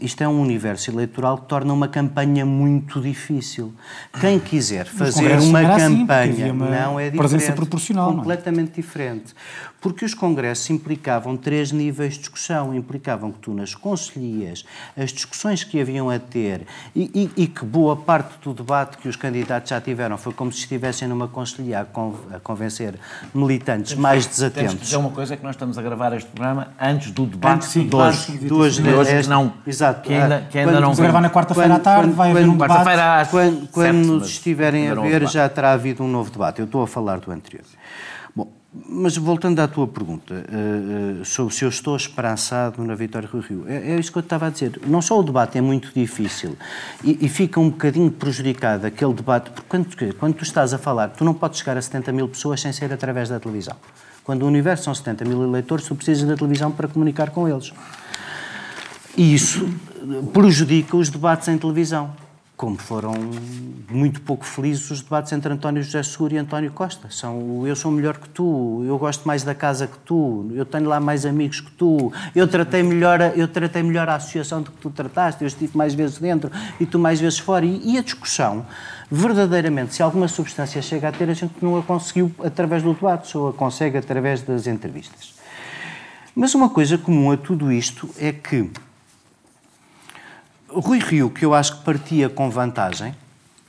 Isto 0.00 0.22
é 0.22 0.28
um 0.28 0.40
universo 0.40 0.90
eleitoral 0.90 1.38
que 1.38 1.46
torna 1.46 1.72
uma 1.72 1.88
campanha 1.88 2.46
muito 2.46 3.00
difícil. 3.00 3.72
Quem 4.20 4.38
quiser 4.38 4.86
fazer 4.86 5.38
uma 5.40 5.60
assim, 5.60 5.98
campanha, 5.98 6.32
assim, 6.32 6.50
uma 6.50 6.70
não 6.70 7.00
é 7.00 7.10
diferente, 7.10 7.18
presença 7.18 7.52
proporcional, 7.52 8.14
completamente 8.14 8.68
não 8.68 8.72
é? 8.72 8.76
diferente. 8.76 9.34
Porque 9.86 10.04
os 10.04 10.14
congressos 10.14 10.68
implicavam 10.68 11.36
três 11.36 11.70
níveis 11.70 12.14
de 12.14 12.18
discussão. 12.18 12.74
Implicavam 12.74 13.30
que 13.30 13.38
tu, 13.38 13.54
nas 13.54 13.72
conselhias, 13.72 14.64
as 14.96 15.12
discussões 15.12 15.62
que 15.62 15.80
haviam 15.80 16.10
a 16.10 16.18
ter, 16.18 16.66
e, 16.92 17.30
e, 17.36 17.42
e, 17.44 17.46
que 17.46 17.64
boa 17.64 17.94
parte 17.94 18.34
do 18.42 18.52
debate 18.52 18.98
que 18.98 19.08
os 19.08 19.14
candidatos 19.14 19.70
já 19.70 19.80
tiveram 19.80 20.18
foi 20.18 20.32
como 20.32 20.50
se 20.50 20.58
estivessem 20.58 21.06
numa 21.06 21.28
conselhia 21.28 21.82
a, 21.82 21.84
con 21.84 22.16
a 22.34 22.40
convencer 22.40 22.98
militantes 23.32 23.90
temos, 23.90 24.02
mais 24.02 24.26
desatentos. 24.26 24.72
Temos 24.72 24.84
dizer 24.86 24.96
uma 24.96 25.10
coisa, 25.10 25.36
que 25.36 25.44
nós 25.44 25.54
estamos 25.54 25.78
a 25.78 25.82
gravar 25.82 26.12
este 26.14 26.28
programa 26.30 26.68
antes 26.80 27.12
do 27.12 27.24
debate 27.24 27.54
antes, 27.54 27.72
de 27.88 27.94
hoje. 27.94 28.38
Duas, 28.38 28.74
de 28.74 28.88
hoje 28.88 29.22
que 29.22 29.28
não. 29.28 29.52
Exato. 29.64 30.00
Que 30.00 30.14
ainda, 30.14 30.48
que 30.50 30.58
ainda 30.58 30.72
quando, 30.72 30.82
não... 30.82 30.94
gravar 30.96 31.20
na 31.20 31.30
quarta-feira 31.30 31.76
à 31.76 31.78
tarde, 31.78 32.08
quando, 32.08 32.16
vai 32.16 32.32
haver 32.32 32.48
um 32.48 32.56
debate. 32.56 32.88
Às 32.90 33.28
quando, 33.30 33.68
quando 33.68 34.04
nos 34.04 34.28
estiverem 34.30 34.88
a 34.88 34.94
ver, 34.96 35.28
já 35.28 35.48
terá 35.48 35.74
havido 35.74 36.02
um 36.02 36.08
novo 36.08 36.28
debate. 36.28 36.58
Eu 36.58 36.64
estou 36.64 36.82
a 36.82 36.88
falar 36.88 37.20
do 37.20 37.30
anterior. 37.30 37.62
Mas 38.88 39.16
voltando 39.16 39.58
à 39.60 39.66
tua 39.66 39.86
pergunta 39.88 40.34
uh, 40.34 41.24
sobre 41.24 41.54
se 41.54 41.64
eu 41.64 41.68
estou 41.68 41.96
esperançado 41.96 42.84
na 42.84 42.94
vitória 42.94 43.26
do 43.26 43.40
Rio, 43.40 43.64
é, 43.66 43.92
é, 43.92 43.98
isso 43.98 44.12
que 44.12 44.18
eu 44.18 44.20
estava 44.20 44.46
a 44.46 44.50
dizer. 44.50 44.78
Não 44.86 45.00
só 45.00 45.18
o 45.18 45.22
debate 45.22 45.56
é 45.56 45.60
muito 45.60 45.90
difícil 45.94 46.56
e, 47.02 47.24
e 47.24 47.28
fica 47.28 47.58
um 47.58 47.70
bocadinho 47.70 48.10
prejudicado 48.10 48.86
aquele 48.86 49.14
debate, 49.14 49.50
porque 49.50 49.68
quando, 49.68 50.14
quando 50.16 50.34
tu 50.34 50.44
estás 50.44 50.74
a 50.74 50.78
falar, 50.78 51.08
tu 51.08 51.24
não 51.24 51.32
podes 51.32 51.60
chegar 51.60 51.76
a 51.76 51.82
70 51.82 52.12
mil 52.12 52.28
pessoas 52.28 52.60
sem 52.60 52.72
ser 52.72 52.92
através 52.92 53.28
da 53.28 53.40
televisão. 53.40 53.76
Quando 54.22 54.42
o 54.42 54.46
universo 54.46 54.84
são 54.84 54.94
70 54.94 55.24
mil 55.24 55.42
eleitores, 55.42 55.86
tu 55.86 55.94
precisas 55.94 56.28
da 56.28 56.36
televisão 56.36 56.70
para 56.70 56.88
comunicar 56.88 57.30
com 57.30 57.48
eles. 57.48 57.72
E 59.16 59.34
isso 59.34 59.68
prejudica 60.34 60.96
os 60.96 61.08
debates 61.08 61.48
em 61.48 61.56
televisão 61.56 62.25
como 62.56 62.78
foram 62.78 63.12
muito 63.90 64.22
pouco 64.22 64.44
felizes 64.44 64.90
os 64.90 65.02
debates 65.02 65.30
entre 65.32 65.52
António 65.52 65.82
José 65.82 66.02
Seguro 66.02 66.34
e 66.34 66.38
António 66.38 66.72
Costa. 66.72 67.08
São 67.10 67.66
eu 67.66 67.76
sou 67.76 67.90
melhor 67.90 68.16
que 68.16 68.28
tu, 68.30 68.82
eu 68.86 68.96
gosto 68.98 69.26
mais 69.28 69.42
da 69.42 69.54
casa 69.54 69.86
que 69.86 69.98
tu, 69.98 70.50
eu 70.54 70.64
tenho 70.64 70.88
lá 70.88 70.98
mais 70.98 71.26
amigos 71.26 71.60
que 71.60 71.70
tu, 71.72 72.10
eu 72.34 72.48
tratei 72.48 72.82
melhor, 72.82 73.20
eu 73.36 73.46
tratei 73.46 73.82
melhor 73.82 74.08
a 74.08 74.14
associação 74.14 74.62
do 74.62 74.70
que 74.70 74.78
tu 74.78 74.88
trataste, 74.88 75.42
eu 75.42 75.48
estive 75.48 75.76
mais 75.76 75.92
vezes 75.92 76.18
dentro 76.18 76.50
e 76.80 76.86
tu 76.86 76.98
mais 76.98 77.20
vezes 77.20 77.38
fora. 77.38 77.66
E, 77.66 77.92
e 77.92 77.98
a 77.98 78.02
discussão, 78.02 78.64
verdadeiramente, 79.10 79.94
se 79.94 80.02
alguma 80.02 80.26
substância 80.26 80.80
chega 80.80 81.08
a 81.08 81.12
ter, 81.12 81.28
a 81.28 81.34
gente 81.34 81.54
não 81.60 81.78
a 81.78 81.82
conseguiu 81.82 82.32
através 82.42 82.82
do 82.82 82.94
debate, 82.94 83.28
só 83.28 83.50
a 83.50 83.52
consegue 83.52 83.98
através 83.98 84.40
das 84.40 84.66
entrevistas. 84.66 85.34
Mas 86.34 86.54
uma 86.54 86.70
coisa 86.70 86.96
comum 86.96 87.30
a 87.30 87.36
tudo 87.36 87.70
isto 87.70 88.08
é 88.18 88.32
que 88.32 88.70
Rui 90.80 90.98
Rio, 90.98 91.30
que 91.30 91.44
eu 91.44 91.54
acho 91.54 91.78
que 91.78 91.84
partia 91.84 92.28
com 92.28 92.50
vantagem, 92.50 93.14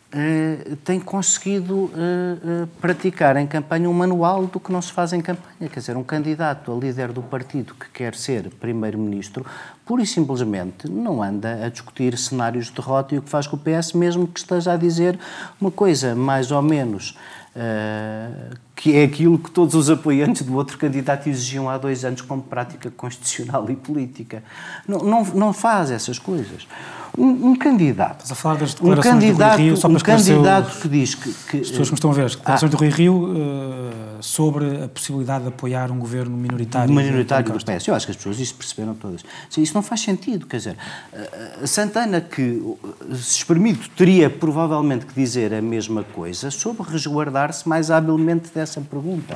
Uh, 0.08 0.78
tem 0.86 1.02
conseguido 1.02 1.76
uh, 1.76 1.92
uh, 1.92 2.68
praticar 2.80 3.36
em 3.36 3.46
campanha 3.46 3.90
um 3.90 3.94
manual 3.94 4.48
do 4.48 4.58
que 4.58 4.72
não 4.72 4.82
se 4.82 4.90
faz 4.90 5.12
em 5.12 5.20
campanha. 5.20 5.70
Quer 5.70 5.82
dizer, 5.82 5.98
um 5.98 6.04
candidato 6.04 6.72
a 6.72 6.76
líder 6.80 7.12
do 7.12 7.22
partido 7.22 7.74
que 7.74 7.90
quer 7.90 8.16
ser 8.16 8.50
primeiro-ministro, 8.52 9.46
pura 9.86 10.02
e 10.02 10.08
simplesmente 10.08 10.90
não 10.90 11.22
anda 11.22 11.66
a 11.66 11.68
discutir 11.68 12.18
cenários 12.18 12.68
de 12.68 12.72
derrota 12.72 13.16
e 13.16 13.18
o 13.18 13.22
que 13.22 13.30
faz 13.30 13.48
com 13.48 13.58
o 13.58 13.60
PS, 13.60 13.92
mesmo 13.92 14.26
que 14.26 14.40
esteja 14.40 14.72
a 14.72 14.78
dizer 14.78 15.20
uma 15.60 15.72
coisa 15.72 16.16
mais 16.16 16.52
ou 16.54 16.62
menos 16.62 17.18
que 18.78 18.96
é 18.96 19.04
aquilo 19.04 19.40
que 19.40 19.50
todos 19.50 19.74
os 19.74 19.90
apoiantes 19.90 20.44
do 20.44 20.56
outro 20.56 20.78
candidato 20.78 21.28
exigiam 21.28 21.68
há 21.68 21.80
dois 21.80 22.06
anos 22.06 22.22
como 22.22 22.44
prática 22.44 22.92
constitucional 22.92 23.68
e 23.72 23.76
política. 23.76 24.44
Não, 24.88 25.00
não, 25.00 25.26
não 25.26 25.52
faz 25.52 25.90
essas 25.90 26.20
coisas. 26.20 26.68
Um, 27.18 27.50
um 27.50 27.56
candidato. 27.56 28.22
Estás 28.22 28.32
a 28.32 28.36
falar 28.36 28.58
das 28.58 28.76
declarações 28.76 29.16
um 29.16 29.20
candidato, 29.20 29.52
do 29.54 29.58
Rui 29.58 29.66
Rio, 29.66 29.78
só 29.78 29.88
um 29.88 29.96
candidato 29.96 30.80
que 30.80 30.88
diz 30.88 31.16
que. 31.16 31.34
que 31.34 31.58
as 31.58 31.70
pessoas 31.70 31.90
que 31.90 31.96
estão 31.96 32.12
a 32.12 32.14
ver, 32.14 32.26
as 32.26 32.36
declarações 32.36 32.72
ah, 32.72 32.76
do 32.76 32.78
Rui 32.78 32.90
Rio 32.90 33.24
uh, 33.24 34.22
sobre 34.22 34.84
a 34.84 34.88
possibilidade 34.88 35.46
de 35.46 35.50
apoiar 35.50 35.90
um 35.90 35.98
governo 35.98 36.38
minoritário. 36.38 36.94
Minoritário 36.94 37.52
do 37.52 37.58
PS. 37.58 37.88
Eu 37.88 37.96
acho 37.96 38.06
que 38.06 38.12
as 38.12 38.18
pessoas 38.18 38.40
isso 38.40 38.54
perceberam 38.54 38.94
todas. 38.94 39.24
Isso 39.58 39.74
não 39.74 39.82
faz 39.82 40.02
sentido. 40.02 40.46
Quer 40.46 40.58
dizer, 40.58 40.78
a 41.64 41.66
Santana, 41.66 42.22
que 42.22 42.62
se 43.16 43.38
espremido 43.38 43.80
teria 43.98 44.30
provavelmente 44.30 45.08
que 45.08 45.16
dizer 45.16 45.56
a 45.56 45.62
mesma 45.62 46.04
coisa, 46.04 46.52
soube 46.52 46.84
resguardar-se 46.84 47.68
mais 47.68 47.90
habilmente 47.90 48.52
dessa 48.54 48.67
pergunta. 48.82 49.36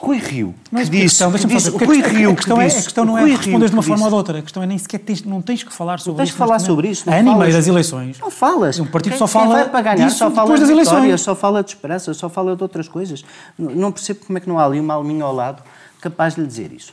Rui 0.00 0.18
Rio, 0.18 0.54
que 0.70 0.76
disse, 0.84 1.00
questão, 1.00 1.32
que 1.32 1.38
disse, 1.38 1.72
fazer, 1.72 1.84
Rui 1.84 2.00
Rio, 2.00 2.30
a 2.30 2.34
questão, 2.36 2.60
é, 2.62 2.66
a 2.66 2.70
questão 2.70 3.04
não 3.04 3.18
é 3.18 3.24
responder 3.24 3.66
de 3.66 3.72
uma 3.74 3.82
forma 3.82 4.04
ou 4.04 4.10
de 4.10 4.14
outra, 4.14 4.38
a 4.38 4.42
questão 4.42 4.62
é 4.62 4.66
nem 4.66 4.78
sequer 4.78 5.00
tens, 5.00 5.24
não 5.24 5.42
tens 5.42 5.64
que 5.64 5.72
falar 5.72 5.98
sobre 5.98 6.18
tens 6.18 6.28
isso. 6.28 6.38
Tens 6.38 6.44
que 6.44 6.48
falar 6.48 6.58
sobre 6.60 6.88
isso. 6.88 7.10
A 7.10 7.16
ano 7.16 7.32
e 7.32 7.34
meio 7.34 7.52
das 7.52 7.66
eleições. 7.66 8.16
Não 8.20 8.30
falas. 8.30 8.78
Um 8.78 8.86
partido 8.86 9.12
quem, 9.12 9.18
só 9.18 9.26
fala 9.26 9.46
quem 9.46 9.54
vai 9.54 9.68
para 9.68 9.96
ganhar, 9.96 10.10
só 10.10 10.30
fala 10.30 10.56
de 10.56 10.64
vitória, 10.64 11.18
só 11.18 11.34
fala 11.34 11.64
de 11.64 11.70
esperança, 11.70 12.14
só 12.14 12.28
fala 12.28 12.54
de 12.54 12.62
outras 12.62 12.86
coisas. 12.86 13.24
Não, 13.58 13.70
não 13.72 13.92
percebo 13.92 14.20
como 14.24 14.38
é 14.38 14.40
que 14.40 14.48
não 14.48 14.56
há 14.56 14.64
ali 14.64 14.78
uma 14.78 14.94
alminha 14.94 15.24
ao 15.24 15.34
lado 15.34 15.64
capaz 16.00 16.36
de 16.36 16.42
lhe 16.42 16.46
dizer 16.46 16.72
isso. 16.72 16.92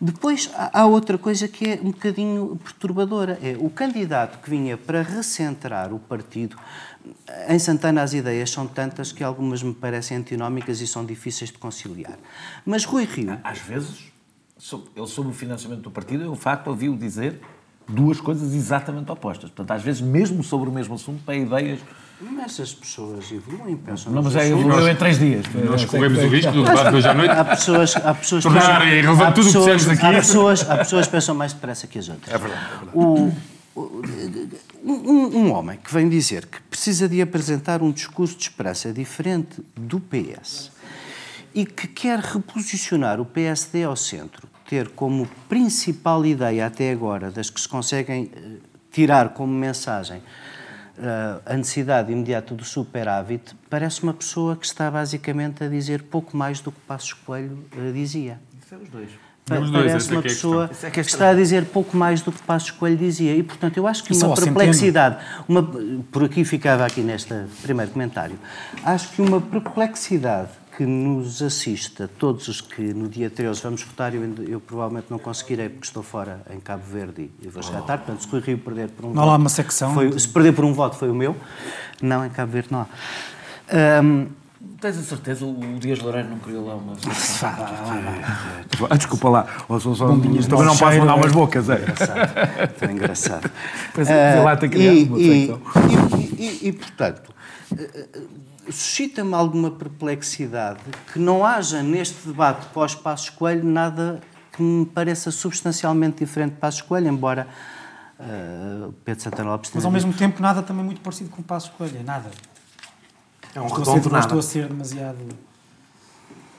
Depois 0.00 0.50
há 0.54 0.86
outra 0.86 1.16
coisa 1.16 1.48
que 1.48 1.70
é 1.70 1.80
um 1.82 1.90
bocadinho 1.90 2.60
perturbadora. 2.62 3.38
É 3.42 3.56
o 3.58 3.70
candidato 3.70 4.38
que 4.38 4.50
vinha 4.50 4.76
para 4.76 5.02
recentrar 5.02 5.92
o 5.92 5.98
partido 5.98 6.56
em 7.48 7.58
Santana 7.58 8.02
as 8.02 8.14
ideias 8.14 8.50
são 8.50 8.66
tantas 8.66 9.12
que 9.12 9.22
algumas 9.22 9.62
me 9.62 9.74
parecem 9.74 10.16
antinómicas 10.16 10.80
e 10.80 10.86
são 10.86 11.04
difíceis 11.04 11.50
de 11.50 11.58
conciliar. 11.58 12.18
Mas 12.64 12.84
Rui 12.84 13.04
Rio... 13.04 13.38
Às 13.44 13.58
vezes, 13.58 14.12
ele 14.96 15.06
sobre 15.06 15.30
o 15.30 15.34
financiamento 15.34 15.82
do 15.82 15.90
partido, 15.90 16.24
eu, 16.24 16.32
de 16.32 16.38
facto, 16.38 16.68
ouvi-o 16.68 16.96
dizer 16.96 17.40
duas 17.86 18.20
coisas 18.20 18.54
exatamente 18.54 19.10
opostas. 19.12 19.50
Portanto, 19.50 19.70
às 19.72 19.82
vezes, 19.82 20.00
mesmo 20.00 20.42
sobre 20.42 20.70
o 20.70 20.72
mesmo 20.72 20.94
assunto, 20.94 21.22
tem 21.24 21.42
ideias... 21.42 21.80
Mas 22.20 22.44
essas 22.44 22.72
pessoas 22.72 23.30
evoluem, 23.30 23.76
pensam... 23.76 24.10
Não, 24.10 24.22
mas 24.22 24.36
é, 24.36 24.48
evoluiu 24.48 24.88
em 24.88 24.96
três 24.96 25.18
dias. 25.18 25.44
Nós 25.52 25.84
corremos 25.84 26.18
o 26.20 26.28
risco 26.28 26.52
de 26.52 26.58
hoje 26.58 27.08
à 27.08 27.12
noite. 27.12 27.32
Há 27.32 27.44
pessoas... 27.44 27.96
Há 27.96 28.14
pessoas 28.14 28.42
Tornar 28.44 28.86
irrelevante 28.86 29.34
tudo 29.34 29.50
o 29.50 29.52
que 29.52 29.58
dissemos 29.58 29.88
aqui. 29.88 30.06
Há 30.06 30.12
pessoas, 30.12 30.70
há 30.70 30.76
pessoas 30.78 31.06
que 31.06 31.12
pensam 31.12 31.34
mais 31.34 31.52
depressa 31.52 31.86
que 31.86 31.98
as 31.98 32.08
outras. 32.08 32.34
É 32.34 32.38
verdade. 32.38 32.62
É 32.64 32.84
verdade. 32.84 32.90
O, 32.94 33.32
um, 33.76 35.36
um, 35.36 35.52
homem 35.52 35.78
que 35.78 35.92
vem 35.92 36.08
dizer 36.08 36.46
que 36.46 36.60
precisa 36.62 37.08
de 37.08 37.20
apresentar 37.20 37.82
um 37.82 37.90
discurso 37.90 38.36
de 38.36 38.44
esperança 38.44 38.92
diferente 38.92 39.62
do 39.74 39.98
PS 39.98 40.70
e 41.54 41.66
que 41.66 41.88
quer 41.88 42.18
reposicionar 42.18 43.20
o 43.20 43.24
PSD 43.24 43.84
ao 43.84 43.96
centro, 43.96 44.48
ter 44.68 44.90
como 44.90 45.26
principal 45.48 46.24
ideia 46.24 46.66
até 46.66 46.90
agora 46.90 47.30
das 47.30 47.50
que 47.50 47.60
se 47.60 47.68
conseguem 47.68 48.24
uh, 48.24 48.60
tirar 48.90 49.30
como 49.30 49.52
mensagem 49.52 50.18
uh, 50.18 51.42
a 51.44 51.56
necessidade 51.56 52.12
imediata 52.12 52.54
do 52.54 52.64
superávit, 52.64 53.54
parece 53.68 54.02
uma 54.02 54.14
pessoa 54.14 54.56
que 54.56 54.66
está 54.66 54.90
basicamente 54.90 55.64
a 55.64 55.68
dizer 55.68 56.02
pouco 56.02 56.36
mais 56.36 56.60
do 56.60 56.70
que 56.72 56.80
Passos 56.80 57.12
Coelho 57.12 57.64
uh, 57.76 57.92
dizia. 57.92 58.40
É 58.70 58.76
os 58.76 58.88
dois. 58.88 59.10
Parece 59.46 60.10
uma 60.10 60.22
pessoa 60.22 60.70
é 60.82 60.90
que 60.90 61.00
está 61.00 61.28
a 61.28 61.34
dizer 61.34 61.66
pouco 61.66 61.96
mais 61.96 62.22
do 62.22 62.32
que 62.32 62.42
Passos 62.42 62.70
Coelho 62.70 62.96
dizia. 62.96 63.36
E, 63.36 63.42
portanto, 63.42 63.76
eu 63.76 63.86
acho 63.86 64.02
que 64.02 64.14
uma 64.14 64.34
perplexidade, 64.34 65.18
uma, 65.46 65.62
por 66.10 66.24
aqui 66.24 66.44
ficava 66.44 66.86
aqui 66.86 67.02
neste 67.02 67.34
primeiro 67.62 67.90
comentário, 67.90 68.38
acho 68.82 69.10
que 69.10 69.20
uma 69.20 69.40
perplexidade 69.40 70.48
que 70.76 70.84
nos 70.84 71.40
assista, 71.42 72.10
todos 72.18 72.48
os 72.48 72.60
que 72.60 72.82
no 72.82 73.08
dia 73.08 73.30
13 73.30 73.62
vamos 73.62 73.82
votar, 73.82 74.14
eu, 74.14 74.22
eu 74.48 74.60
provavelmente 74.60 75.06
não 75.08 75.18
conseguirei 75.18 75.68
porque 75.68 75.86
estou 75.86 76.02
fora 76.02 76.40
em 76.50 76.58
Cabo 76.58 76.82
Verde 76.84 77.30
e 77.40 77.48
vou 77.48 77.62
chegar 77.62 77.82
tarde, 77.82 78.04
portanto, 78.04 78.24
se 78.24 78.28
Rui 78.28 78.40
Rio 78.40 78.58
perder 78.58 78.88
por 78.88 79.04
um 79.04 79.08
não 79.08 79.14
voto... 79.14 79.26
Não 79.26 79.32
há 79.32 79.36
uma 79.36 79.48
secção? 79.48 79.94
Foi, 79.94 80.18
se 80.18 80.28
perder 80.28 80.52
por 80.52 80.64
um 80.64 80.72
voto 80.72 80.96
foi 80.96 81.10
o 81.10 81.14
meu, 81.14 81.36
não, 82.02 82.24
em 82.24 82.30
Cabo 82.30 82.50
Verde 82.50 82.68
não 82.72 82.80
há. 82.80 84.02
Um, 84.02 84.26
Tens 84.80 84.98
a 84.98 85.02
certeza 85.02 85.46
o 85.46 85.78
Dias 85.78 85.98
Loureiro 86.00 86.28
não 86.28 86.38
criou 86.38 86.66
lá 86.66 86.74
uma. 86.74 86.92
Ah, 88.90 88.96
desculpa 88.96 89.28
lá, 89.28 89.46
só, 89.80 89.94
só, 89.94 90.08
também 90.08 90.40
não 90.42 90.76
posso 90.76 90.98
mandar 90.98 91.14
umas 91.14 91.32
bocas, 91.32 91.70
é? 91.70 91.80
Engraçado, 91.80 92.90
engraçado. 92.90 93.50
Pois 93.94 94.10
é, 94.10 94.40
lá 94.40 94.56
tem 94.56 94.68
criado 94.68 94.96
uma 95.08 95.18
e, 95.18 95.50
e, 96.38 96.68
e, 96.68 96.72
portanto, 96.72 97.34
suscita-me 98.68 99.34
alguma 99.34 99.70
perplexidade 99.70 100.80
que 101.12 101.18
não 101.18 101.44
haja 101.44 101.82
neste 101.82 102.26
debate 102.26 102.66
pós-Passos 102.72 103.30
Coelho 103.30 103.64
nada 103.64 104.20
que 104.52 104.62
me 104.62 104.86
pareça 104.86 105.30
substancialmente 105.30 106.24
diferente 106.24 106.52
de 106.52 106.58
Passos 106.58 106.82
Coelho, 106.82 107.08
embora 107.08 107.46
uh, 108.18 108.92
Pedro 109.04 109.22
Santana 109.22 109.50
Lopes 109.50 109.70
Mas 109.74 109.84
ao 109.84 109.90
mesmo 109.90 110.12
tempo 110.12 110.40
nada 110.40 110.62
também 110.62 110.84
muito 110.84 111.00
parecido 111.00 111.30
com 111.30 111.42
Passos 111.42 111.70
Coelho, 111.70 111.98
é 111.98 112.02
nada. 112.02 112.30
É 113.54 113.60
um 113.60 113.68
redondo, 113.68 114.10
não 114.10 114.18
estou 114.18 114.38
a 114.38 114.42
ser 114.42 114.68
demasiado 114.68 115.18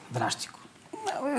drástico. 0.09 0.59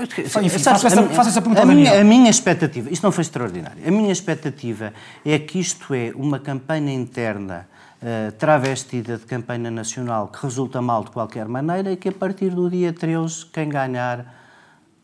Enfim, 0.01 0.49
faço, 0.59 0.87
essa, 0.87 1.03
faço 1.03 1.29
essa 1.29 1.41
pergunta 1.41 1.61
a 1.61 1.65
minha, 1.65 1.99
a 1.99 2.03
minha 2.03 2.29
expectativa, 2.29 2.89
isto 2.89 3.03
não 3.03 3.11
foi 3.11 3.21
extraordinário, 3.23 3.85
a 3.85 3.91
minha 3.91 4.11
expectativa 4.11 4.93
é 5.25 5.37
que 5.39 5.59
isto 5.59 5.93
é 5.93 6.11
uma 6.15 6.39
campanha 6.39 6.93
interna 6.93 7.67
uh, 8.01 8.31
travestida 8.33 9.17
de 9.17 9.25
campanha 9.25 9.69
nacional 9.69 10.27
que 10.27 10.41
resulta 10.41 10.81
mal 10.81 11.03
de 11.03 11.11
qualquer 11.11 11.47
maneira 11.47 11.91
e 11.91 11.97
que 11.97 12.09
a 12.09 12.11
partir 12.11 12.49
do 12.49 12.69
dia 12.69 12.93
13 12.93 13.45
quem 13.47 13.69
ganhar 13.69 14.33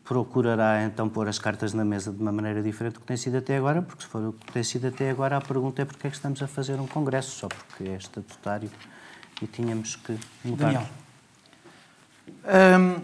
procurará 0.04 0.82
então 0.84 1.08
pôr 1.08 1.28
as 1.28 1.38
cartas 1.38 1.72
na 1.72 1.84
mesa 1.84 2.12
de 2.12 2.20
uma 2.20 2.32
maneira 2.32 2.62
diferente 2.62 2.94
do 2.94 3.00
que 3.00 3.06
tem 3.06 3.16
sido 3.16 3.38
até 3.38 3.56
agora, 3.56 3.82
porque 3.82 4.02
se 4.02 4.08
for 4.08 4.22
o 4.22 4.32
que 4.32 4.52
tem 4.52 4.62
sido 4.62 4.88
até 4.88 5.10
agora, 5.10 5.36
a 5.36 5.40
pergunta 5.40 5.82
é 5.82 5.84
porque 5.84 6.06
é 6.06 6.10
que 6.10 6.16
estamos 6.16 6.42
a 6.42 6.46
fazer 6.46 6.74
um 6.74 6.86
congresso, 6.86 7.30
só 7.30 7.48
porque 7.48 7.84
é 7.84 7.96
estatutário 7.96 8.70
e 9.42 9.46
tínhamos 9.46 9.96
que 9.96 10.18
mudar. 10.44 10.66
Daniel. 10.66 10.88
Hum, 12.80 13.00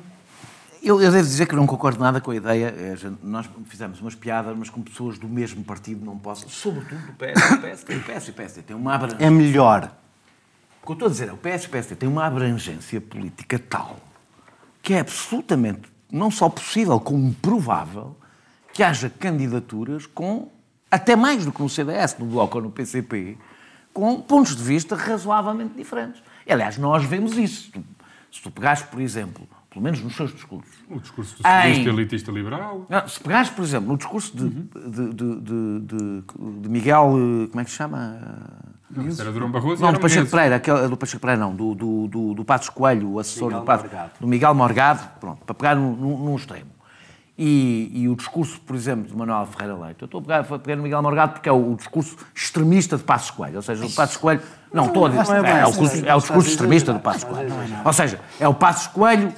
eu, 0.83 1.01
eu, 1.01 1.13
devo 1.13 1.25
dizer 1.27 1.47
que 1.47 1.55
não 1.55 1.67
concordo 1.67 2.01
nada 2.01 2.21
com 2.21 2.31
a 2.31 2.37
ideia. 2.37 2.67
É, 2.67 2.97
nós 3.23 3.49
fizemos 3.67 4.01
umas 4.01 4.15
piadas, 4.15 4.57
mas 4.57 4.71
com 4.71 4.81
pessoas 4.81 5.19
do 5.19 5.29
mesmo 5.29 5.63
partido 5.63 6.05
não 6.05 6.19
posso. 6.19 6.49
Sobretudo 6.49 7.01
do 7.07 7.13
PS. 7.13 7.43
O 7.53 7.59
PS, 7.59 7.83
o 7.83 8.13
PS 8.13 8.29
e 8.29 8.31
o 8.31 8.35
PSD 8.35 8.63
tem 8.63 8.77
uma 8.77 8.95
abrangência. 8.95 9.27
É 9.27 9.31
melhor. 9.31 9.93
O 10.83 10.87
que 10.87 10.93
eu 10.93 10.95
estou 10.95 11.09
a 11.09 11.11
dizer 11.11 11.29
é 11.29 11.33
o 11.33 11.37
PS 11.37 11.65
e 11.65 11.67
o 11.67 11.71
PSD 11.71 11.97
têm 11.97 12.09
uma 12.09 12.25
abrangência 12.25 13.01
política 13.01 13.59
tal 13.59 14.11
que 14.83 14.95
é 14.95 15.01
absolutamente 15.01 15.83
não 16.11 16.31
só 16.31 16.49
possível, 16.49 16.99
como 16.99 17.33
provável 17.35 18.17
que 18.73 18.83
haja 18.83 19.11
candidaturas 19.11 20.07
com, 20.07 20.51
até 20.91 21.15
mais 21.15 21.45
do 21.45 21.53
que 21.53 21.63
no 21.63 21.69
CDS, 21.69 22.17
no 22.19 22.27
Bloco 22.27 22.59
ou 22.59 22.65
no 22.65 22.71
PCP, 22.71 23.39
com 23.93 24.21
pontos 24.21 24.57
de 24.57 24.63
vista 24.63 24.97
razoavelmente 24.97 25.75
diferentes. 25.75 26.23
E, 26.47 26.53
aliás, 26.53 26.79
nós 26.79 27.05
vemos 27.05 27.37
isso. 27.37 27.73
Se 28.31 28.43
tu 28.43 28.51
pegares, 28.51 28.83
por 28.83 29.01
exemplo, 29.01 29.49
pelo 29.71 29.85
menos 29.85 30.03
nos 30.03 30.17
seus 30.17 30.33
discursos. 30.33 30.75
O 30.89 31.01
discurso 31.01 31.37
socialista, 31.37 31.83
em... 31.83 31.93
elitista 31.93 32.33
liberal. 32.33 32.87
Não, 32.89 33.09
se 33.09 33.21
pegares, 33.21 33.51
por 33.51 33.65
exemplo, 33.65 33.89
no 33.89 33.97
discurso 33.97 34.37
de, 34.37 34.45
uhum. 34.45 34.69
de, 34.91 35.15
de, 35.15 35.81
de, 35.81 36.61
de, 36.63 36.69
Miguel. 36.69 37.13
Como 37.51 37.61
é 37.61 37.65
que 37.65 37.71
se 37.71 37.77
chama? 37.77 38.21
Não, 38.91 39.05
era 39.07 39.31
Durão 39.31 39.51
Barroso. 39.51 39.81
Não, 39.81 39.93
do 39.93 40.01
Pacheco 40.01 40.29
Pereira, 40.29 40.57
aquele, 40.57 40.89
do 40.89 40.97
Pacheco 40.97 41.21
Pereira, 41.21 41.41
não, 41.41 41.55
do, 41.55 41.75
do, 41.75 42.09
do, 42.09 42.35
do 42.35 42.45
Passos 42.45 42.69
Coelho, 42.71 43.13
o 43.13 43.19
assessor 43.21 43.49
Miguel 43.49 43.61
do 43.61 43.67
Morgado. 43.67 44.11
do 44.19 44.27
Miguel 44.27 44.55
Morgado, 44.55 45.09
pronto, 45.21 45.45
para 45.45 45.55
pegar 45.55 45.77
num, 45.77 45.95
num 45.95 46.35
extremo. 46.35 46.80
E, 47.43 47.91
e, 47.95 48.07
o 48.07 48.15
discurso, 48.15 48.61
por 48.61 48.77
exemplo, 48.77 49.09
de 49.09 49.17
Manuel 49.17 49.47
Ferreira 49.47 49.75
Leite. 49.75 50.03
Eu 50.03 50.05
estou 50.05 50.21
a 50.21 50.23
pegar, 50.23 50.41
a 50.41 50.59
pegar 50.59 50.77
no 50.77 50.83
Miguel 50.83 51.03
Morgado 51.03 51.33
porque 51.33 51.49
é 51.49 51.53
o, 51.53 51.73
o, 51.73 51.75
discurso 51.75 52.15
extremista 52.35 52.99
de 52.99 53.03
Passos 53.03 53.31
Coelho. 53.31 53.57
Ou 53.57 53.63
seja, 53.63 53.87
o 53.87 53.91
Passos 53.91 54.19
Coelho... 54.19 54.43
Não, 54.71 54.85
estou 54.85 55.07
a 55.07 55.09
dizer... 55.09 55.45
É, 55.47 55.61
é, 55.61 55.65
o, 55.65 55.71
discurso, 55.71 56.07
é 56.07 56.15
o 56.15 56.19
discurso 56.19 56.51
extremista 56.51 56.93
do 56.93 57.01
Passos 57.01 57.25
Coelho. 57.25 57.51
Ou 57.83 57.93
seja, 57.95 58.21
é 58.39 58.47
o 58.47 58.53
Passos 58.53 58.89
Coelho... 58.89 59.33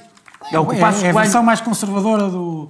É, 0.51 0.59
o 0.59 0.65
Passos 0.65 0.99
Coelho... 0.99 1.05
é 1.05 1.09
a 1.11 1.21
versão 1.21 1.43
mais 1.43 1.61
conservadora 1.61 2.27
do 2.27 2.69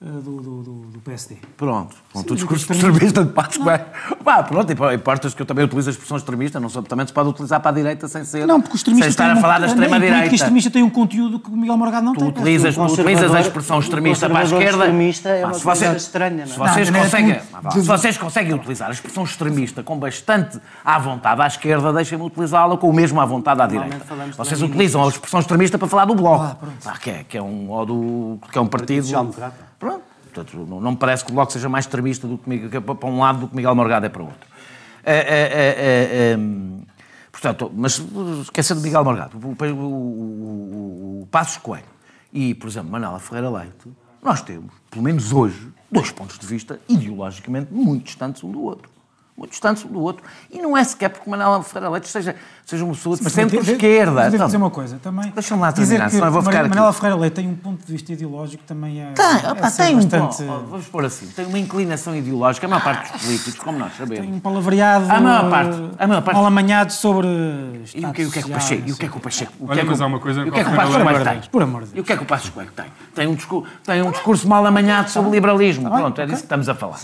do, 0.00 0.40
do, 0.40 0.62
do, 0.62 1.00
PSD. 1.00 1.38
Pronto, 1.56 1.96
pronto 2.12 2.28
Sim, 2.28 2.32
o 2.32 2.36
discurso 2.36 2.72
extremista 2.72 3.24
de 3.24 3.32
Passos 3.32 3.56
Coelho. 3.56 3.84
Pá, 4.22 4.44
pronto, 4.44 4.72
importas 4.94 5.34
que 5.34 5.42
eu 5.42 5.46
também 5.46 5.64
utilizo 5.64 5.90
a 5.90 5.92
expressão 5.92 6.16
extremista, 6.16 6.60
não 6.60 6.68
só, 6.68 6.80
também 6.82 7.04
se 7.04 7.12
pode 7.12 7.28
utilizar 7.28 7.60
para 7.60 7.72
a 7.72 7.74
direita 7.74 8.06
sem 8.06 8.22
ser. 8.22 8.46
Não, 8.46 8.60
porque 8.60 8.74
o 8.74 8.76
extremista 8.76 9.10
sem 9.10 9.10
estar 9.10 9.32
a 9.32 9.40
falar 9.40 9.58
da 9.58 9.66
extrema-direita. 9.66 10.32
Extremista 10.32 10.70
tem 10.70 10.84
um 10.84 10.90
conteúdo 10.90 11.40
que 11.40 11.50
o 11.50 11.56
Miguel 11.56 11.76
Morgado 11.76 12.06
não 12.06 12.12
tu 12.12 12.20
tem. 12.20 12.28
Utilizas, 12.28 12.76
tu 12.76 12.84
utilizas 12.84 13.34
a 13.34 13.40
expressão 13.40 13.80
extremista 13.80 14.30
para 14.30 14.38
a 14.38 14.44
esquerda. 14.44 14.84
extremista 14.84 15.28
é 15.30 15.44
uma 15.44 15.54
se 15.54 15.64
coisa 15.64 15.96
estranha, 15.96 16.30
não 16.30 16.42
é? 16.44 16.46
Se 16.46 16.58
vocês, 16.58 16.90
não, 16.90 17.00
conseguem, 17.00 17.32
é 17.32 17.70
se 17.72 17.80
vocês 17.80 18.18
conseguem 18.18 18.54
utilizar 18.54 18.88
a 18.88 18.92
expressão 18.92 19.24
extremista 19.24 19.82
com 19.82 19.98
bastante 19.98 20.60
à 20.84 20.96
vontade 21.00 21.42
à 21.42 21.46
esquerda, 21.48 21.92
deixem-me 21.92 22.24
utilizá-la 22.24 22.76
com 22.76 22.88
o 22.88 22.92
mesmo 22.92 23.20
à 23.20 23.24
vontade 23.24 23.60
à 23.60 23.66
direita. 23.66 24.00
Vocês 24.36 24.62
utilizam 24.62 25.04
a 25.04 25.08
expressão 25.08 25.40
extremista 25.40 25.76
para 25.76 25.88
falar 25.88 26.04
do 26.04 26.14
Bloco, 26.14 26.56
ah, 26.86 26.98
que, 26.98 27.10
é, 27.10 27.24
que, 27.28 27.36
é 27.36 27.42
um, 27.42 27.68
ou 27.68 27.84
do, 27.84 28.38
que 28.52 28.56
é 28.56 28.60
um 28.60 28.66
partido. 28.66 29.08
Pronto. 29.78 30.04
Portanto, 30.32 30.66
não, 30.66 30.90
me 30.90 30.96
parece 30.96 31.24
que 31.24 31.30
o 31.30 31.34
Bloco 31.34 31.52
seja 31.52 31.68
mais 31.68 31.84
extremista 31.84 32.26
do 32.26 32.38
que, 32.38 32.68
que, 32.68 32.80
para 32.80 33.08
um 33.08 33.18
lado 33.20 33.40
do 33.40 33.48
que 33.48 33.56
Miguel 33.56 33.74
Morgado 33.74 34.06
é 34.06 34.08
para 34.08 34.22
o 34.22 34.26
outro. 34.26 34.48
É, 35.04 35.16
é, 35.16 35.22
é, 35.22 36.32
é 36.32 36.38
portanto, 37.32 37.70
mas 37.74 38.02
esquecendo 38.42 38.80
de 38.80 38.86
Miguel 38.86 39.04
Morgado, 39.04 39.38
o, 39.38 39.64
o, 39.64 39.84
o, 39.84 41.22
o 41.22 41.26
Passos 41.30 41.56
Coelho 41.58 41.84
e, 42.32 42.54
por 42.54 42.68
exemplo, 42.68 42.90
Manela 42.90 43.18
Ferreira 43.18 43.48
Leite, 43.48 43.88
nós 44.22 44.42
temos, 44.42 44.72
pelo 44.90 45.02
menos 45.02 45.32
hoje, 45.32 45.68
dois 45.90 46.10
pontos 46.10 46.38
de 46.38 46.46
vista 46.46 46.80
ideologicamente 46.88 47.72
muito 47.72 48.04
distantes 48.04 48.44
um 48.44 48.50
do 48.50 48.62
outro 48.62 48.97
muito 49.38 49.52
distantes 49.52 49.84
um 49.84 49.88
do 49.88 50.00
outro. 50.00 50.24
E 50.50 50.58
não 50.60 50.76
é 50.76 50.82
sequer 50.82 51.10
porque 51.10 51.30
Manuel 51.30 51.62
Ferreira 51.62 51.90
Leite 51.90 52.08
seja, 52.08 52.34
seja 52.66 52.84
uma 52.84 52.92
pessoa 52.92 53.16
de 53.16 53.30
centro-esquerda. 53.30 54.30
Devo 54.30 54.44
dizer 54.44 54.56
uma 54.56 54.70
coisa 54.70 54.98
também. 55.00 55.30
Deixa-me 55.30 55.60
lá 55.60 55.72
terminar, 55.72 56.06
dizer 56.06 56.16
senão 56.16 56.26
eu 56.26 56.32
vou 56.32 56.42
ficar 56.42 56.64
aqui. 56.64 56.70
Manuel 56.70 56.92
Ferreira 56.92 57.16
Leite 57.16 57.34
tem 57.34 57.48
um 57.48 57.54
ponto 57.54 57.86
de 57.86 57.92
vista 57.92 58.12
ideológico 58.12 58.64
também 58.66 59.00
é. 59.00 59.12
Tem, 59.12 59.24
é 59.24 59.52
opa, 59.52 59.70
tem 59.70 59.94
bastante... 59.94 60.42
um. 60.42 60.66
Vamos 60.66 60.86
pôr 60.88 61.04
assim, 61.04 61.26
tem 61.28 61.46
uma 61.46 61.58
inclinação 61.58 62.16
ideológica, 62.16 62.66
a 62.66 62.70
maior 62.70 62.82
parte 62.82 63.12
dos 63.12 63.22
políticos, 63.22 63.54
como 63.60 63.78
nós 63.78 63.96
sabemos. 63.96 64.26
Tem 64.26 64.34
um 64.34 64.40
palavreado. 64.40 65.06
A 65.08 65.20
maior 65.20 65.50
parte. 65.50 65.90
A 65.98 66.06
maior 66.06 66.22
parte. 66.22 66.36
Mal 66.36 66.46
amanhado 66.46 66.92
sobre. 66.92 67.28
E 67.94 68.04
o 68.04 68.12
que, 68.12 68.24
o 68.24 68.30
que 68.30 68.38
é 68.40 68.42
que 68.42 68.50
o 68.50 68.52
Pacheco. 68.52 68.88
E 68.88 68.92
o 68.92 68.96
que 68.96 69.06
é 69.06 69.08
que 69.08 69.16
o 69.16 69.20
Pacheco. 69.20 69.52
O 69.60 69.68
que 69.68 69.78
é 69.78 69.82
que 69.82 69.88
mas 69.88 70.00
há 70.00 70.06
uma 70.06 70.18
coisa. 70.18 70.40
E 70.40 70.48
o 70.48 70.52
que 70.52 70.60
é 70.60 70.64
que 70.64 70.70
o 70.70 70.74
Pacheco 70.74 71.24
tem? 71.24 71.40
Por 71.50 71.62
amor 71.62 71.82
de 71.84 71.90
Deus. 71.90 71.98
E 71.98 72.00
o 72.00 72.04
que 72.04 72.12
é 72.12 72.16
que 72.16 72.22
o 72.22 72.26
Pacheco 72.26 72.60
tem? 72.74 72.86
Tem 73.14 73.26
um 73.28 73.34
discurso, 73.34 73.70
tem 73.84 74.02
um 74.02 74.10
discurso 74.10 74.48
mal 74.48 74.66
amanhado 74.66 75.10
sobre 75.10 75.30
liberalismo. 75.30 75.88
Pronto, 75.88 76.20
é 76.20 76.26
disso 76.26 76.38
que 76.38 76.46
estamos 76.46 76.68
a 76.68 76.74
falar. 76.74 76.98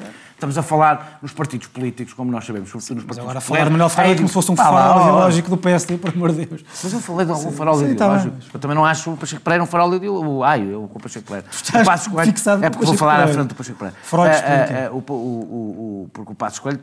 Estamos 0.45 0.59
a 0.59 0.63
falar 0.63 1.19
nos 1.23 1.33
partidos 1.33 1.69
políticos, 1.69 2.13
como 2.13 2.31
nós 2.31 2.45
sabemos, 2.45 2.69
sobretudo 2.69 2.97
nos 2.97 3.05
partidos 3.07 3.25
Mas 3.25 3.39
agora 3.39 3.41
falar 3.41 3.65
de 3.65 3.71
Manuel 3.71 3.89
Ferreira 3.89 4.17
como 4.17 4.29
se 4.29 4.35
fosse 4.35 4.53
um 4.53 4.57
farol 4.57 5.01
ideológico 5.01 5.49
do 5.49 5.57
PSD, 5.57 5.97
por 5.97 6.11
amor 6.11 6.33
de 6.33 6.45
Deus. 6.45 6.65
Mas 6.83 6.93
eu 6.93 7.01
falei 7.01 7.25
de 7.25 7.33
algum 7.33 7.51
farol 7.51 7.75
sim, 7.77 7.87
tá 7.87 7.93
ideológico. 7.93 8.37
Tá 8.37 8.47
eu 8.53 8.61
também 8.61 8.77
não 8.77 8.85
acho 8.85 9.11
o 9.11 9.17
Pacheco 9.17 9.41
Pereira 9.41 9.65
um 9.65 9.67
farol 9.67 9.95
ideológico. 9.95 10.43
Ai, 10.43 10.61
eu 10.71 10.87
com 10.87 10.99
o 10.99 11.03
Pacheco 11.03 11.27
Pereira. 11.27 11.47
O 11.49 11.85
Passos 11.85 12.09
Coelho, 12.09 12.35
é 12.63 12.71
porque 12.71 12.85
vou 12.85 12.95
falar 12.95 13.21
à 13.23 13.29
frente 13.29 13.49
do 13.49 13.55
Pacheco 13.55 13.79
Pereira. 13.79 13.99
Freud 14.03 14.29
é, 14.29 14.85
é, 14.85 14.91
o, 14.91 14.97
o, 14.97 15.13
o, 15.13 16.11
Porque 16.13 16.33
o 16.33 16.35
Passos 16.35 16.59
Coelho 16.59 16.79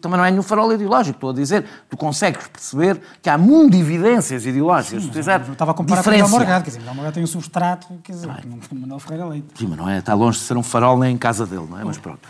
também 0.00 0.16
não 0.16 0.24
é 0.24 0.30
nenhum 0.30 0.42
farol 0.42 0.72
ideológico. 0.72 1.16
Estou 1.16 1.30
a 1.30 1.34
dizer, 1.34 1.66
tu 1.90 1.98
consegues 1.98 2.48
perceber 2.48 2.98
que 3.20 3.28
há 3.28 3.36
mundo 3.36 3.72
de 3.72 3.78
evidências 3.78 4.46
ideológicas. 4.46 5.02
Sim, 5.02 5.12
se 5.12 5.18
eu 5.18 5.52
estava 5.52 5.72
a 5.72 5.74
comparar 5.74 6.02
com 6.02 6.10
o 6.10 6.28
Morgado. 6.30 6.64
Quer 6.64 6.70
dizer, 6.70 6.78
Miguel 6.78 6.94
Morgado 6.94 7.14
tem 7.14 7.24
um 7.24 7.26
substrato, 7.26 7.88
quer 8.02 8.12
dizer, 8.12 8.26
não 8.26 8.80
Manuel 8.80 9.00
Ferreira 9.00 9.26
Leite. 9.26 9.48
Sim, 9.54 9.66
mas 9.68 9.78
não 9.78 9.88
é, 9.88 9.98
está 9.98 10.14
longe 10.14 10.38
de 10.38 10.44
ser 10.44 10.56
um 10.56 10.62
farol 10.62 10.98
nem 10.98 11.14
em 11.14 11.18
casa 11.18 11.44
dele, 11.44 11.66
não 11.68 11.78
é? 11.78 11.84
Mas 11.84 11.98
pronto. 11.98 12.20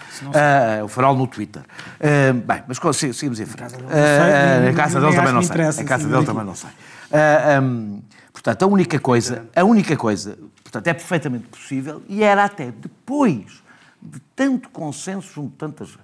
Uh, 0.80 0.84
o 0.84 0.88
farol 0.88 1.16
no 1.16 1.26
Twitter. 1.26 1.62
Uh, 1.62 2.34
bem, 2.34 2.62
mas 2.66 2.78
seguimos 3.16 3.40
em 3.40 3.46
frente. 3.46 3.74
A 3.74 4.74
casa 4.74 5.00
dele 5.00 5.14
também 5.14 5.32
não 5.32 5.42
sei. 5.42 5.84
A 5.84 5.84
casa 5.84 6.08
dele 6.08 6.26
também 6.26 6.44
não 6.44 6.54
sei. 6.54 6.70
Portanto, 8.32 8.62
a 8.62 8.66
única 8.66 9.00
coisa, 9.00 9.48
a 9.56 9.64
única 9.64 9.96
coisa, 9.96 10.38
portanto, 10.62 10.86
é 10.86 10.94
perfeitamente 10.94 11.48
possível 11.48 12.02
e 12.08 12.22
era 12.22 12.44
até 12.44 12.70
depois 12.70 13.62
de 14.00 14.20
tanto 14.36 14.68
consenso 14.68 15.32
junto 15.32 15.50
de 15.50 15.56
tanta 15.56 15.84
gente, 15.84 15.98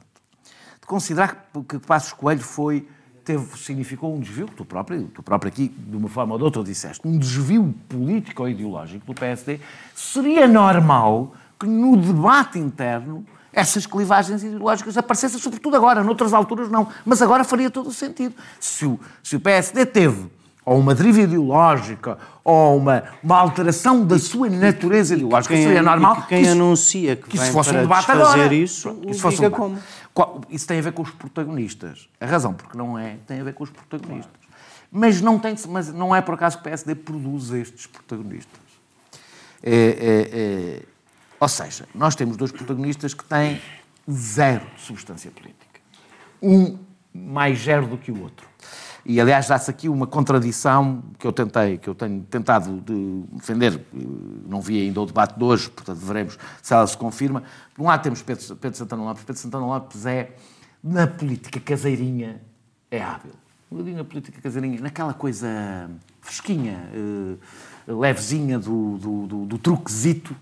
de 0.80 0.86
considerar 0.86 1.50
que, 1.53 1.62
que 1.62 1.78
Passos 1.78 2.12
Coelho 2.12 2.40
foi 2.40 2.88
teve, 3.24 3.57
significou 3.59 4.14
um 4.14 4.18
desvio, 4.18 4.46
tu 4.46 4.64
próprio, 4.64 5.05
tu 5.09 5.22
próprio 5.22 5.53
aqui, 5.53 5.68
de 5.68 5.96
uma 5.96 6.09
forma 6.09 6.32
ou 6.32 6.38
de 6.38 6.44
outra, 6.44 6.64
disseste, 6.64 7.07
um 7.07 7.16
desvio 7.16 7.74
político 7.88 8.42
ou 8.42 8.48
ideológico 8.48 9.07
do 9.07 9.14
PSD, 9.14 9.61
seria 9.94 10.48
normal 10.48 11.34
que 11.59 11.66
no 11.66 11.96
debate 11.96 12.59
interno 12.59 13.24
essas 13.53 13.86
clivagens 13.86 14.42
ideológicas 14.42 14.96
aparecessem, 14.96 15.38
sobretudo 15.38 15.76
agora, 15.76 16.03
noutras 16.03 16.32
alturas 16.32 16.70
não. 16.70 16.88
Mas 17.05 17.20
agora 17.20 17.44
faria 17.44 17.70
todo 17.70 17.88
o 17.88 17.92
sentido. 17.92 18.34
Se 18.59 18.86
o, 18.86 18.98
se 19.22 19.36
o 19.36 19.40
PSD 19.40 19.84
teve 19.86 20.30
ou 20.64 20.78
uma 20.78 20.94
deriva 20.94 21.22
ideológica, 21.22 22.18
ou 22.44 22.76
uma, 22.76 23.03
uma 23.22 23.36
alteração 23.36 24.07
da 24.07 24.18
sua 24.18 24.48
natureza 24.48 25.14
ideológica, 25.14 25.55
quem, 25.55 25.64
seria 25.64 25.82
normal. 25.82 26.22
Que 26.22 26.28
quem 26.28 26.38
que 26.38 26.44
isso, 26.44 26.53
anuncia 26.53 27.16
que, 27.16 27.30
que 27.30 27.36
isso 27.36 27.50
fosse 27.50 27.70
um 27.70 27.80
debate 27.80 28.11
agora. 28.11 28.55
Isso, 28.55 28.96
isso 29.09 29.20
fosse 29.20 29.44
um 29.44 29.50
como? 29.50 29.78
Isso 30.48 30.66
tem 30.66 30.78
a 30.78 30.82
ver 30.82 30.92
com 30.92 31.03
os 31.03 31.11
protagonistas. 31.11 32.09
A 32.20 32.26
razão 32.26 32.55
porque 32.55 32.78
não 32.78 32.98
é, 32.98 33.16
tem 33.26 33.40
a 33.40 33.44
ver 33.44 33.55
com 33.55 33.64
os 33.64 33.70
protagonistas. 33.70 34.30
Claro. 34.32 34.53
Mas, 34.92 35.20
não 35.20 35.38
tem, 35.38 35.57
mas 35.68 35.92
não 35.92 36.14
é 36.14 36.20
por 36.20 36.34
acaso 36.34 36.59
que 36.59 36.62
o 36.62 36.64
PSD 36.64 36.94
produz 36.94 37.50
estes 37.50 37.86
protagonistas. 37.86 38.61
É, 39.62 39.74
é, 39.74 40.30
é, 40.32 40.82
ou 41.43 41.49
seja, 41.49 41.88
nós 41.93 42.14
temos 42.14 42.36
dois 42.36 42.53
protagonistas 42.53 43.12
que 43.14 43.24
têm 43.24 43.61
zero 44.09 44.64
substância 44.76 45.28
política. 45.28 45.80
Um 46.40 46.78
mais 47.12 47.59
zero 47.59 47.84
do 47.84 47.99
que 47.99 48.12
o 48.12 48.22
outro. 48.22 48.47
E, 49.05 49.20
aliás, 49.20 49.49
dá-se 49.49 49.68
aqui 49.68 49.88
uma 49.88 50.07
contradição 50.07 51.03
que 51.18 51.26
eu 51.26 51.32
tentei, 51.32 51.78
que 51.78 51.88
eu 51.88 51.97
tenho 51.97 52.22
tentado 52.30 52.80
de 52.82 53.24
defender, 53.32 53.84
não 54.47 54.61
vi 54.61 54.82
ainda 54.82 55.01
o 55.01 55.07
debate 55.07 55.36
de 55.36 55.43
hoje, 55.43 55.68
portanto 55.68 55.99
veremos 55.99 56.38
se 56.62 56.72
ela 56.72 56.86
se 56.86 56.97
confirma. 56.97 57.43
Por 57.74 57.82
um 57.82 57.86
lado 57.86 58.05
temos 58.05 58.22
Pedro, 58.22 58.55
Pedro 58.55 58.78
Santana 58.78 59.03
Lopes. 59.03 59.24
Pedro 59.24 59.43
Santana 59.43 59.66
Lopes 59.66 60.07
é, 60.07 60.36
na 60.80 61.09
política 61.09 61.59
caseirinha, 61.59 62.40
é 62.88 63.03
hábil. 63.03 63.32
Na 63.68 64.05
política 64.05 64.40
caseirinha, 64.40 64.80
naquela 64.80 65.12
coisa 65.12 65.90
fresquinha, 66.20 66.88
eh, 66.95 67.93
levezinha 67.93 68.61
do, 68.61 68.97
do, 68.97 69.26
do, 69.26 69.47
do 69.47 69.59
truquezito, 69.59 70.36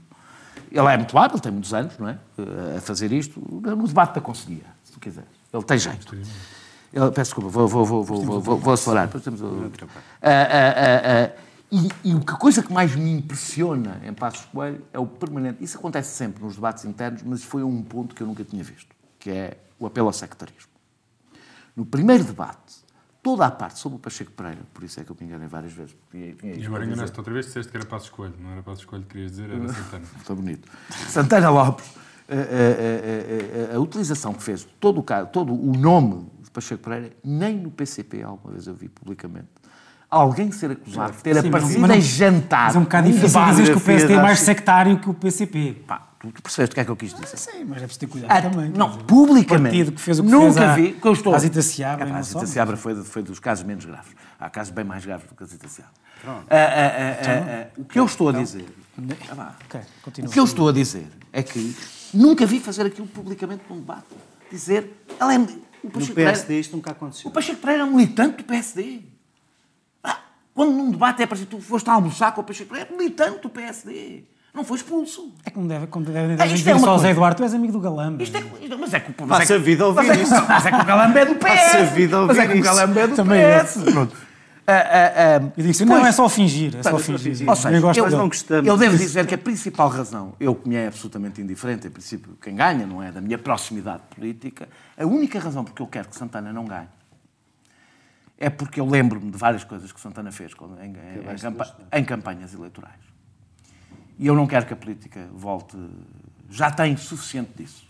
ele 0.71 0.87
é 0.87 0.97
muito 0.97 1.17
hábil, 1.19 1.39
tem 1.39 1.53
muitos 1.53 1.75
anos, 1.75 1.99
não 1.99 2.09
é? 2.09 2.19
Eh, 2.39 2.77
a 2.79 2.81
fazer 2.81 3.13
isto, 3.13 3.41
no 3.41 3.87
debate 3.87 4.15
da 4.15 4.21
Conselhia, 4.21 4.65
se 4.85 4.93
tu 4.93 5.01
quiseres. 5.01 5.29
Ele 5.53 5.63
tem 5.65 5.79
jeito. 5.79 6.15
Ele, 6.93 7.11
peço 7.11 7.31
desculpa, 7.31 7.49
vou, 7.49 7.69
vou, 7.69 7.85
vou, 7.85 8.05
vou, 8.05 8.41
vou, 8.41 8.59
vou, 8.59 8.73
acelerar. 8.73 9.09
Temos, 9.09 9.41
uh, 9.41 9.47
uh, 9.47 9.81
e, 11.71 11.89
e 12.05 12.13
a 12.13 12.37
coisa 12.37 12.63
que 12.63 12.73
mais 12.73 12.95
me 12.97 13.11
impressiona 13.13 14.01
em 14.05 14.13
Passos 14.13 14.45
Coelho 14.47 14.85
é 14.93 14.99
o 14.99 15.07
permanente. 15.07 15.63
Isso 15.63 15.79
acontece 15.79 16.17
sempre 16.17 16.43
nos 16.43 16.57
debates 16.57 16.85
internos, 16.85 17.23
mas 17.23 17.45
foi 17.45 17.63
um 17.63 17.83
ponto 17.83 18.15
que 18.15 18.23
eu 18.23 18.27
nunca 18.27 18.43
tinha 18.45 18.65
visto, 18.65 18.95
que 19.19 19.31
é 19.31 19.57
o 19.79 19.87
apelo 19.87 20.09
ao 20.09 20.13
sectarismo. 20.13 20.71
No 21.77 21.87
primeiro 21.87 22.25
debate, 22.25 22.80
toda 23.23 23.47
a 23.47 23.51
parte 23.51 23.79
sobre 23.79 23.97
o 23.97 23.99
Pacheco 23.99 24.31
Pereira, 24.33 24.61
por 24.73 24.83
isso 24.83 25.01
é 25.01 25.05
que 25.05 25.11
eu 25.11 25.17
me 25.19 25.27
enganei 25.27 25.49
várias 25.49 25.73
vezes. 25.73 25.95
Tinha, 26.11 26.35
tinha 26.35 26.55
e 26.55 26.67
agora 26.67 26.85
enganaste 26.85 27.17
outra 27.19 27.33
vez, 27.33 27.47
disseste 27.47 27.71
que 27.71 27.77
era 27.77 27.87
Passos 27.87 28.11
Coelho, 28.11 28.35
não 28.41 28.51
era 28.51 28.63
Passos 28.63 28.85
Coelho 28.85 29.05
que 29.05 29.11
querias 29.11 29.33
dizer, 29.33 29.51
era 29.51 29.69
Santana. 29.69 30.05
Está 30.19 30.35
bonito. 30.35 30.69
Santana 31.09 31.51
Lopes, 31.51 31.91
a, 32.29 33.73
a, 33.73 33.73
a, 33.73 33.77
a, 33.77 33.81
utilização 33.81 34.33
que 34.33 34.43
fez, 34.43 34.67
todo 34.79 35.01
o, 35.01 35.27
todo 35.27 35.53
o 35.53 35.77
nome 35.77 36.27
de 36.43 36.51
Pacheco 36.51 36.83
Pereira, 36.83 37.13
nem 37.23 37.57
no 37.57 37.71
PCP 37.71 38.23
alguma 38.23 38.53
vez 38.53 38.67
eu 38.67 38.75
vi 38.75 38.89
publicamente. 38.89 39.49
Alguém 40.09 40.51
ser 40.51 40.73
acusado 40.73 41.13
de 41.13 41.23
ter 41.23 41.41
Sim, 41.41 41.49
aparecido 41.49 41.81
mas, 41.81 41.91
a 41.93 42.01
jantar. 42.01 42.67
Mas 42.67 42.75
é 42.75 42.79
um 42.81 42.83
bocado 42.83 43.13
difícil 43.13 43.45
dizer 43.45 43.71
que 43.71 43.79
o 43.79 43.81
PSD 43.81 44.15
é 44.15 44.23
mais 44.23 44.41
sectário 44.41 44.99
que 44.99 45.09
o 45.09 45.15
PCP. 45.15 45.85
Pá, 45.87 46.10
tu, 46.21 46.31
tu 46.31 46.43
percebeste 46.43 46.73
o 46.73 46.75
que 46.75 46.81
é 46.81 46.85
que 46.85 46.91
eu 46.91 46.97
quis 46.97 47.15
dizer? 47.15 47.37
Sim, 47.37 47.65
mas 47.65 47.79
é 47.79 47.87
preciso 47.87 48.01
ter 48.01 48.07
cuidado 48.07 48.31
ah, 48.31 48.43
também. 48.43 48.71
Não, 48.71 48.99
publicamente. 48.99 49.53
O 49.53 49.63
partido 49.63 49.93
que 49.93 50.01
fez 50.01 50.19
o 50.19 50.23
que 50.23 50.31
nunca 50.31 50.75
fez 50.75 50.89
vi. 50.89 51.01
Que 51.01 51.09
eu 51.09 51.13
estou... 51.13 51.35
A 51.35 51.39
Zita 51.39 51.63
Seabra. 51.63 52.09
É, 52.09 52.13
a 52.13 52.23
Zita 52.23 52.47
Seabra 52.47 52.77
foi, 52.77 52.95
foi 53.03 53.23
dos 53.23 53.41
casos 53.41 53.65
menos 53.65 53.85
graves. 53.85 54.13
Há 54.39 54.49
casos 54.49 54.73
bem 54.73 54.85
mais 54.85 55.05
graves 55.05 55.27
do 55.27 55.35
que 55.35 55.43
a 55.43 55.47
Zita 55.47 55.67
Seabra. 55.67 55.95
Ah, 56.25 56.45
ah, 56.51 57.67
ah, 57.67 57.67
o 57.79 57.85
que 57.85 57.99
eu 57.99 58.05
estou 58.05 58.29
a 58.29 58.33
dizer. 58.33 58.67
Okay, 59.65 59.81
o 60.25 60.29
que 60.29 60.39
eu 60.39 60.45
estou 60.45 60.69
a 60.69 60.73
dizer 60.73 61.07
é 61.33 61.43
que 61.43 61.75
nunca 62.13 62.45
vi 62.45 62.61
fazer 62.61 62.85
aquilo 62.85 63.07
publicamente 63.07 63.65
num 63.71 63.79
debate. 63.79 64.05
Dizer. 64.51 65.03
Ela 65.19 65.35
é, 65.35 65.39
o 65.39 65.91
Pacheco 65.91 66.11
no 66.11 66.15
PSD 66.15 66.45
Pereira, 66.45 66.61
isto 66.61 66.77
nunca 66.77 66.91
aconteceu. 66.91 67.31
O 67.31 67.33
Pacheco 67.33 67.61
Pereira 67.61 67.83
é 67.83 67.87
um 67.87 67.95
militante 67.95 68.39
do 68.39 68.45
PSD. 68.45 69.03
Quando 70.53 70.73
num 70.73 70.91
debate 70.91 71.23
é 71.23 71.27
para 71.27 71.39
tu 71.47 71.61
foste 71.61 71.89
a 71.89 71.95
almoçar 71.95 72.35
com 72.35 72.43
o 72.43 72.45
Pacheco 72.45 72.69
Pereira, 72.69 72.93
é 72.93 72.97
militante 72.97 73.41
do 73.41 73.49
PSD. 73.49 74.25
Não 74.53 74.65
foi 74.65 74.79
expulso. 74.79 75.33
É 75.45 75.51
como 75.51 75.69
deve, 75.69 75.87
como 75.87 76.05
deve, 76.05 76.37
deve 76.37 76.43
é, 76.43 76.55
dizer 76.55 76.71
é 76.71 76.79
só 76.79 76.99
Zé 76.99 77.11
Eduardo, 77.11 77.37
tu 77.37 77.45
és 77.45 77.55
amigo 77.55 77.73
do 77.73 77.81
Galamba. 77.81 78.23
Isto 78.23 78.37
é, 78.37 78.41
mas 78.77 78.95
é 78.95 79.01
que, 79.01 79.15
mas 79.21 79.29
Passa 79.29 79.43
é 79.43 79.47
que, 79.47 79.53
a 79.53 79.59
vida 79.59 79.85
a 79.85 79.87
ouvir 79.87 80.07
mas 80.07 80.19
é, 80.19 80.23
isso. 80.23 80.35
Mas 80.49 80.67
é 80.67 80.71
que 80.71 80.81
o 80.81 80.85
Galamba 80.85 81.21
é 81.21 81.25
do 81.25 81.35
PS. 81.37 81.45
Passa 81.45 81.79
a 81.79 81.83
vida 81.85 82.17
a 82.17 82.21
ouvir 82.21 82.37
Mas 82.37 82.45
é 82.45 82.53
que 82.53 82.59
o 82.59 82.63
Galamba 82.63 83.01
é 83.01 83.07
do 83.07 83.17
Também 83.17 83.43
PS. 83.65 83.77
É. 83.77 83.91
Pronto. 83.93 84.13
Uh, 84.13 84.73
uh, 84.73 85.47
uh, 85.47 85.53
eu 85.57 85.65
disse, 85.65 85.85
não, 85.85 86.07
é 86.07 86.13
só 86.13 86.29
fingir, 86.29 86.77
é 86.77 86.83
só 86.83 86.97
fingir. 86.99 87.49
Ou 87.49 87.57
seja, 87.57 87.77
eu, 87.77 87.81
gosto 87.81 87.99
eu, 87.99 88.11
não 88.11 88.29
gostamos. 88.29 88.69
eu 88.69 88.77
devo 88.77 88.97
dizer 88.97 89.27
que 89.27 89.35
a 89.35 89.39
principal 89.39 89.89
razão, 89.89 90.35
eu 90.39 90.55
que 90.55 90.69
me 90.69 90.77
é 90.77 90.87
absolutamente 90.87 91.41
indiferente, 91.41 91.89
em 91.89 91.91
princípio, 91.91 92.37
quem 92.41 92.55
ganha 92.55 92.87
não 92.87 93.03
é 93.03 93.11
da 93.11 93.21
minha 93.21 93.37
proximidade 93.37 94.03
política, 94.15 94.69
a 94.97 95.05
única 95.05 95.41
razão 95.41 95.65
porque 95.65 95.83
eu 95.83 95.89
quero 95.89 96.09
que 96.09 96.17
Santana 96.17 96.53
não 96.53 96.65
ganhe 96.67 96.87
é 98.41 98.49
porque 98.49 98.81
eu 98.81 98.87
lembro-me 98.87 99.31
de 99.31 99.37
várias 99.37 99.65
coisas 99.65 99.93
que 99.93 100.01
Santana 100.01 100.33
fez 100.33 100.53
em, 100.83 100.87
em, 100.87 102.01
em, 102.01 102.05
campanhas 102.05 102.55
eleitorais. 102.55 103.10
E 104.21 104.27
eu 104.27 104.35
não 104.35 104.47
quero 104.47 104.67
que 104.67 104.75
a 104.75 104.77
política 104.77 105.27
volte. 105.33 105.79
Já 106.51 106.71
tem 106.71 106.95
suficiente 106.95 107.53
disso. 107.57 107.87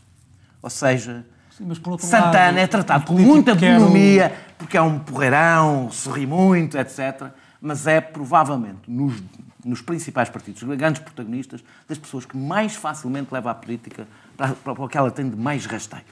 Ou 0.62 0.70
seja, 0.70 1.26
Sim, 1.51 1.66
Santana 1.99 2.47
lado, 2.47 2.59
é 2.59 2.66
tratado 2.68 3.05
com 3.05 3.14
muita 3.14 3.53
bonomia, 3.53 4.28
quero... 4.28 4.41
porque 4.57 4.76
é 4.76 4.83
um 4.83 5.01
porreirão, 5.01 5.91
sorri 5.91 6.26
muito, 6.26 6.78
etc. 6.78 7.33
Mas 7.61 7.89
é 7.89 8.01
provavelmente 8.01 8.89
nos, 8.89 9.20
nos 9.64 9.83
principais 9.83 10.28
partidos, 10.28 10.62
os 10.62 10.76
grandes 10.76 11.03
protagonistas, 11.03 11.64
das 11.89 11.99
pessoas 11.99 12.24
que 12.24 12.37
mais 12.37 12.76
facilmente 12.76 13.35
leva 13.35 13.51
a 13.51 13.55
política 13.55 14.07
para, 14.37 14.55
para 14.55 14.85
o 14.85 14.89
que 14.89 14.97
ela 14.97 15.11
tem 15.11 15.28
de 15.28 15.37
mais 15.37 15.66
rasteiro. 15.66 16.05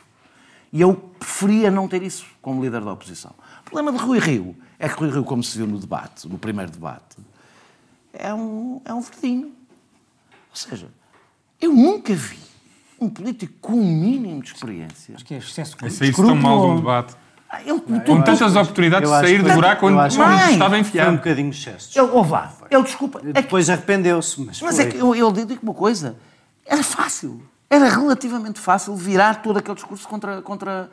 E 0.72 0.80
eu 0.80 0.94
preferia 0.94 1.70
não 1.70 1.86
ter 1.86 2.02
isso 2.02 2.26
como 2.42 2.60
líder 2.60 2.80
da 2.80 2.92
oposição. 2.92 3.34
O 3.60 3.70
problema 3.70 3.96
de 3.96 4.04
Rui 4.04 4.18
Rio 4.18 4.56
é 4.80 4.88
que 4.88 4.96
Rui 4.96 5.10
Rio, 5.10 5.22
como 5.22 5.44
se 5.44 5.56
viu 5.56 5.66
no 5.68 5.78
debate, 5.78 6.26
no 6.26 6.38
primeiro 6.38 6.72
debate, 6.72 7.16
é 8.12 8.34
um, 8.34 8.80
é 8.84 8.92
um 8.92 9.00
verdinho. 9.00 9.57
Ou 10.64 10.70
seja, 10.70 10.88
eu 11.60 11.72
nunca 11.72 12.12
vi 12.14 12.38
um 13.00 13.08
político 13.08 13.54
com 13.60 13.74
um 13.74 13.84
mínimo 13.84 14.42
de 14.42 14.52
experiência. 14.52 15.14
Acho 15.14 15.24
que 15.24 15.34
é 15.34 15.38
excesso 15.38 15.76
de 15.76 15.86
Isso 15.86 16.02
aí 16.02 16.12
tão 16.12 16.34
mal 16.34 16.60
de 16.60 16.66
um 16.66 16.76
debate. 16.76 17.16
Ele, 17.64 17.80
com 17.80 18.20
tantas 18.20 18.56
oportunidades 18.56 19.10
de 19.10 19.16
sair 19.20 19.42
do 19.42 19.50
buraco 19.50 19.86
onde, 19.86 20.20
onde 20.20 20.52
estava 20.52 20.78
enfiado. 20.78 21.06
Foi 21.06 21.14
um 21.14 21.16
bocadinho 21.16 21.50
excesso. 21.50 21.98
Ele, 21.98 22.10
ouve 22.10 22.30
lá, 22.30 22.52
ele 22.70 22.82
desculpa. 22.82 23.20
É 23.24 23.32
Depois 23.32 23.70
arrependeu-se, 23.70 24.40
mas. 24.42 24.60
Mas 24.60 24.78
é 24.78 24.86
que 24.86 24.98
eu, 24.98 25.14
eu 25.14 25.32
digo 25.32 25.58
uma 25.62 25.72
coisa: 25.72 26.16
era 26.66 26.82
fácil. 26.82 27.40
Era 27.70 27.88
relativamente 27.88 28.60
fácil 28.60 28.94
virar 28.96 29.42
todo 29.42 29.58
aquele 29.58 29.74
discurso 29.74 30.06
contra. 30.06 30.42
contra... 30.42 30.90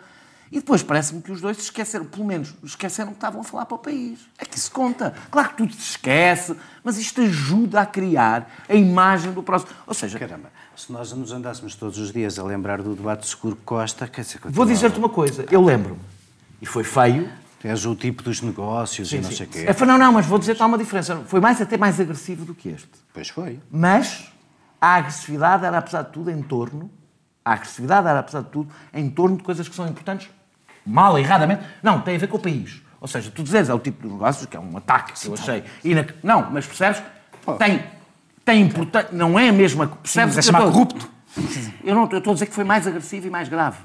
E 0.55 0.59
depois 0.59 0.81
parece-me 0.81 1.21
que 1.21 1.33
os 1.33 1.41
dois 1.41 1.57
se 1.57 1.63
esqueceram, 1.63 2.05
pelo 2.05 2.23
menos 2.23 2.53
esqueceram 2.63 3.09
que 3.09 3.17
estavam 3.17 3.41
a 3.41 3.43
falar 3.43 3.65
para 3.65 3.75
o 3.75 3.77
país. 3.77 4.19
É 4.37 4.45
que 4.45 4.57
isso 4.57 4.71
conta. 4.71 5.13
Claro 5.29 5.49
que 5.49 5.57
tudo 5.57 5.73
se 5.73 5.81
esquece, 5.81 6.55
mas 6.81 6.97
isto 6.97 7.19
ajuda 7.19 7.81
a 7.81 7.85
criar 7.85 8.49
a 8.69 8.73
imagem 8.73 9.33
do 9.33 9.43
próximo. 9.43 9.71
Ou 9.85 9.93
seja, 9.93 10.17
Caramba, 10.17 10.49
se 10.73 10.93
nós 10.93 11.11
nos 11.11 11.33
andássemos 11.33 11.75
todos 11.75 11.97
os 11.97 12.09
dias 12.09 12.39
a 12.39 12.43
lembrar 12.43 12.81
do 12.81 12.95
debate 12.95 13.27
seguro 13.27 13.57
Costa, 13.65 14.07
quer 14.07 14.21
dizer, 14.21 14.39
vou 14.45 14.65
dizer-te 14.65 14.97
uma 14.97 15.09
coisa: 15.09 15.45
eu 15.51 15.61
lembro-me, 15.61 15.99
e 16.61 16.65
foi 16.65 16.85
feio. 16.85 17.29
És 17.61 17.83
o 17.83 17.95
tipo 17.95 18.21
dos 18.21 18.41
negócios 18.41 19.11
e 19.11 19.17
não 19.17 19.31
sei 19.31 19.47
o 19.47 19.49
quê. 19.49 19.65
É, 19.67 19.85
não, 19.85 19.97
não, 19.97 20.13
mas 20.13 20.27
vou 20.27 20.37
dizer-te 20.37 20.61
há 20.61 20.67
uma 20.67 20.77
diferença. 20.77 21.17
Foi 21.25 21.41
mais 21.41 21.59
até 21.59 21.75
mais 21.75 21.99
agressivo 21.99 22.45
do 22.45 22.53
que 22.53 22.69
este. 22.69 22.91
Pois 23.11 23.27
foi. 23.27 23.59
Mas 23.71 24.31
a 24.79 24.97
agressividade 24.97 25.65
era, 25.65 25.79
apesar 25.79 26.03
de 26.03 26.11
tudo, 26.11 26.29
em 26.29 26.43
torno. 26.43 26.91
A 27.43 27.53
agressividade 27.53 28.07
era, 28.07 28.19
apesar 28.19 28.41
de 28.41 28.49
tudo, 28.49 28.71
em 28.93 29.09
torno 29.09 29.37
de 29.37 29.43
coisas 29.43 29.67
que 29.67 29.75
são 29.75 29.87
importantes, 29.87 30.29
mal, 30.85 31.17
erradamente. 31.17 31.63
Não, 31.81 32.01
tem 32.01 32.15
a 32.15 32.19
ver 32.19 32.27
com 32.27 32.37
o 32.37 32.39
país. 32.39 32.81
Ou 33.01 33.07
seja, 33.07 33.29
tu 33.31 33.43
dizes 33.43 33.69
é 33.69 33.73
o 33.73 33.79
tipo 33.79 34.07
de 34.07 34.13
negócios, 34.13 34.45
que 34.45 34.55
é 34.57 34.59
um 34.59 34.77
ataque 34.77 35.13
que 35.13 35.27
eu 35.27 35.33
achei. 35.33 35.63
inac- 35.83 36.15
Não, 36.23 36.49
mas 36.51 36.65
percebes? 36.65 37.01
Tem, 37.59 37.83
tem 38.43 38.61
importância. 38.61 39.09
Não 39.11 39.37
é 39.37 39.49
a 39.49 39.53
mesma. 39.53 39.87
Percebes? 39.87 40.35
mas 40.35 40.45
é 40.45 40.49
eu 40.49 40.53
chamar 40.53 40.63
corrupto. 40.71 41.09
Eu 41.83 41.93
não 41.95 42.07
eu 42.09 42.17
estou 42.17 42.31
a 42.31 42.33
dizer 42.33 42.45
que 42.47 42.53
foi 42.53 42.63
mais 42.63 42.87
agressivo 42.87 43.27
e 43.27 43.29
mais 43.29 43.47
grave. 43.49 43.77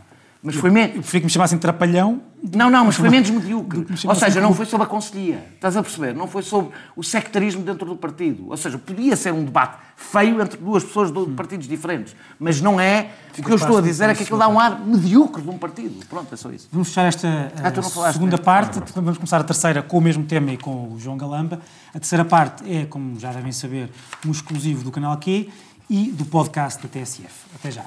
Mas 0.43 0.57
foi 0.57 0.71
menos. 0.71 0.97
Eu 0.97 1.03
preferia 1.03 1.21
que 1.21 1.27
me 1.27 1.31
chamassem 1.31 1.59
trapalhão. 1.59 2.23
Não, 2.55 2.71
não, 2.71 2.87
mas 2.87 2.97
foi 2.97 3.11
menos 3.11 3.29
medíocre. 3.29 3.81
me 3.81 3.97
Ou 4.07 4.15
seja, 4.15 4.41
não 4.41 4.55
foi 4.55 4.65
sobre 4.65 4.87
a 4.87 4.89
conselhia. 4.89 5.45
Estás 5.55 5.77
a 5.77 5.83
perceber? 5.83 6.15
Não 6.15 6.27
foi 6.27 6.43
sobre 6.43 6.71
o 6.97 7.05
sectarismo 7.05 7.63
dentro 7.63 7.87
do 7.87 7.95
partido. 7.95 8.49
Ou 8.49 8.57
seja, 8.57 8.79
podia 8.79 9.15
ser 9.15 9.35
um 9.35 9.45
debate 9.45 9.77
feio 9.95 10.41
entre 10.41 10.59
duas 10.59 10.83
pessoas 10.83 11.13
de 11.13 11.27
partidos 11.33 11.69
diferentes. 11.69 12.17
Mas 12.39 12.59
não 12.63 12.81
é. 12.81 13.11
O 13.39 13.43
que 13.43 13.53
eu 13.53 13.57
estou 13.57 13.77
a 13.77 13.81
dizer 13.83 14.09
é 14.09 14.15
que 14.15 14.23
aquilo 14.23 14.39
dá 14.39 14.49
um 14.49 14.59
ar 14.59 14.81
medíocre 14.81 15.43
de 15.43 15.51
um 15.51 15.59
partido. 15.59 16.05
Pronto, 16.07 16.33
é 16.33 16.37
só 16.37 16.51
isso. 16.51 16.69
Vamos 16.73 16.89
fechar 16.89 17.05
esta 17.05 17.29
eh, 17.29 17.53
Ah, 17.63 17.83
falaste, 17.83 18.15
segunda 18.15 18.39
né? 18.39 18.43
parte, 18.43 18.81
vamos 18.95 19.19
começar 19.19 19.39
a 19.39 19.45
terceira 19.45 19.83
com 19.83 19.99
o 19.99 20.01
mesmo 20.01 20.25
tema 20.25 20.53
e 20.53 20.57
com 20.57 20.95
o 20.95 20.99
João 20.99 21.19
Galamba. 21.19 21.61
A 21.95 21.99
terceira 21.99 22.25
parte 22.25 22.65
é, 22.73 22.87
como 22.87 23.21
já 23.21 23.31
devem 23.31 23.53
saber, 23.53 23.91
um 24.27 24.31
exclusivo 24.31 24.83
do 24.83 24.91
canal 24.91 25.15
Q 25.19 25.51
e 25.91 26.11
do 26.11 26.25
podcast 26.25 26.83
da 26.83 26.89
TSF. 26.89 27.47
Até 27.55 27.71
já. 27.71 27.85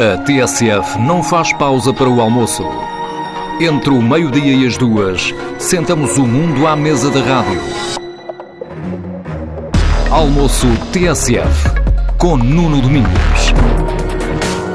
A 0.00 0.16
TSF 0.16 0.98
não 0.98 1.22
faz 1.22 1.52
pausa 1.52 1.92
para 1.92 2.08
o 2.08 2.22
almoço. 2.22 2.64
Entre 3.60 3.90
o 3.90 4.00
meio-dia 4.00 4.54
e 4.54 4.66
as 4.66 4.78
duas, 4.78 5.34
sentamos 5.58 6.16
o 6.16 6.26
mundo 6.26 6.66
à 6.66 6.74
mesa 6.74 7.10
da 7.10 7.20
rádio. 7.20 7.60
Almoço 10.10 10.68
TSF, 10.90 11.68
com 12.16 12.38
Nuno 12.38 12.80
Domingos. 12.80 13.52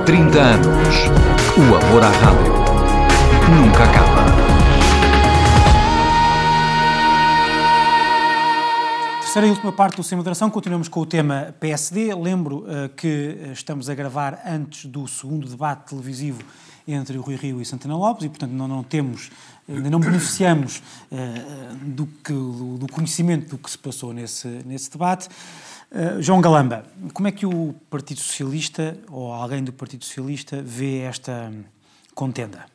30 0.06 0.40
anos. 0.40 0.96
O 1.58 1.76
amor 1.76 2.04
à 2.04 2.10
rádio 2.10 2.54
nunca 3.50 3.84
acaba. 3.84 4.15
Terceira 9.36 9.48
e 9.48 9.52
última 9.52 9.74
parte 9.74 9.98
do 9.98 10.04
Sem 10.04 10.16
Moderação, 10.18 10.50
continuamos 10.50 10.88
com 10.88 11.02
o 11.02 11.06
tema 11.06 11.54
PSD. 11.60 12.16
Lembro 12.16 12.64
eh, 12.70 12.88
que 12.96 13.38
eh, 13.38 13.52
estamos 13.52 13.90
a 13.90 13.94
gravar 13.94 14.42
antes 14.48 14.86
do 14.86 15.06
segundo 15.10 15.46
debate 15.50 15.90
televisivo 15.90 16.42
entre 16.88 17.18
o 17.18 17.22
Rui 17.22 17.36
Rio 17.36 17.60
e 17.62 17.66
Santana 17.66 17.98
Lopes 17.98 18.24
e, 18.24 18.30
portanto, 18.30 18.52
não, 18.52 18.66
não 18.66 18.82
temos, 18.82 19.30
ainda 19.68 19.90
não 19.90 20.00
beneficiamos 20.00 20.82
eh, 21.12 21.18
do, 21.82 22.06
que- 22.06 22.32
do- 22.32 22.78
do 22.78 22.88
conhecimento 22.88 23.50
do 23.50 23.58
que 23.58 23.70
se 23.70 23.78
passou 23.78 24.14
nesse, 24.14 24.48
nesse 24.66 24.90
debate. 24.90 25.28
Eh, 25.92 26.22
João 26.22 26.40
Galamba, 26.40 26.86
como 27.14 27.28
é 27.28 27.32
que 27.34 27.46
o 27.46 27.76
Partido 27.90 28.22
Socialista, 28.22 28.98
ou 29.12 29.34
alguém 29.34 29.62
do 29.66 29.74
Partido 29.74 30.06
Socialista, 30.06 30.62
vê 30.66 31.00
esta 31.00 31.52
contenda? 32.14 32.68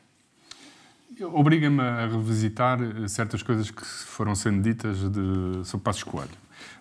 Obriga-me 1.23 1.81
a 1.81 2.07
revisitar 2.07 2.79
certas 3.09 3.43
coisas 3.43 3.71
que 3.71 3.83
foram 3.83 4.35
sendo 4.35 4.61
ditas 4.63 4.99
de, 5.11 5.65
sobre 5.67 5.85
Passos 5.85 6.03
Coelho. 6.03 6.29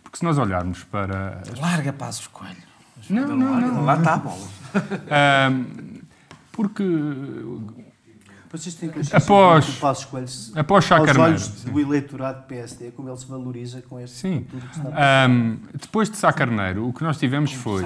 Porque 0.09 0.17
se 0.17 0.23
nós 0.25 0.39
olharmos 0.39 0.83
para... 0.85 1.43
Larga 1.61 1.93
Passos 1.93 2.25
Coelho. 2.27 2.55
Não, 3.09 3.27
não, 3.27 3.61
não. 3.61 3.85
Lá 3.85 3.95
está 3.95 4.15
a 4.15 4.17
bola. 4.17 4.47
Ahm, 5.09 5.65
porque 6.51 6.83
Vocês 8.51 8.73
têm 8.73 8.89
que 8.89 8.99
Após- 9.15 9.69
o 9.69 9.73
Passos 9.79 10.05
Coelho 10.05 10.27
após 10.55 10.85
Sá 10.85 10.97
aos 10.97 11.05
Carneiro, 11.05 11.31
olhos 11.31 11.47
do 11.63 11.79
eleitorado 11.79 12.43
PSD, 12.47 12.89
como 12.91 13.07
ele 13.09 13.17
se 13.17 13.27
valoriza 13.27 13.81
com 13.83 13.99
este 13.99 14.15
Sim. 14.17 14.47
tudo 14.49 14.65
que 14.67 14.77
está 14.79 15.25
Ahm, 15.25 15.57
depois 15.79 16.09
de 16.09 16.17
Sá 16.17 16.33
Carneiro, 16.33 16.87
o 16.87 16.93
que 16.93 17.03
nós 17.03 17.17
tivemos 17.17 17.53
foi 17.53 17.85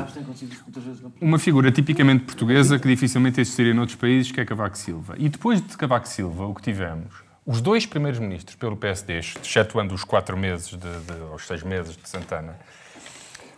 uma 1.21 1.37
figura 1.37 1.71
tipicamente 1.71 2.23
portuguesa 2.23 2.79
que 2.79 2.87
dificilmente 2.87 3.41
existiria 3.41 3.73
noutros 3.73 3.97
países, 3.97 4.31
que 4.31 4.39
é 4.39 4.45
Cavaco 4.45 4.77
Silva. 4.77 5.15
E 5.17 5.27
depois 5.27 5.61
de 5.61 5.75
Cavaco 5.77 6.07
Silva, 6.07 6.45
o 6.47 6.55
que 6.55 6.61
tivemos, 6.61 7.13
os 7.45 7.61
dois 7.61 7.85
primeiros 7.85 8.19
ministros 8.19 8.55
pelo 8.55 8.77
PSD, 8.77 9.19
excetuando 9.19 9.93
os 9.93 10.03
quatro 10.03 10.37
meses, 10.37 10.69
de, 10.69 10.77
de, 10.77 11.13
os 11.33 11.45
seis 11.45 11.61
meses 11.63 11.95
de 11.97 12.07
Santana, 12.07 12.57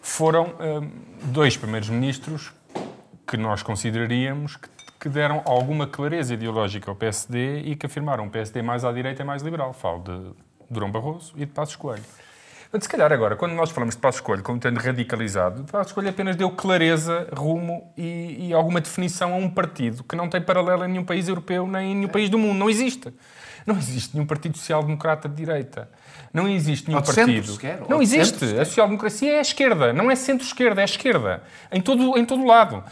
foram 0.02 0.54
ahm, 0.60 0.90
dois 1.26 1.56
primeiros 1.56 1.90
ministros 1.90 2.52
que 3.28 3.38
nós 3.38 3.64
consideraríamos 3.64 4.56
que, 4.56 4.70
que 5.00 5.10
deram 5.10 5.42
alguma 5.46 5.88
clareza 5.88 6.34
ideológica 6.34 6.90
ao 6.90 6.96
PSD 6.96 7.60
e 7.62 7.76
que 7.76 7.86
afirmaram 7.86 8.26
um 8.26 8.30
PSD 8.30 8.62
mais 8.62 8.84
à 8.84 8.92
direita 8.92 9.22
e 9.22 9.26
mais 9.26 9.42
liberal. 9.42 9.74
Falo 9.74 10.04
de 10.04 10.32
Durão 10.70 10.92
Barroso 10.92 11.34
e 11.36 11.46
de 11.46 11.52
Passos 11.52 11.76
Coelho. 11.76 12.04
Se 12.80 12.90
calhar 12.90 13.12
agora, 13.14 13.38
quando 13.38 13.54
nós 13.54 13.70
falamos 13.70 13.96
de 13.96 14.02
Passos 14.02 14.20
Coelho 14.20 14.44
como 14.44 14.60
tendo 14.60 14.80
radicalizado, 14.80 15.64
Passos 15.66 15.94
Coelho 15.94 16.10
apenas 16.10 16.36
deu 16.36 16.50
clareza, 16.52 17.30
rumo 17.34 17.94
e, 17.96 18.48
e 18.50 18.54
alguma 18.54 18.82
definição 18.82 19.34
a 19.34 19.38
um 19.38 19.50
partido 19.50 20.04
que 20.04 20.16
não 20.16 20.28
tem 20.28 20.42
paralelo 20.42 20.84
em 20.84 20.90
nenhum 20.90 21.06
país 21.06 21.28
europeu 21.28 21.66
nem 21.68 21.92
em 21.92 21.96
nenhum 21.96 22.10
país 22.10 22.30
do 22.30 22.38
mundo. 22.38 22.58
Não 22.58 22.70
existe. 22.70 23.14
Não 23.66 23.78
existe 23.78 24.14
nenhum 24.14 24.28
partido 24.28 24.58
social-democrata 24.58 25.28
de 25.28 25.36
direita. 25.36 25.90
Não 26.32 26.48
existe 26.48 26.88
nenhum 26.88 27.02
partido. 27.02 27.54
sequer, 27.54 27.82
não 27.90 28.02
existe. 28.02 28.38
centro, 28.38 28.62
a 28.62 28.66
social-democracia 28.66 29.34
é 29.34 29.38
a 29.40 29.42
esquerda. 29.42 29.94
Não 29.94 30.12
é 30.12 30.16
centro-esquerda, 30.16 30.82
é 30.82 30.84
a 30.84 30.86
esquerda. 30.86 31.44
Em 31.72 31.82
todo, 31.82 32.18
em 32.18 32.26
todo 32.26 32.46
lado. 32.46 32.84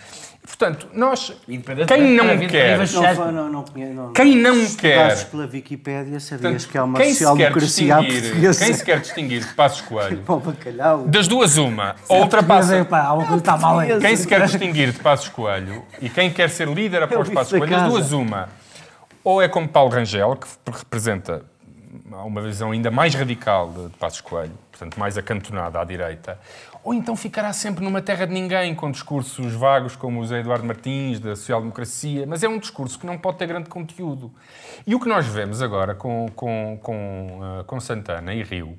Portanto, 0.46 0.90
nós. 0.94 1.32
Quem 1.88 2.16
não 2.16 2.38
quer. 2.48 2.80
Quem 4.14 4.36
não 4.36 4.56
Se 4.66 4.78
quer. 4.78 5.26
pela 5.30 5.46
Wikipédia, 5.46 6.20
sabias 6.20 6.66
que 6.66 6.78
há 6.78 6.84
uma 6.84 7.00
quem 7.00 7.14
se 7.14 7.20
quer 7.20 7.26
social-democracia 7.26 7.96
portuguesa. 7.96 8.66
quem 8.66 8.74
se 8.74 8.84
quer 8.84 9.00
distinguir 9.00 9.42
de 9.42 9.54
Passos 9.54 9.82
Coelho, 9.82 10.22
das 11.08 11.30
duas 11.30 11.58
uma, 11.58 11.96
ou 12.10 12.24
ultrapassa. 12.24 12.80
Mas, 12.80 12.88
pá, 12.88 13.04
há 13.04 13.14
uma 13.14 13.26
coisa 13.26 13.42
que 13.42 13.50
está 13.50 13.58
mal 13.58 13.80
aí. 13.80 14.00
Quem 14.00 14.16
se 14.18 14.28
quer 14.28 14.46
distinguir 14.46 14.92
de 14.92 15.00
Passos 15.00 15.30
Coelho 15.30 15.84
e 16.02 16.10
quem 16.10 16.30
quer 16.30 16.50
ser 16.50 16.68
líder 16.68 17.04
após 17.04 17.30
Passos 17.30 17.58
Coelho, 17.58 17.70
das 17.70 17.90
duas 17.90 18.12
uma. 18.12 18.50
Ou 19.24 19.42
é 19.42 19.48
como 19.48 19.68
Paulo 19.68 19.92
Rangel, 19.92 20.36
que 20.36 20.48
representa 20.72 21.46
uma 22.12 22.42
visão 22.42 22.72
ainda 22.72 22.92
mais 22.92 23.14
radical 23.14 23.72
de 23.72 23.88
de 23.88 23.98
Passos 23.98 24.22
Coelho, 24.22 24.54
portanto 24.72 25.00
mais 25.00 25.18
acantonada 25.18 25.80
à 25.80 25.84
direita, 25.84 26.40
ou 26.84 26.94
então 26.94 27.16
ficará 27.16 27.54
sempre 27.54 27.84
numa 27.84 28.02
terra 28.02 28.26
de 28.26 28.34
ninguém, 28.34 28.76
com 28.76 28.92
discursos 28.92 29.54
vagos 29.54 29.96
como 29.96 30.20
o 30.20 30.26
Zé 30.26 30.40
Eduardo 30.40 30.66
Martins, 30.66 31.20
da 31.20 31.36
social-democracia, 31.36 32.26
mas 32.28 32.44
é 32.44 32.50
um 32.50 32.60
discurso 32.60 33.00
que 33.00 33.06
não 33.06 33.18
pode 33.18 33.38
ter 33.38 33.48
grande 33.48 33.70
conteúdo. 33.70 34.32
E 34.86 34.94
o 34.94 35.00
que 35.00 35.08
nós 35.08 35.26
vemos 35.26 35.62
agora 35.62 35.96
com, 35.96 36.28
com, 36.36 36.78
com, 36.82 37.40
ah, 37.42 37.64
com 37.66 37.80
Santana 37.80 38.34
e 38.34 38.44
Rio 38.44 38.78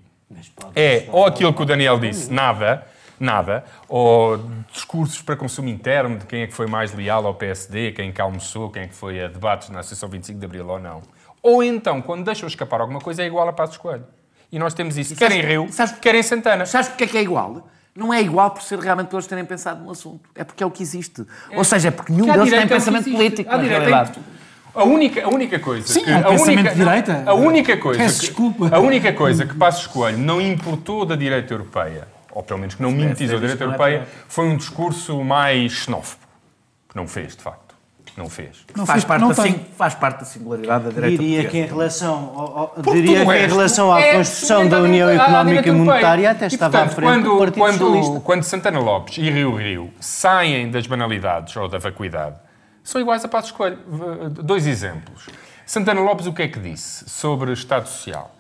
é 0.75 1.09
ou 1.11 1.25
aquilo 1.25 1.55
que 1.55 1.63
o 1.63 1.65
Daniel 1.65 1.99
disse, 1.99 2.33
nada, 2.33 2.87
nada, 3.19 3.65
ou 3.89 4.39
discursos 4.73 5.21
para 5.23 5.37
consumo 5.37 5.69
interno 5.69 6.19
de 6.19 6.27
quem 6.27 6.43
é 6.43 6.47
que 6.47 6.53
foi 6.55 6.67
mais 6.67 6.93
leal 6.93 7.27
ao 7.27 7.35
PSD, 7.35 7.93
quem 7.93 8.09
é 8.09 8.13
que 8.13 8.21
almoçou, 8.21 8.71
quem 8.71 8.83
é 8.83 8.87
que 8.89 8.95
foi 8.95 9.23
a 9.23 9.29
debates 9.29 9.69
na 9.71 9.81
Associação 9.81 10.09
25 10.09 10.39
de 10.39 10.45
Abril 10.47 10.67
ou 10.69 10.79
não. 10.81 11.03
Ou 11.43 11.63
então, 11.63 12.01
quando 12.03 12.25
deixam 12.25 12.47
escapar 12.49 12.81
alguma 12.81 13.01
coisa, 13.01 13.23
é 13.23 13.27
igual 13.27 13.47
a 13.49 13.53
Passos 13.53 13.77
Coelho. 13.77 14.05
E 14.51 14.59
nós 14.59 14.73
temos 14.75 14.97
isso, 14.97 15.15
quer 15.17 15.31
em 15.33 15.37
sabes- 15.37 15.47
Rio, 15.51 15.67
sabes- 15.71 15.95
quer 16.01 16.15
em 16.15 16.23
Santana. 16.23 16.65
Sabes 16.67 16.89
porque 16.89 17.05
é 17.05 17.07
que 17.07 17.19
é 17.19 17.23
igual? 17.23 17.69
Não 17.95 18.13
é 18.13 18.21
igual 18.21 18.51
por 18.51 18.63
ser 18.63 18.79
realmente 18.79 19.09
por 19.09 19.17
eles 19.17 19.27
terem 19.27 19.45
pensado 19.45 19.83
no 19.85 19.91
assunto. 19.91 20.29
É 20.35 20.43
porque 20.43 20.63
é 20.63 20.67
o 20.67 20.71
que 20.71 20.83
existe. 20.83 21.25
Ou 21.55 21.63
seja, 21.65 21.89
é 21.89 21.91
porque 21.91 22.13
nenhum 22.13 22.25
Que 22.25 22.31
à 22.31 22.35
deles 22.35 22.51
tem 22.51 22.59
é 22.61 22.67
pensamento 22.67 23.11
político, 23.11 23.51
À 23.51 23.57
na 23.57 23.63
direita 23.63 23.85
realidade. 23.85 24.13
tem- 24.15 24.23
A 24.75 24.83
única, 24.85 25.25
a 25.25 25.29
única 25.29 25.59
coisa 25.61 25.87
Sim, 25.87 26.03
que, 26.05 26.11
há 26.11 26.17
um 26.17 26.19
a 26.19 26.23
pensamento 26.25 26.59
única, 26.59 26.71
de 26.75 26.77
direita. 26.85 27.23
A 27.27 27.35
única 27.35 27.77
coisa 27.77 28.01
Peço 28.01 28.21
que, 28.21 28.27
desculpa. 28.27 28.75
A 28.75 28.79
única 28.81 29.13
coisa 29.13 29.47
que 29.47 29.55
Passos 29.55 29.87
Coelho 29.87 30.19
não 30.19 30.41
importou 30.41 31.05
da 31.07 31.15
direita 31.15 31.55
europeia, 31.55 32.09
ou 32.35 32.43
pelo 32.43 32.59
menos 32.59 32.75
que 32.75 32.83
não 32.83 32.91
mimetizou 32.91 33.39
a 33.39 33.41
direita 33.41 33.65
europeia, 33.65 34.09
foi 34.29 34.47
um 34.47 34.57
discurso 34.57 35.23
mais 35.23 35.73
xenófobo. 35.73 36.25
Que 36.89 36.97
não 36.97 37.07
fez, 37.07 37.37
de 37.37 37.43
facto. 37.43 37.65
Não 38.17 38.31
fez. 38.31 38.65
Não 38.77 38.87
faz, 38.87 39.03
fez, 39.03 39.05
parte 39.05 39.21
não 39.23 39.29
da, 39.31 39.59
faz 39.77 39.95
parte 39.95 40.21
da 40.21 40.25
singularidade 40.25 40.85
da 40.85 40.91
direita 40.91 41.21
Diria 41.21 41.49
que 41.49 41.59
em 41.59 41.67
relação, 41.67 42.33
ao, 42.37 42.73
ao 42.77 42.83
diria 42.93 43.27
que 43.27 43.33
em 43.33 43.49
relação 43.49 43.93
à 43.93 44.01
é 44.01 44.15
construção 44.15 44.69
da 44.69 44.81
União 44.81 45.11
Económica 45.11 45.69
e 45.69 45.73
Monetária 45.73 46.31
até 46.31 46.47
estava 46.47 46.79
portanto, 46.79 46.93
à 46.93 46.95
frente 46.95 47.09
quando, 47.09 47.25
do 47.25 47.39
Partido 47.39 47.59
quando, 47.59 47.79
Socialista. 47.79 48.21
Quando 48.21 48.43
Santana 48.45 48.79
Lopes 48.79 49.19
e 49.19 49.31
Rio 49.31 49.57
Rio 49.57 49.93
saem 49.99 50.71
das 50.71 50.87
banalidades 50.87 51.57
ou 51.57 51.69
da 51.69 51.79
vacuidade, 51.79 52.37
são 52.85 53.01
iguais 53.01 53.25
a 53.25 53.29
Passos 53.29 53.51
Coelho. 53.51 53.79
Dois 54.31 54.65
exemplos. 54.69 55.27
Santana 55.67 56.01
Lopes 56.01 56.27
o 56.27 56.33
que 56.33 56.43
é 56.43 56.49
que 56.49 56.61
disse 56.61 57.09
sobre 57.09 57.53
Estado 57.53 57.89
Social? 57.89 58.31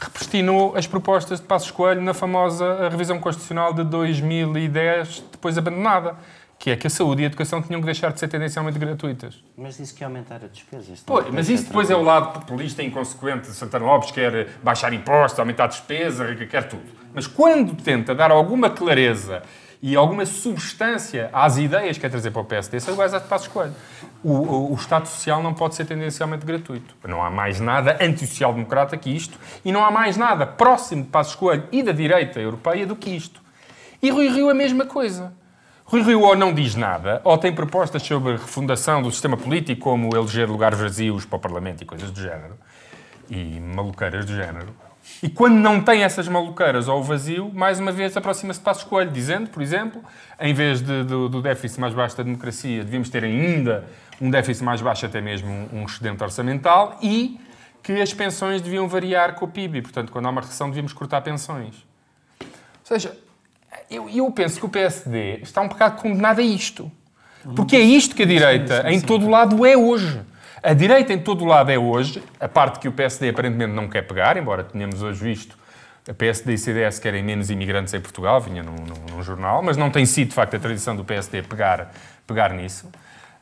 Repristinou 0.00 0.76
as 0.76 0.86
propostas 0.86 1.40
de 1.40 1.46
Passos 1.46 1.70
Coelho 1.70 2.00
na 2.00 2.14
famosa 2.14 2.88
revisão 2.88 3.18
constitucional 3.18 3.72
de 3.72 3.84
2010, 3.84 5.24
depois 5.32 5.58
abandonada, 5.58 6.16
que 6.58 6.70
é 6.70 6.76
que 6.76 6.86
a 6.86 6.90
saúde 6.90 7.22
e 7.22 7.24
a 7.24 7.26
educação 7.26 7.62
tinham 7.62 7.80
que 7.80 7.86
deixar 7.86 8.12
de 8.12 8.18
ser 8.18 8.26
tendencialmente 8.28 8.78
gratuitas. 8.78 9.42
Mas 9.56 9.76
disse 9.76 9.94
que 9.94 10.02
ia 10.02 10.08
aumentar 10.08 10.36
a 10.36 10.48
despesa. 10.48 10.92
Pois, 11.06 11.30
mas 11.32 11.48
isso 11.48 11.64
depois 11.66 11.88
é 11.88 11.94
o 11.94 12.02
lado 12.02 12.32
populista 12.32 12.82
e 12.82 12.86
inconsequente 12.86 13.48
de 13.48 13.54
Santana 13.54 13.84
Lopes, 13.84 14.10
quer 14.10 14.48
baixar 14.62 14.92
impostos, 14.92 15.38
aumentar 15.38 15.64
a 15.64 15.68
despesa, 15.68 16.34
quer 16.46 16.68
tudo. 16.68 16.82
Mas 17.14 17.26
quando 17.26 17.74
tenta 17.80 18.14
dar 18.14 18.30
alguma 18.30 18.70
clareza 18.70 19.42
e 19.80 19.94
alguma 19.94 20.26
substância 20.26 21.30
às 21.32 21.56
ideias 21.56 21.96
que 21.96 22.00
quer 22.00 22.10
trazer 22.10 22.30
para 22.30 22.42
o 22.42 22.44
PSD, 22.44 22.80
são 22.80 22.94
iguais 22.94 23.14
às 23.14 23.22
de 23.22 23.28
Passos 23.28 23.48
Coelho. 23.48 23.74
O, 24.24 24.32
o, 24.32 24.72
o, 24.72 24.74
Estado 24.74 25.06
Social 25.06 25.42
não 25.42 25.54
pode 25.54 25.76
ser 25.76 25.84
tendencialmente 25.84 26.44
gratuito. 26.44 26.96
Não 27.06 27.22
há 27.22 27.30
mais 27.30 27.60
nada 27.60 27.96
antissocial-democrata 28.00 28.96
que 28.96 29.10
isto 29.10 29.38
e 29.64 29.70
não 29.70 29.84
há 29.84 29.90
mais 29.90 30.16
nada 30.16 30.44
próximo 30.44 31.04
de 31.04 31.08
Passos 31.08 31.36
Coelho 31.36 31.64
e 31.70 31.82
da 31.82 31.92
direita 31.92 32.40
europeia 32.40 32.86
do 32.86 32.96
que 32.96 33.10
isto. 33.10 33.40
E 34.02 34.10
Rui 34.10 34.28
Rio 34.28 34.50
a 34.50 34.54
mesma 34.54 34.84
coisa. 34.84 35.32
Rui 35.84 36.02
Rio 36.02 36.20
ou 36.22 36.36
não 36.36 36.52
diz 36.52 36.74
nada, 36.74 37.20
ou 37.24 37.38
tem 37.38 37.52
propostas 37.52 38.02
sobre 38.02 38.32
refundação 38.32 39.00
do 39.00 39.10
sistema 39.10 39.36
político, 39.36 39.80
como 39.80 40.14
eleger 40.14 40.46
lugares 40.46 40.78
vazios 40.78 41.24
para 41.24 41.36
o 41.36 41.40
Parlamento 41.40 41.82
e 41.82 41.86
coisas 41.86 42.10
do 42.10 42.20
género, 42.20 42.58
e 43.30 43.58
maluqueiras 43.58 44.26
do 44.26 44.34
género, 44.34 44.74
e 45.22 45.28
quando 45.28 45.54
não 45.54 45.80
tem 45.80 46.02
essas 46.02 46.28
maluqueiras 46.28 46.86
ou 46.86 47.00
o 47.00 47.02
vazio, 47.02 47.50
mais 47.52 47.80
uma 47.80 47.90
vez 47.90 48.16
aproxima-se 48.16 48.60
de 48.60 48.64
Passo 48.64 48.86
Coelho, 48.86 49.10
dizendo, 49.10 49.50
por 49.50 49.62
exemplo, 49.62 50.02
em 50.40 50.54
vez 50.54 50.80
de, 50.80 51.02
do, 51.04 51.28
do, 51.28 51.42
déficit 51.42 51.80
mais 51.80 51.92
baixo 51.92 52.16
da 52.16 52.22
democracia, 52.22 52.84
devíamos 52.84 53.08
ter 53.08 53.24
ainda 53.24 53.84
um 54.20 54.30
déficit 54.30 54.64
mais 54.64 54.80
baixo, 54.80 55.06
até 55.06 55.20
mesmo 55.20 55.50
um, 55.50 55.80
um 55.80 55.84
excedente 55.84 56.22
orçamental, 56.22 56.98
e 57.02 57.40
que 57.82 58.00
as 58.00 58.12
pensões 58.12 58.60
deviam 58.60 58.86
variar 58.88 59.34
com 59.34 59.44
o 59.44 59.48
PIB. 59.48 59.78
E, 59.78 59.82
portanto, 59.82 60.12
quando 60.12 60.26
há 60.26 60.30
uma 60.30 60.40
recessão, 60.40 60.68
devíamos 60.68 60.92
cortar 60.92 61.20
pensões. 61.20 61.74
Ou 62.40 62.46
seja, 62.84 63.16
eu, 63.90 64.08
eu 64.08 64.30
penso 64.30 64.60
que 64.60 64.66
o 64.66 64.68
PSD 64.68 65.38
está 65.42 65.60
um 65.60 65.68
bocado 65.68 66.00
condenado 66.00 66.40
a 66.40 66.44
isto. 66.44 66.90
Porque 67.54 67.76
é 67.76 67.80
isto 67.80 68.14
que 68.14 68.22
a 68.22 68.26
direita, 68.26 68.90
em 68.90 69.00
todo 69.00 69.26
o 69.26 69.30
lado, 69.30 69.64
é 69.64 69.76
hoje. 69.76 70.20
A 70.62 70.72
direita 70.72 71.12
em 71.12 71.18
todo 71.18 71.44
o 71.44 71.46
lado 71.46 71.70
é 71.70 71.78
hoje, 71.78 72.22
a 72.40 72.48
parte 72.48 72.78
que 72.78 72.88
o 72.88 72.92
PSD 72.92 73.28
aparentemente 73.28 73.72
não 73.72 73.88
quer 73.88 74.02
pegar, 74.02 74.36
embora 74.36 74.64
tenhamos 74.64 75.02
hoje 75.02 75.22
visto 75.22 75.56
a 76.08 76.14
PSD 76.14 76.54
e 76.54 76.58
CDS 76.58 76.98
querem 76.98 77.22
menos 77.22 77.50
imigrantes 77.50 77.92
em 77.92 78.00
Portugal, 78.00 78.40
vinha 78.40 78.62
num, 78.62 78.76
num, 78.76 79.16
num, 79.16 79.22
jornal, 79.22 79.62
mas 79.62 79.76
não 79.76 79.90
tem 79.90 80.06
sido, 80.06 80.28
de 80.28 80.34
facto, 80.34 80.56
a 80.56 80.58
tradição 80.58 80.96
do 80.96 81.04
PSD 81.04 81.42
pegar, 81.42 81.92
pegar 82.26 82.54
nisso. 82.54 82.90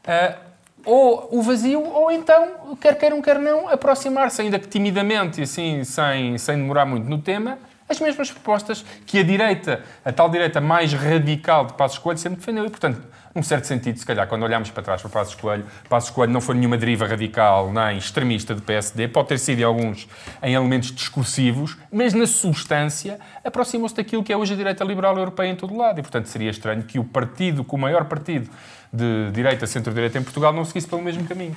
Uh, 0.04 0.36
ou 0.84 1.28
o 1.30 1.42
vazio, 1.42 1.80
ou 1.80 2.10
então, 2.10 2.76
quer 2.80 2.98
queiram, 2.98 3.22
quer 3.22 3.38
não, 3.38 3.68
aproximar-se, 3.68 4.42
ainda 4.42 4.58
que 4.58 4.66
timidamente 4.66 5.40
e 5.40 5.44
assim, 5.44 5.84
sem, 5.84 6.36
sem 6.38 6.56
demorar 6.56 6.84
muito 6.84 7.08
no 7.08 7.18
tema, 7.22 7.58
as 7.88 8.00
mesmas 8.00 8.30
propostas 8.30 8.84
que 9.06 9.18
a 9.18 9.22
direita, 9.22 9.82
a 10.04 10.12
tal 10.12 10.28
direita 10.28 10.60
mais 10.60 10.92
radical 10.92 11.66
de 11.66 11.74
Passos 11.74 11.98
Coelho, 11.98 12.18
sempre 12.18 12.38
defendeu. 12.38 12.64
E, 12.66 12.70
portanto, 12.70 13.00
num 13.36 13.42
certo 13.42 13.66
sentido, 13.66 13.98
se 13.98 14.06
calhar, 14.06 14.26
quando 14.26 14.44
olhamos 14.44 14.70
para 14.70 14.82
trás 14.82 15.02
para 15.02 15.10
Passos 15.10 15.34
Coelho, 15.34 15.66
Passos 15.90 16.08
Coelho 16.08 16.32
não 16.32 16.40
foi 16.40 16.54
nenhuma 16.54 16.78
deriva 16.78 17.06
radical 17.06 17.70
nem 17.70 17.98
extremista 17.98 18.54
do 18.54 18.62
PSD, 18.62 19.08
pode 19.08 19.28
ter 19.28 19.38
sido 19.38 19.60
em 19.60 19.62
alguns 19.62 20.08
em 20.42 20.54
elementos 20.54 20.90
discursivos, 20.90 21.76
mas 21.92 22.14
na 22.14 22.26
substância 22.26 23.20
aproximou-se 23.44 23.94
daquilo 23.94 24.24
que 24.24 24.32
é 24.32 24.36
hoje 24.36 24.54
a 24.54 24.56
direita 24.56 24.82
liberal 24.84 25.18
europeia 25.18 25.50
em 25.50 25.54
todo 25.54 25.74
o 25.74 25.76
lado. 25.76 26.00
E, 26.00 26.02
portanto, 26.02 26.26
seria 26.26 26.50
estranho 26.50 26.82
que 26.82 26.98
o 26.98 27.04
partido, 27.04 27.62
que 27.62 27.74
o 27.74 27.78
maior 27.78 28.06
partido 28.06 28.50
de 28.90 29.30
direita, 29.32 29.66
centro-direita 29.66 30.18
em 30.18 30.22
Portugal, 30.22 30.52
não 30.52 30.64
seguisse 30.64 30.88
pelo 30.88 31.02
mesmo 31.02 31.26
caminho. 31.26 31.54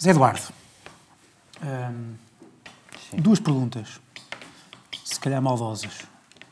Zé 0.00 0.10
Eduardo, 0.10 0.42
hum, 1.60 2.14
duas 3.14 3.40
perguntas, 3.40 4.00
se 5.14 5.20
calhar 5.20 5.40
maldosas, 5.40 5.90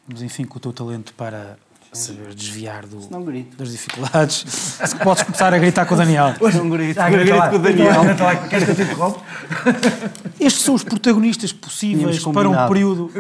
mas 0.09 0.23
enfim, 0.23 0.45
com 0.45 0.57
o 0.57 0.61
teu 0.61 0.73
talento 0.73 1.13
para 1.15 1.59
saber 1.93 2.35
desviar 2.35 2.87
do, 2.87 2.99
das 3.57 3.71
dificuldades. 3.71 4.79
Podes 5.03 5.23
começar 5.25 5.53
a 5.53 5.59
gritar 5.59 5.87
com 5.87 5.95
o 5.95 5.97
Daniel. 5.97 6.35
Não 6.55 6.69
grito, 6.71 7.01
ah, 7.01 7.11
grito 7.11 7.33
com 7.51 7.57
o 7.57 7.59
Daniel. 7.59 8.03
Queres 8.49 8.65
que 8.65 8.71
eu 8.71 8.75
te 8.75 8.83
interrompa? 8.83 9.23
Estes 10.41 10.63
são 10.63 10.75
os 10.75 10.85
protagonistas 10.85 11.53
possíveis 11.53 12.23
para 12.25 12.49
um 12.49 12.69
período... 12.69 13.11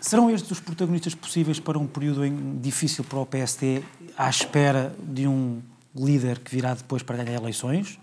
Serão 0.00 0.30
estes 0.30 0.52
os 0.52 0.60
protagonistas 0.60 1.14
possíveis 1.14 1.58
para 1.58 1.76
um 1.78 1.86
período 1.86 2.22
difícil 2.60 3.02
para 3.02 3.18
o 3.18 3.26
PST 3.26 3.82
à 4.16 4.30
espera 4.30 4.94
de 5.02 5.26
um 5.26 5.60
líder 5.94 6.38
que 6.38 6.54
virá 6.54 6.72
depois 6.72 7.02
para 7.02 7.16
ganhar 7.16 7.40
eleições? 7.40 7.98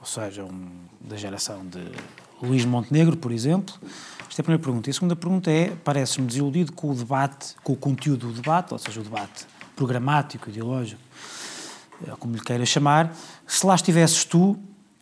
Ou 0.00 0.06
seja, 0.06 0.42
um, 0.44 0.70
da 0.98 1.16
geração 1.16 1.62
de 1.66 1.84
Luís 2.42 2.64
Montenegro, 2.64 3.18
por 3.18 3.32
exemplo, 3.32 3.74
esta 4.30 4.40
é 4.40 4.42
a 4.42 4.44
primeira 4.44 4.62
pergunta. 4.62 4.88
E 4.88 4.92
a 4.92 4.94
segunda 4.94 5.16
pergunta 5.16 5.50
é: 5.50 5.72
parece-me 5.84 6.26
desiludido 6.26 6.72
com 6.72 6.90
o 6.90 6.94
debate, 6.94 7.56
com 7.64 7.72
o 7.72 7.76
conteúdo 7.76 8.28
do 8.28 8.32
debate, 8.32 8.72
ou 8.72 8.78
seja, 8.78 9.00
o 9.00 9.02
debate 9.02 9.44
programático, 9.74 10.48
ideológico, 10.48 11.00
eh, 12.06 12.12
como 12.18 12.34
lhe 12.34 12.40
queira 12.40 12.64
chamar, 12.64 13.12
se 13.46 13.66
lá 13.66 13.74
estivesses 13.74 14.24
tu, 14.24 14.56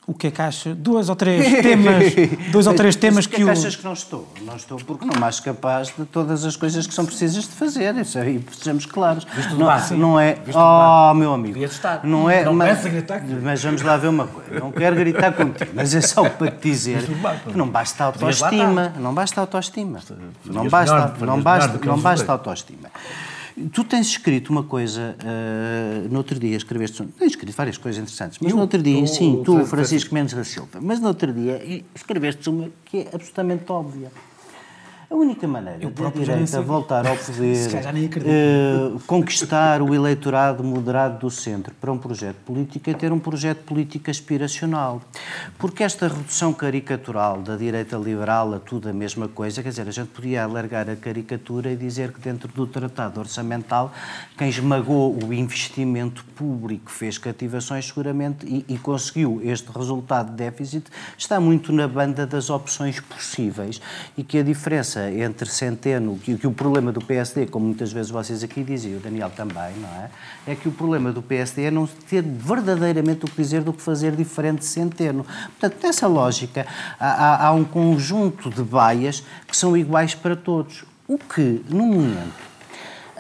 o 0.09 0.15
que 0.15 0.29
é 0.29 0.31
que 0.31 0.41
acha? 0.41 0.75
Duas 0.75 1.11
ou 1.11 1.15
três 1.15 1.45
temas, 1.61 2.15
dois 2.51 2.67
ou 2.67 2.73
três 2.73 2.97
temas 2.97 3.27
que, 3.27 3.37
que, 3.37 3.43
é 3.43 3.45
que 3.45 3.51
achas 3.51 3.77
que 3.77 3.85
não 3.85 3.93
estou? 3.93 4.27
Não 4.41 4.57
estou 4.57 4.79
porque 4.79 5.05
não 5.05 5.21
mais 5.21 5.39
capaz 5.39 5.93
de 5.97 6.07
todas 6.07 6.47
as 6.47 6.57
coisas 6.57 6.87
que 6.87 6.95
são 6.95 7.05
precisas 7.05 7.45
de 7.45 7.51
fazer, 7.51 7.95
isso 7.97 8.19
aí 8.19 8.43
sejamos 8.59 8.87
claros. 8.87 9.27
Não, 9.59 9.99
não 9.99 10.19
é, 10.19 10.39
oh 10.55 11.13
meu 11.13 11.35
amigo, 11.35 11.61
não 12.05 12.31
é, 12.31 12.43
não 12.43 12.55
mas, 12.55 12.79
mas 13.43 13.63
vamos 13.63 13.83
lá 13.83 13.99
ver 13.99 14.09
uma 14.09 14.27
coisa, 14.27 14.59
não 14.59 14.73
quero 14.73 14.97
gritar 14.97 15.33
contigo, 15.33 15.73
mas 15.75 15.95
é 15.95 16.01
só 16.01 16.27
para 16.27 16.51
te 16.53 16.71
dizer 16.71 17.03
que 17.47 17.57
não 17.59 17.69
basta 17.69 18.05
autoestima, 18.05 18.95
não 18.99 19.13
basta 19.13 19.43
autoestima, 19.43 20.01
não 20.47 20.69
basta, 20.69 21.13
não 21.21 21.43
basta, 21.43 21.81
não 21.85 22.01
basta 22.01 22.33
autoestima. 22.33 22.89
Tu 23.73 23.85
tens 23.85 24.07
escrito 24.07 24.51
uma 24.51 24.63
coisa, 24.63 25.17
uh, 25.23 26.09
no 26.09 26.19
outro 26.19 26.39
dia 26.39 26.57
escreveste, 26.57 27.03
tens 27.19 27.31
escrito 27.33 27.55
várias 27.57 27.77
coisas 27.77 28.01
interessantes, 28.01 28.39
mas 28.41 28.51
eu, 28.51 28.57
no 28.57 28.63
outro 28.63 28.83
dia, 28.83 29.07
sim, 29.07 29.43
tu, 29.45 29.65
Francisco 29.67 30.15
Mendes 30.15 30.35
da 30.35 30.45
Silva, 30.45 30.81
mas 30.81 31.01
no 31.01 31.09
outro 31.09 31.33
dia 31.33 31.85
escreveste 31.95 32.49
uma 32.49 32.71
que 32.85 32.99
é 32.99 33.09
absolutamente 33.13 33.71
óbvia. 33.71 34.11
A 35.11 35.15
única 35.15 35.49
maneira 35.49 35.83
eu 35.83 35.91
da 35.91 36.11
direita 36.11 36.61
voltar 36.61 37.07
ao 37.07 37.17
poder, 37.25 37.67
uh, 37.75 39.01
conquistar 39.07 39.81
o 39.81 39.95
eleitorado 39.95 40.63
moderado 40.63 41.19
do 41.21 41.31
centro 41.31 41.75
para 41.81 41.91
um 41.91 41.97
projeto 41.97 42.37
político 42.45 42.91
é 42.91 42.93
ter 42.93 43.11
um 43.11 43.19
projeto 43.19 43.65
político 43.65 44.11
aspiracional. 44.11 45.01
Porque 45.57 45.83
esta 45.83 46.09
redução 46.09 46.53
caricatural 46.53 47.41
da 47.41 47.57
direita 47.57 47.97
liberal 47.97 48.53
a 48.53 48.59
tudo 48.59 48.91
a 48.91 48.93
mesma 48.93 49.29
coisa, 49.29 49.63
quer 49.63 49.71
dizer, 49.71 49.89
a 49.89 49.91
gente 49.91 50.09
podia 50.09 50.45
alargar 50.45 50.91
a 50.91 50.97
caricatura 50.97 51.73
e 51.73 51.77
dizer 51.77 52.13
que 52.13 52.21
dentro 52.21 52.49
do 52.53 52.67
tratado 52.67 53.19
orçamental 53.19 53.91
quem 54.37 54.51
esmagou 54.51 55.19
o 55.25 55.33
investimento 55.33 56.23
público 56.37 56.91
fez 56.91 57.17
cativações 57.17 57.87
seguramente 57.87 58.45
e, 58.45 58.75
e 58.75 58.77
conseguiu 58.77 59.41
este 59.43 59.71
resultado 59.73 60.33
de 60.33 60.37
déficit 60.37 60.85
está 61.17 61.41
muito 61.41 61.73
na 61.73 61.89
banda 61.89 62.27
das 62.27 62.51
opções 62.51 63.01
possíveis. 63.01 63.81
E 64.15 64.23
que 64.23 64.37
a 64.37 64.43
diferença 64.43 64.98
diferença 64.99 65.11
entre 65.11 65.49
Centeno, 65.49 66.19
que, 66.19 66.37
que 66.37 66.47
o 66.47 66.53
problema 66.53 66.91
do 66.91 67.01
PSD, 67.01 67.47
como 67.47 67.67
muitas 67.67 67.93
vezes 67.93 68.11
vocês 68.11 68.43
aqui 68.43 68.65
diziam, 68.65 68.99
o 68.99 69.01
Daniel 69.01 69.31
também, 69.31 69.75
não 69.77 69.89
é? 69.89 70.11
É 70.47 70.55
que 70.55 70.69
o 70.69 70.73
problema 70.73 71.13
do 71.13 71.23
PSD 71.23 71.65
é 71.65 71.71
não 71.71 71.87
ter 71.87 72.23
verdadeiramente 72.23 73.25
o 73.25 73.29
que 73.29 73.37
dizer 73.37 73.63
do 73.63 73.73
que 73.73 73.83
fazer 73.83 74.17
diferente 74.17 74.61
de 74.61 74.67
Centeno. 74.67 75.25
Portanto, 75.59 75.83
nessa 75.83 76.07
lógica, 76.07 76.67
há, 76.99 77.07
há, 77.07 77.47
há 77.47 77.53
um 77.53 77.65
conjunto 77.65 78.51
de 78.51 78.63
baias 78.63 79.23
que 79.47 79.57
são 79.57 79.77
iguais 79.77 80.15
para 80.15 80.35
todos. 80.35 80.85
O 81.07 81.19
que, 81.19 81.65
no 81.69 81.87
momento 81.87 82.48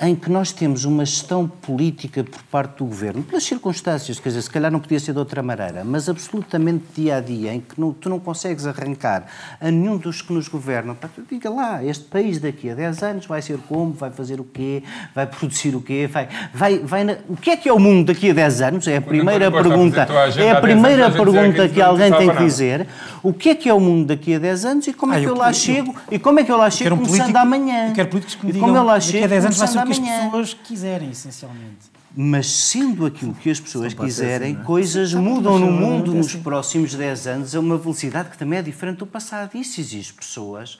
em 0.00 0.14
que 0.14 0.30
nós 0.30 0.52
temos 0.52 0.84
uma 0.84 1.04
gestão 1.04 1.46
política 1.48 2.22
por 2.22 2.42
parte 2.44 2.78
do 2.78 2.84
governo, 2.84 3.22
pelas 3.22 3.44
circunstâncias, 3.44 4.20
quer 4.20 4.28
dizer, 4.28 4.42
se 4.42 4.50
calhar 4.50 4.70
não 4.70 4.80
podia 4.80 5.00
ser 5.00 5.12
de 5.12 5.18
outra 5.18 5.42
maneira, 5.42 5.82
mas 5.84 6.08
absolutamente 6.08 6.84
dia 6.94 7.16
a 7.16 7.20
dia, 7.20 7.52
em 7.52 7.60
que 7.60 7.80
não, 7.80 7.92
tu 7.92 8.08
não 8.08 8.20
consegues 8.20 8.66
arrancar 8.66 9.26
a 9.60 9.70
nenhum 9.70 9.96
dos 9.96 10.22
que 10.22 10.32
nos 10.32 10.48
governam, 10.48 10.94
pá, 10.94 11.08
tu 11.12 11.22
diga 11.28 11.50
lá, 11.50 11.84
este 11.84 12.04
país 12.04 12.38
daqui 12.38 12.70
a 12.70 12.74
10 12.74 13.02
anos 13.02 13.26
vai 13.26 13.42
ser 13.42 13.58
como, 13.68 13.92
vai 13.92 14.10
fazer 14.10 14.40
o 14.40 14.44
quê, 14.44 14.82
vai 15.14 15.26
produzir 15.26 15.74
o 15.74 15.80
quê, 15.80 16.08
vai, 16.10 16.28
vai, 16.54 16.78
vai 16.78 17.04
na... 17.04 17.16
o 17.28 17.36
que 17.36 17.50
é 17.50 17.56
que 17.56 17.68
é 17.68 17.72
o 17.72 17.78
mundo 17.78 18.06
daqui 18.06 18.30
a 18.30 18.34
10 18.34 18.62
anos? 18.62 18.88
É 18.88 18.96
a 18.96 19.02
primeira 19.02 19.50
pergunta, 19.50 20.06
é 20.38 20.50
a 20.50 20.60
primeira 20.60 21.10
pergunta 21.10 21.68
que 21.68 21.82
alguém 21.82 22.12
tem 22.12 22.30
que 22.30 22.44
dizer. 22.44 22.86
O 23.22 23.32
que 23.32 23.50
é 23.50 23.54
que 23.54 23.68
é 23.68 23.74
o 23.74 23.80
mundo 23.80 24.06
daqui 24.06 24.34
a 24.34 24.38
10 24.38 24.64
anos 24.64 24.86
e 24.86 24.92
como 24.92 25.12
é 25.12 25.16
ah, 25.16 25.18
é 25.18 25.22
que 25.22 25.28
eu, 25.28 25.34
eu 25.34 25.38
lá 25.38 25.50
eu, 25.50 25.54
chego? 25.54 25.94
Eu, 26.08 26.16
e 26.16 26.18
como 26.18 26.40
é 26.40 26.44
que 26.44 26.52
eu 26.52 26.56
lá 26.56 26.70
chego 26.70 26.96
começando 26.96 27.18
político, 27.18 27.38
amanhã? 27.38 27.88
Eu 27.88 27.94
quero 27.94 28.08
políticos 28.08 28.34
que 28.36 28.46
me 28.46 28.52
digam, 28.52 28.86
daqui 28.86 29.24
a 29.24 29.26
10 29.26 29.44
anos 29.44 29.58
vai 29.58 29.68
ser 29.68 29.87
que 29.88 30.08
as 30.08 30.24
pessoas 30.24 30.54
quiserem, 30.54 31.10
essencialmente. 31.10 31.98
Mas 32.16 32.46
sendo 32.46 33.06
aquilo 33.06 33.34
que 33.34 33.50
as 33.50 33.60
pessoas 33.60 33.94
quiserem, 33.94 34.52
assim, 34.52 34.60
é? 34.60 34.64
coisas 34.64 35.14
mudam 35.14 35.58
no 35.58 35.70
mundo 35.70 36.14
nos 36.14 36.28
assim. 36.28 36.42
próximos 36.42 36.94
10 36.94 37.26
anos 37.26 37.54
a 37.54 37.60
uma 37.60 37.76
velocidade 37.76 38.30
que 38.30 38.38
também 38.38 38.58
é 38.58 38.62
diferente 38.62 38.98
do 38.98 39.06
passado. 39.06 39.56
Isso 39.56 39.80
exige 39.80 40.12
pessoas. 40.12 40.78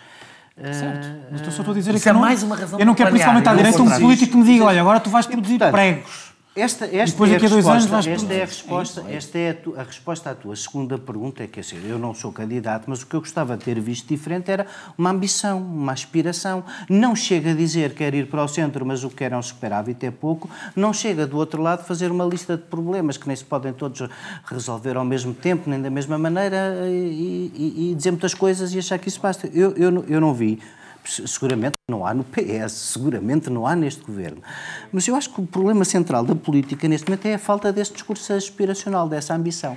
Certo. 0.60 1.06
Uh, 1.06 1.20
mas 1.30 1.40
estou 1.40 1.64
só 1.64 1.70
a 1.70 1.74
dizer 1.74 2.00
que 2.00 2.08
é 2.08 2.12
mais 2.12 2.42
uma 2.42 2.56
razão 2.56 2.80
eu 2.80 2.84
não 2.84 2.92
quero 2.92 3.10
principalmente 3.10 3.48
à 3.48 3.54
direita 3.54 3.80
um 3.80 4.00
político 4.00 4.32
que 4.32 4.36
me 4.38 4.44
diga, 4.44 4.64
olha, 4.64 4.80
agora 4.80 4.98
tu 4.98 5.08
vais 5.08 5.24
produzir 5.24 5.56
portanto, 5.56 5.72
pregos. 5.72 6.27
Esta, 6.58 6.86
esta 6.86 7.12
Depois 7.12 7.30
é 7.30 7.34
daqui 7.34 7.46
a 7.46 7.48
dois 7.48 7.66
anos 7.66 7.86
vais 7.86 8.06
esta 8.06 8.34
é 8.34 8.42
a 8.42 8.46
resposta, 8.46 9.04
é 9.06 9.14
esta 9.14 9.38
é 9.38 9.50
a, 9.50 9.54
tu, 9.54 9.74
a, 9.78 9.82
resposta 9.84 10.30
à 10.30 10.34
tua 10.34 10.56
segunda 10.56 10.98
pergunta, 10.98 11.44
é 11.44 11.46
que 11.46 11.60
assim, 11.60 11.76
eu 11.88 11.98
não 11.98 12.12
sou 12.12 12.32
candidato, 12.32 12.84
mas 12.88 13.02
o 13.02 13.06
que 13.06 13.14
eu 13.14 13.20
gostava 13.20 13.56
de 13.56 13.64
ter 13.64 13.78
visto 13.80 14.08
diferente 14.08 14.50
era 14.50 14.66
uma 14.96 15.10
ambição, 15.10 15.58
uma 15.58 15.92
aspiração. 15.92 16.64
Não 16.88 17.14
chega 17.14 17.52
a 17.52 17.54
dizer 17.54 17.90
que 17.90 17.98
quer 17.98 18.14
ir 18.14 18.28
para 18.28 18.42
o 18.42 18.48
centro, 18.48 18.84
mas 18.84 19.04
o 19.04 19.10
que 19.10 19.24
é 19.24 19.36
um 19.36 19.42
superávit 19.42 20.04
é 20.04 20.10
pouco. 20.10 20.50
Não 20.74 20.92
chega 20.92 21.26
do 21.26 21.36
outro 21.36 21.62
lado 21.62 21.84
fazer 21.84 22.10
uma 22.10 22.24
lista 22.24 22.56
de 22.56 22.64
problemas 22.64 23.16
que 23.16 23.28
nem 23.28 23.36
se 23.36 23.44
podem 23.44 23.72
todos 23.72 24.08
resolver 24.44 24.96
ao 24.96 25.04
mesmo 25.04 25.32
tempo, 25.32 25.70
nem 25.70 25.80
da 25.80 25.90
mesma 25.90 26.18
maneira, 26.18 26.74
e, 26.86 27.52
e, 27.54 27.90
e 27.90 27.94
dizer 27.94 28.10
muitas 28.10 28.34
coisas 28.34 28.74
e 28.74 28.78
achar 28.78 28.98
que 28.98 29.08
isso 29.08 29.20
basta. 29.20 29.48
Eu, 29.54 29.72
eu, 29.76 30.04
eu 30.08 30.20
não 30.20 30.34
vi 30.34 30.60
seguramente 31.08 31.76
não 31.88 32.06
há 32.06 32.12
no 32.12 32.24
PS, 32.24 32.72
seguramente 32.72 33.50
não 33.50 33.66
há 33.66 33.74
neste 33.74 34.02
governo. 34.04 34.42
Mas 34.92 35.06
eu 35.08 35.16
acho 35.16 35.32
que 35.32 35.40
o 35.40 35.46
problema 35.46 35.84
central 35.84 36.24
da 36.24 36.34
política 36.34 36.86
neste 36.86 37.08
momento 37.08 37.26
é 37.26 37.34
a 37.34 37.38
falta 37.38 37.72
desse 37.72 37.92
discurso 37.92 38.32
aspiracional, 38.32 39.08
dessa 39.08 39.34
ambição. 39.34 39.76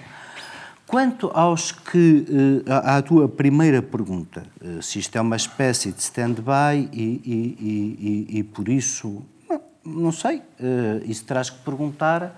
Quanto 0.91 1.31
aos 1.33 1.71
que. 1.71 2.25
Eh, 2.67 2.69
à 2.69 3.01
tua 3.01 3.29
primeira 3.29 3.81
pergunta, 3.81 4.43
eh, 4.61 4.81
se 4.81 4.99
isto 4.99 5.15
é 5.15 5.21
uma 5.21 5.37
espécie 5.37 5.89
de 5.93 6.01
stand-by 6.01 6.89
e, 6.91 7.21
e, 7.25 8.27
e, 8.29 8.39
e, 8.39 8.43
por 8.43 8.67
isso. 8.67 9.23
Não, 9.49 9.61
não 9.85 10.11
sei. 10.11 10.41
Eh, 10.59 11.01
isso 11.05 11.23
terás 11.23 11.49
que 11.49 11.59
perguntar 11.59 12.35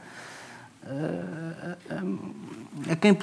a 2.90 2.96
quem 2.96 3.18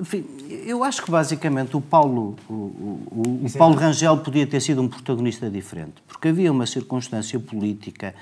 enfim, 0.00 0.24
eu 0.66 0.82
acho 0.82 1.02
que 1.02 1.10
basicamente 1.10 1.76
o 1.76 1.80
Paulo 1.80 2.36
o, 2.48 2.52
o, 2.52 3.42
o 3.46 3.58
Paulo 3.58 3.76
Rangel 3.76 4.16
podia 4.18 4.46
ter 4.46 4.60
sido 4.60 4.82
um 4.82 4.88
protagonista 4.88 5.48
diferente 5.48 5.94
porque 6.08 6.28
havia 6.28 6.50
uma 6.50 6.66
circunstância 6.66 7.38
política 7.38 8.14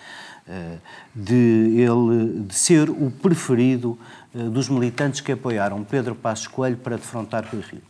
uh, 0.46 0.78
de 1.14 1.34
ele 1.34 2.40
de 2.46 2.54
ser 2.54 2.90
o 2.90 3.10
preferido 3.10 3.98
uh, 4.34 4.50
dos 4.50 4.68
militantes 4.68 5.20
que 5.20 5.32
apoiaram 5.32 5.82
Pedro 5.84 6.14
Passos 6.14 6.46
Coelho 6.46 6.76
para 6.76 6.96
defrontar 6.96 7.46
Rui 7.50 7.62
Rio 7.62 7.82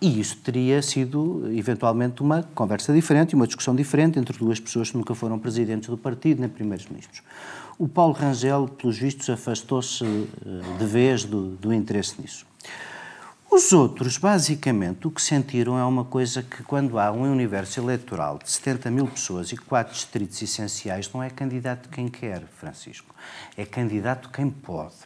e 0.00 0.20
isso 0.20 0.36
teria 0.36 0.80
sido, 0.80 1.50
eventualmente, 1.52 2.22
uma 2.22 2.44
conversa 2.54 2.92
diferente 2.92 3.34
uma 3.34 3.46
discussão 3.46 3.74
diferente 3.74 4.18
entre 4.18 4.38
duas 4.38 4.60
pessoas 4.60 4.90
que 4.90 4.96
nunca 4.96 5.14
foram 5.14 5.38
presidentes 5.38 5.88
do 5.88 5.98
partido 5.98 6.40
nem 6.40 6.48
primeiros 6.48 6.86
ministros. 6.86 7.22
O 7.78 7.86
Paulo 7.86 8.12
Rangel, 8.12 8.66
pelos 8.66 8.98
vistos, 8.98 9.30
afastou-se 9.30 10.04
eh, 10.04 10.78
de 10.78 10.84
vez 10.84 11.24
do, 11.24 11.50
do 11.50 11.72
interesse 11.72 12.20
nisso. 12.20 12.44
Os 13.48 13.72
outros, 13.72 14.18
basicamente, 14.18 15.06
o 15.06 15.12
que 15.12 15.22
sentiram 15.22 15.78
é 15.78 15.84
uma 15.84 16.04
coisa 16.04 16.42
que, 16.42 16.64
quando 16.64 16.98
há 16.98 17.12
um 17.12 17.30
universo 17.30 17.78
eleitoral 17.78 18.36
de 18.42 18.50
70 18.50 18.90
mil 18.90 19.06
pessoas 19.06 19.52
e 19.52 19.56
quatro 19.56 19.94
distritos 19.94 20.42
essenciais, 20.42 21.08
não 21.14 21.22
é 21.22 21.30
candidato 21.30 21.88
quem 21.88 22.08
quer, 22.08 22.42
Francisco. 22.56 23.14
É 23.56 23.64
candidato 23.64 24.28
quem 24.30 24.50
pode. 24.50 24.96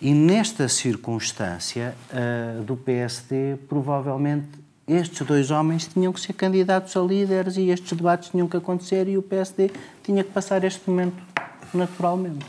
E 0.00 0.12
nesta 0.12 0.68
circunstância 0.68 1.94
uh, 2.10 2.62
do 2.64 2.76
PSD, 2.76 3.56
provavelmente 3.68 4.48
estes 4.86 5.24
dois 5.24 5.52
homens 5.52 5.86
tinham 5.86 6.12
que 6.12 6.20
ser 6.20 6.32
candidatos 6.32 6.96
a 6.96 7.00
líderes 7.00 7.56
e 7.56 7.70
estes 7.70 7.96
debates 7.96 8.30
tinham 8.30 8.48
que 8.48 8.56
acontecer 8.56 9.08
e 9.08 9.16
o 9.16 9.22
PSD 9.22 9.70
tinha 10.02 10.24
que 10.24 10.30
passar 10.30 10.62
este 10.64 10.90
momento 10.90 11.34
naturalmente. 11.74 12.46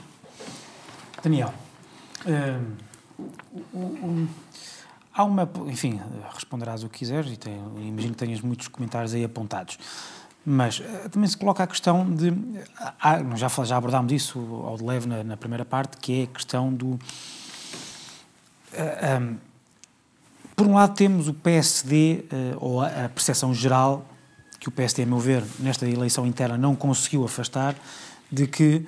Daniel, 1.21 1.53
hum, 2.25 2.85
um, 3.73 4.27
há 5.13 5.23
uma. 5.23 5.49
Enfim, 5.67 5.99
responderás 6.33 6.83
o 6.83 6.89
que 6.89 6.99
quiseres 6.99 7.31
e 7.31 7.37
tem, 7.37 7.55
imagino 7.77 8.13
que 8.13 8.19
tenhas 8.19 8.41
muitos 8.41 8.67
comentários 8.67 9.13
aí 9.13 9.23
apontados. 9.23 9.77
Mas 10.45 10.79
uh, 10.79 11.09
também 11.09 11.27
se 11.27 11.35
coloca 11.35 11.63
a 11.63 11.67
questão 11.67 12.09
de. 12.13 12.31
Ah, 13.01 13.19
já, 13.35 13.47
já 13.63 13.77
abordámos 13.77 14.11
isso 14.13 14.39
ao 14.63 14.77
de 14.77 14.83
leve 14.83 15.07
na, 15.07 15.23
na, 15.23 15.37
primeira 15.37 15.65
parte, 15.65 15.97
que 15.97 16.21
é 16.21 16.23
a 16.25 16.27
questão 16.27 16.71
do. 16.71 16.99
Eh, 18.71 19.17
um, 19.19 19.37
por 20.55 20.67
um 20.67 20.75
lado, 20.75 20.93
temos 20.93 21.27
o 21.27 21.33
PSD, 21.33 22.25
uh, 22.31 22.57
ou 22.59 22.81
a 22.81 23.09
percepção 23.09 23.53
geral, 23.53 24.05
que 24.59 24.69
o 24.69 24.71
PSD, 24.71 25.03
a 25.03 25.05
meu 25.05 25.19
ver, 25.19 25.43
nesta 25.59 25.87
eleição 25.87 26.25
interna 26.25 26.57
não 26.57 26.75
conseguiu 26.75 27.25
afastar, 27.25 27.75
de 28.31 28.47
que 28.47 28.85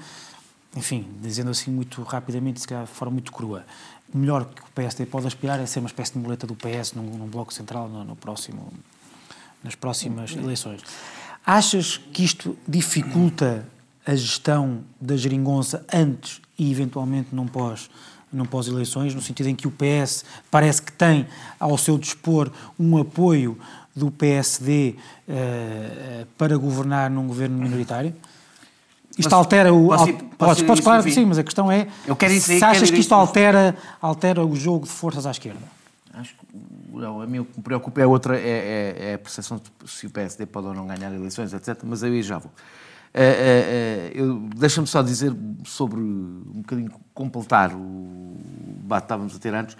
enfim, 0.75 1.07
dizendo 1.21 1.49
assim 1.49 1.71
muito 1.71 2.01
rapidamente, 2.03 2.61
se 2.61 2.67
calhar 2.67 2.85
de 2.85 2.91
forma 2.91 3.13
muito 3.13 3.31
crua, 3.31 3.65
o 4.13 4.17
melhor 4.17 4.45
que 4.45 4.61
o 4.61 4.65
PSD 4.73 5.05
pode 5.05 5.27
aspirar 5.27 5.59
é 5.59 5.65
ser 5.65 5.79
uma 5.79 5.87
espécie 5.87 6.13
de 6.13 6.19
muleta 6.19 6.47
do 6.47 6.55
PS 6.55 6.93
num, 6.93 7.03
num 7.03 7.27
bloco 7.27 7.53
central 7.53 7.89
no, 7.89 8.03
no, 8.03 8.15
próximo, 8.15 8.71
nas 9.63 9.75
próximas 9.75 10.31
eleições. 10.35 10.81
Achas 11.45 11.97
que 11.97 12.23
isto 12.23 12.57
dificulta 12.67 13.67
a 14.05 14.15
gestão 14.15 14.83
da 14.99 15.17
geringonça 15.17 15.85
antes 15.93 16.41
e 16.57 16.71
eventualmente 16.71 17.33
não 17.33 17.47
pós 17.47 17.89
não 18.31 18.45
pós-eleições, 18.45 19.15
no 19.15 19.21
sentido 19.21 19.47
em 19.47 19.55
que 19.55 19.67
o 19.67 19.71
PS 19.71 20.25
parece 20.51 20.81
que 20.81 20.91
tem 20.91 21.25
ao 21.57 21.77
seu 21.77 21.97
dispor 21.97 22.51
um 22.77 22.97
apoio 22.97 23.57
do 23.95 24.11
PSD 24.11 24.95
uh, 24.95 24.97
eh, 25.29 26.25
para 26.37 26.57
governar 26.57 27.09
num 27.09 27.25
governo 27.25 27.57
minoritário? 27.57 28.13
Isto 29.17 29.31
mas, 29.31 29.33
altera 29.33 29.73
o. 29.73 29.87
Posso, 29.87 30.05
posso, 30.05 30.25
podes, 30.37 30.63
podes 30.63 30.83
claro 30.83 31.03
que 31.03 31.11
sim, 31.11 31.25
mas 31.25 31.37
a 31.37 31.43
questão 31.43 31.71
é 31.71 31.87
eu 32.05 32.15
quero 32.15 32.33
ir, 32.33 32.39
se 32.39 32.63
achas 32.63 32.91
que 32.91 32.99
isto 32.99 33.13
altera, 33.13 33.75
altera 34.01 34.45
o 34.45 34.55
jogo 34.55 34.85
de 34.85 34.91
forças 34.91 35.25
à 35.25 35.31
esquerda. 35.31 35.59
Acho 36.13 36.33
que 36.35 36.45
não, 36.91 37.21
a 37.21 37.27
mim 37.27 37.39
o 37.39 37.45
que 37.45 37.57
me 37.57 37.63
preocupa 37.63 38.01
é 38.01 38.05
outra, 38.05 38.37
é, 38.37 38.41
é, 38.41 39.09
é, 39.11 39.13
a 39.15 39.19
percepção 39.19 39.57
de 39.57 39.89
se 39.89 40.07
o 40.07 40.09
PSD 40.09 40.45
pode 40.45 40.67
ou 40.67 40.73
não 40.73 40.87
ganhar 40.87 41.13
eleições, 41.13 41.53
etc. 41.53 41.77
Mas 41.83 42.03
aí 42.03 42.21
já 42.23 42.37
vou. 42.37 42.51
É, 43.13 43.23
é, 43.23 44.19
é 44.19 44.23
Deixa-me 44.55 44.87
só 44.87 45.01
dizer 45.01 45.35
sobre, 45.63 45.99
um 45.99 46.61
bocadinho, 46.61 46.91
completar 47.13 47.73
o 47.73 48.35
debate 48.81 49.01
que 49.01 49.05
estávamos 49.05 49.35
a 49.35 49.39
ter 49.39 49.53
antes. 49.53 49.77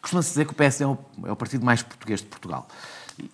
Costuma-se 0.00 0.30
dizer 0.30 0.44
que 0.46 0.52
o 0.52 0.54
PSD 0.54 0.84
é 0.84 0.86
o, 0.86 0.98
é 1.24 1.32
o 1.32 1.36
partido 1.36 1.64
mais 1.64 1.82
português 1.82 2.20
de 2.20 2.26
Portugal. 2.26 2.66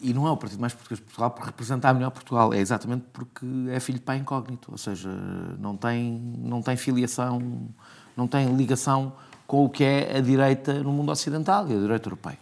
E 0.00 0.12
não 0.14 0.26
é 0.28 0.30
o 0.30 0.36
partido 0.36 0.60
mais 0.60 0.72
português 0.72 1.00
de 1.00 1.04
Portugal 1.04 1.30
por 1.30 1.44
representar 1.44 1.92
melhor 1.92 2.10
Portugal, 2.10 2.54
é 2.54 2.58
exatamente 2.58 3.04
porque 3.12 3.44
é 3.70 3.80
filho 3.80 3.98
de 3.98 4.04
pai 4.04 4.18
incógnito, 4.18 4.70
ou 4.70 4.78
seja, 4.78 5.10
não 5.58 5.76
tem, 5.76 6.12
não 6.38 6.62
tem 6.62 6.76
filiação, 6.76 7.68
não 8.16 8.28
tem 8.28 8.54
ligação 8.54 9.12
com 9.46 9.64
o 9.64 9.68
que 9.68 9.82
é 9.82 10.16
a 10.16 10.20
direita 10.20 10.82
no 10.82 10.92
mundo 10.92 11.10
ocidental 11.10 11.68
e 11.68 11.74
a 11.74 11.78
direita 11.78 12.08
europeia. 12.08 12.38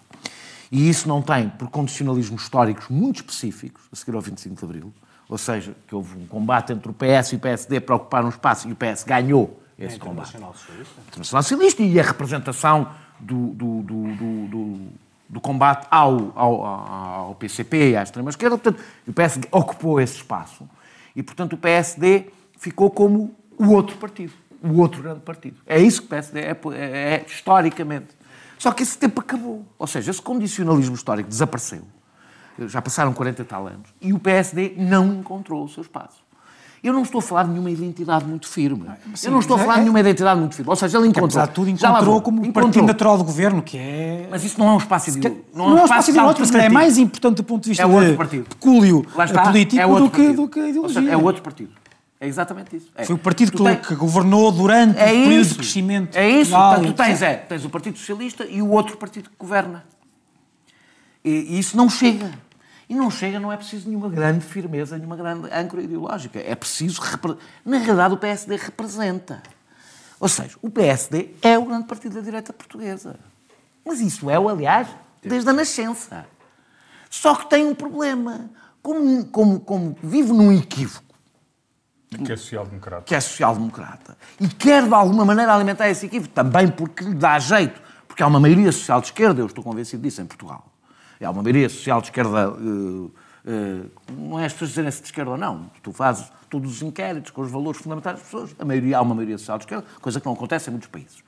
E 0.71 0.89
isso 0.89 1.09
não 1.09 1.23
tem 1.23 1.49
por 1.49 1.69
condicionalismos 1.69 2.43
históricos 2.43 2.89
muito 2.89 3.17
específicos, 3.17 3.83
a 3.91 3.97
seguir 3.97 4.15
ao 4.15 4.21
25 4.21 4.55
de 4.55 4.65
Abril, 4.65 4.95
ou 5.29 5.39
seja, 5.39 5.75
que 5.87 5.95
houve 5.95 6.19
um 6.19 6.27
combate 6.27 6.73
entre 6.73 6.91
o 6.91 6.95
PS 6.95 7.33
e 7.33 7.37
o 7.37 7.39
PSD 7.41 7.81
para 7.81 7.97
ocupar 7.97 8.25
um 8.25 8.29
espaço 8.29 8.69
e 8.69 8.73
o 8.73 8.77
PS 8.77 9.05
ganhou 9.05 9.61
esse 9.79 9.97
é 9.97 9.99
combate. 9.99 10.29
Internacional 10.29 10.55
Socialista. 10.55 11.01
Internacional 11.09 11.43
Socialista 11.43 11.83
e 11.83 11.99
a 11.99 12.03
representação 12.03 12.91
do, 13.19 13.49
do, 13.55 13.83
do, 13.83 14.47
do 14.49 14.79
do 15.31 15.41
combate 15.41 15.87
ao, 15.91 16.33
ao, 16.35 16.65
ao 16.65 17.35
PCP 17.37 17.91
e 17.91 17.97
à 17.97 18.03
extrema-esquerda. 18.03 18.59
Portanto, 18.59 18.85
o 19.07 19.13
PSD 19.13 19.49
ocupou 19.53 20.01
esse 20.01 20.17
espaço 20.17 20.69
e, 21.15 21.23
portanto, 21.23 21.53
o 21.53 21.57
PSD 21.57 22.27
ficou 22.59 22.91
como 22.91 23.35
o 23.57 23.71
outro 23.71 23.97
partido, 23.97 24.33
o 24.61 24.81
outro 24.81 25.01
grande 25.01 25.21
partido. 25.21 25.61
É 25.65 25.79
isso 25.79 26.01
que 26.01 26.07
o 26.09 26.11
PSD 26.11 26.41
é, 26.41 26.51
é, 26.51 27.15
é 27.15 27.25
historicamente. 27.27 28.09
Só 28.59 28.73
que 28.73 28.83
esse 28.83 28.99
tempo 28.99 29.21
acabou. 29.21 29.65
Ou 29.79 29.87
seja, 29.87 30.11
esse 30.11 30.21
condicionalismo 30.21 30.97
histórico 30.97 31.29
desapareceu. 31.29 31.83
Já 32.67 32.83
passaram 32.83 33.13
40 33.15 33.41
e 33.41 33.45
tal 33.45 33.67
anos. 33.69 33.89
E 34.01 34.13
o 34.13 34.19
PSD 34.19 34.75
não 34.77 35.15
encontrou 35.15 35.65
o 35.65 35.69
seu 35.69 35.83
espaço. 35.83 36.23
Eu 36.83 36.95
não 36.95 37.03
estou 37.03 37.19
a 37.19 37.23
falar 37.23 37.43
de 37.43 37.51
nenhuma 37.51 37.71
identidade 37.71 38.25
muito 38.25 38.49
firme. 38.49 38.87
Sim, 39.15 39.27
eu 39.27 39.33
não 39.33 39.41
estou 39.41 39.57
a 39.57 39.59
falar 39.59 39.75
é, 39.75 39.77
de 39.77 39.81
nenhuma 39.83 40.01
identidade 40.01 40.41
muito 40.41 40.55
firme. 40.55 40.71
Ou 40.71 40.77
seja, 40.77 40.97
ele 40.97 41.09
encontrou. 41.09 41.29
Que, 41.29 41.35
apesar 41.35 41.47
de 41.49 41.55
tudo, 41.55 41.69
encontrou 41.69 42.23
como 42.23 42.39
encontrou. 42.39 42.65
partido 42.65 42.87
natural 42.87 43.19
do 43.19 43.25
governo, 43.25 43.63
que 43.63 43.77
é. 43.77 44.29
Mas 44.31 44.45
isso 44.45 44.59
não 44.59 44.69
é 44.69 44.73
um 44.73 44.79
espaço 44.79 45.11
ideológico. 45.11 45.47
Não, 45.55 45.69
não, 45.69 45.79
é 45.79 45.81
um 45.83 45.85
espaço 45.85 46.11
ideológico, 46.11 46.41
mas 46.41 46.55
é 46.55 46.69
mais 46.71 46.97
importante 46.97 47.37
do 47.37 47.45
ponto 47.45 47.65
de 47.65 47.69
vista 47.71 47.83
é 47.83 47.87
outro 47.87 48.17
partido. 48.17 48.45
pecúlio 48.49 49.05
político 49.45 49.83
é 49.83 49.87
do, 49.87 50.11
que, 50.11 50.33
do 50.33 50.49
que 50.49 50.61
a 50.61 50.69
ideologia. 50.69 51.01
Seja, 51.03 51.13
é 51.13 51.17
outro 51.17 51.43
partido. 51.43 51.73
É 52.19 52.27
exatamente 52.27 52.77
isso. 52.77 52.91
É. 52.95 53.05
Foi 53.05 53.15
o 53.15 53.19
partido 53.19 53.53
que, 53.53 53.77
que, 53.77 53.95
governou 53.95 54.53
durante 54.53 54.99
é 54.99 55.07
o 55.07 55.09
período 55.09 55.49
de 55.49 55.55
crescimento. 55.55 56.17
É 56.17 56.29
isso. 56.29 56.51
Portanto, 56.51 56.87
tu 56.87 56.93
tens, 56.93 57.23
é, 57.23 57.35
tens 57.35 57.65
o 57.65 57.71
Partido 57.71 57.97
Socialista 57.97 58.45
e 58.45 58.61
o 58.61 58.69
outro 58.69 58.99
partido 58.99 59.31
que 59.31 59.37
governa. 59.39 59.85
E, 61.25 61.31
e 61.31 61.59
isso 61.59 61.77
não 61.77 61.89
chega. 61.89 62.31
E 62.91 62.95
não 62.95 63.09
chega, 63.09 63.39
não 63.39 63.53
é 63.53 63.57
preciso 63.57 63.89
nenhuma 63.89 64.09
grande 64.09 64.45
firmeza, 64.45 64.99
nenhuma 64.99 65.15
grande 65.15 65.49
âncora 65.53 65.81
ideológica. 65.81 66.41
É 66.41 66.57
preciso. 66.57 67.01
Na 67.65 67.79
realidade, 67.79 68.15
o 68.15 68.17
PSD 68.17 68.57
representa. 68.57 69.41
Ou 70.19 70.29
seja, 70.29 70.59
o 70.61 70.69
PSD 70.69 71.31
é 71.41 71.57
o 71.57 71.67
grande 71.67 71.87
partido 71.87 72.17
da 72.17 72.21
direita 72.21 72.53
portuguesa. 72.53 73.15
Mas 73.87 74.01
isso 74.01 74.29
é 74.29 74.37
o, 74.37 74.49
aliás, 74.49 74.89
desde 75.23 75.49
a 75.49 75.53
nascença. 75.53 76.27
Só 77.09 77.37
que 77.37 77.49
tem 77.49 77.65
um 77.65 77.77
problema. 77.77 78.51
Como, 78.83 79.25
como, 79.27 79.61
como 79.61 79.97
vive 80.03 80.33
num 80.33 80.51
equívoco, 80.51 81.15
Que 82.25 82.33
é 82.33 82.37
social-democrata. 82.37 83.03
Que 83.05 83.15
é 83.15 83.21
social-democrata. 83.21 84.19
E 84.41 84.49
quer, 84.49 84.83
de 84.89 84.93
alguma 84.93 85.25
maneira, 85.25 85.55
alimentar 85.55 85.89
esse 85.89 86.07
equívoco, 86.07 86.35
também 86.35 86.69
porque 86.69 87.05
lhe 87.05 87.15
dá 87.15 87.39
jeito. 87.39 87.81
Porque 88.09 88.21
há 88.21 88.27
uma 88.27 88.41
maioria 88.41 88.73
social 88.73 89.01
de 89.01 89.07
esquerda, 89.07 89.41
eu 89.41 89.47
estou 89.47 89.63
convencido 89.63 90.03
disso, 90.03 90.21
em 90.21 90.27
Portugal. 90.27 90.70
Há 91.23 91.31
uma 91.31 91.43
maioria 91.43 91.69
social 91.69 92.01
de 92.01 92.09
esquerda. 92.09 92.51
Uh, 92.51 93.13
uh, 93.45 93.91
não 94.17 94.41
é 94.41 94.47
as 94.47 94.53
pessoas 94.53 94.71
dizerem 94.71 94.91
se 94.91 95.01
de 95.01 95.09
esquerda 95.09 95.33
ou 95.33 95.37
não. 95.37 95.71
Tu 95.83 95.93
fazes 95.93 96.31
todos 96.49 96.77
os 96.77 96.83
inquéritos 96.83 97.31
com 97.31 97.43
os 97.43 97.51
valores 97.51 97.81
fundamentais 97.81 98.17
das 98.17 98.25
pessoas. 98.25 98.55
A 98.59 98.65
maioria, 98.65 98.99
há 98.99 99.03
uma 99.03 99.15
maioria 99.15 99.39
social 99.39 99.59
de 99.59 99.65
esquerda, 99.65 99.85
coisa 100.01 100.19
que 100.19 100.27
não 100.27 100.33
acontece 100.33 100.69
em 100.69 100.73
muitos 100.73 100.89
países. 100.89 101.23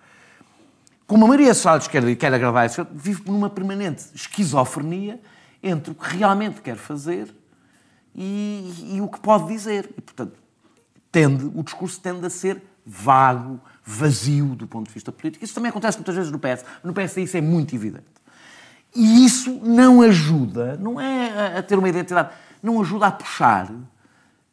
Como 1.06 1.24
a 1.24 1.28
maioria 1.28 1.52
social 1.52 1.78
de 1.78 1.84
esquerda 1.84 2.10
e 2.10 2.16
quer 2.16 2.32
agradar 2.32 2.62
a 2.62 2.66
esquerda, 2.66 2.90
vive 2.94 3.22
numa 3.26 3.50
permanente 3.50 4.04
esquizofrenia 4.14 5.20
entre 5.62 5.92
o 5.92 5.94
que 5.94 6.16
realmente 6.16 6.60
quer 6.60 6.76
fazer 6.76 7.32
e, 8.14 8.94
e 8.94 9.00
o 9.00 9.08
que 9.08 9.20
pode 9.20 9.46
dizer. 9.48 9.90
E, 9.96 10.00
portanto, 10.00 10.32
tende, 11.10 11.44
o 11.54 11.62
discurso 11.62 12.00
tende 12.00 12.26
a 12.26 12.30
ser 12.30 12.62
vago, 12.84 13.60
vazio 13.84 14.54
do 14.54 14.66
ponto 14.66 14.88
de 14.88 14.94
vista 14.94 15.12
político. 15.12 15.44
Isso 15.44 15.54
também 15.54 15.70
acontece 15.70 15.98
muitas 15.98 16.14
vezes 16.14 16.32
no 16.32 16.38
PS. 16.38 16.64
No 16.82 16.92
PS 16.92 17.18
isso 17.18 17.36
é 17.36 17.40
muito 17.40 17.74
evidente. 17.74 18.21
E 18.94 19.24
isso 19.24 19.60
não 19.62 20.02
ajuda, 20.02 20.76
não 20.76 21.00
é 21.00 21.58
a 21.58 21.62
ter 21.62 21.78
uma 21.78 21.88
identidade, 21.88 22.30
não 22.62 22.80
ajuda 22.80 23.06
a 23.06 23.10
puxar. 23.10 23.70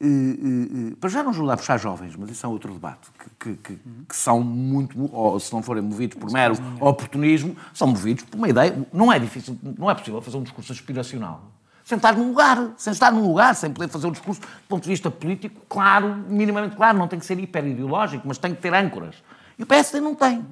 Uh, 0.02 0.06
uh, 0.06 0.92
uh, 0.92 0.96
para 0.96 1.10
já 1.10 1.22
não 1.22 1.32
ajuda 1.32 1.54
a 1.54 1.58
puxar 1.58 1.78
jovens, 1.78 2.16
mas 2.16 2.30
isso 2.30 2.46
é 2.46 2.50
outro 2.50 2.72
debate. 2.72 3.10
Que, 3.20 3.30
que, 3.50 3.62
que, 3.62 3.80
que 4.08 4.16
são 4.16 4.42
muito, 4.42 5.14
ou 5.14 5.38
se 5.40 5.52
não 5.52 5.62
forem 5.62 5.84
movidos 5.84 6.18
por 6.18 6.32
mero 6.32 6.56
oportunismo, 6.80 7.56
são 7.74 7.90
movidos 7.90 8.24
por 8.24 8.38
uma 8.38 8.48
ideia. 8.48 8.88
Não 8.94 9.12
é 9.12 9.20
difícil, 9.20 9.58
não 9.78 9.92
é 9.92 9.96
possível 9.96 10.22
fazer 10.22 10.38
um 10.38 10.44
discurso 10.44 10.72
aspiracional 10.72 11.52
sem 11.90 11.96
estar 11.96 12.14
num 12.14 12.28
lugar, 12.28 12.74
sem 12.78 12.94
estar 12.94 13.12
num 13.12 13.28
lugar, 13.28 13.56
sem 13.56 13.74
poder 13.74 13.90
fazer 13.90 14.06
um 14.06 14.12
discurso 14.12 14.40
do 14.42 14.48
ponto 14.68 14.84
de 14.84 14.90
vista 14.90 15.10
político 15.10 15.60
claro, 15.68 16.24
minimamente 16.30 16.76
claro, 16.76 16.96
não 17.00 17.08
tem 17.08 17.18
que 17.18 17.26
ser 17.26 17.40
hiperideológico, 17.40 18.28
mas 18.28 18.38
tem 18.38 18.54
que 18.54 18.62
ter 18.62 18.72
âncoras. 18.76 19.16
E 19.58 19.64
o 19.64 19.66
PSD 19.66 20.00
não 20.00 20.14
tem. 20.14 20.46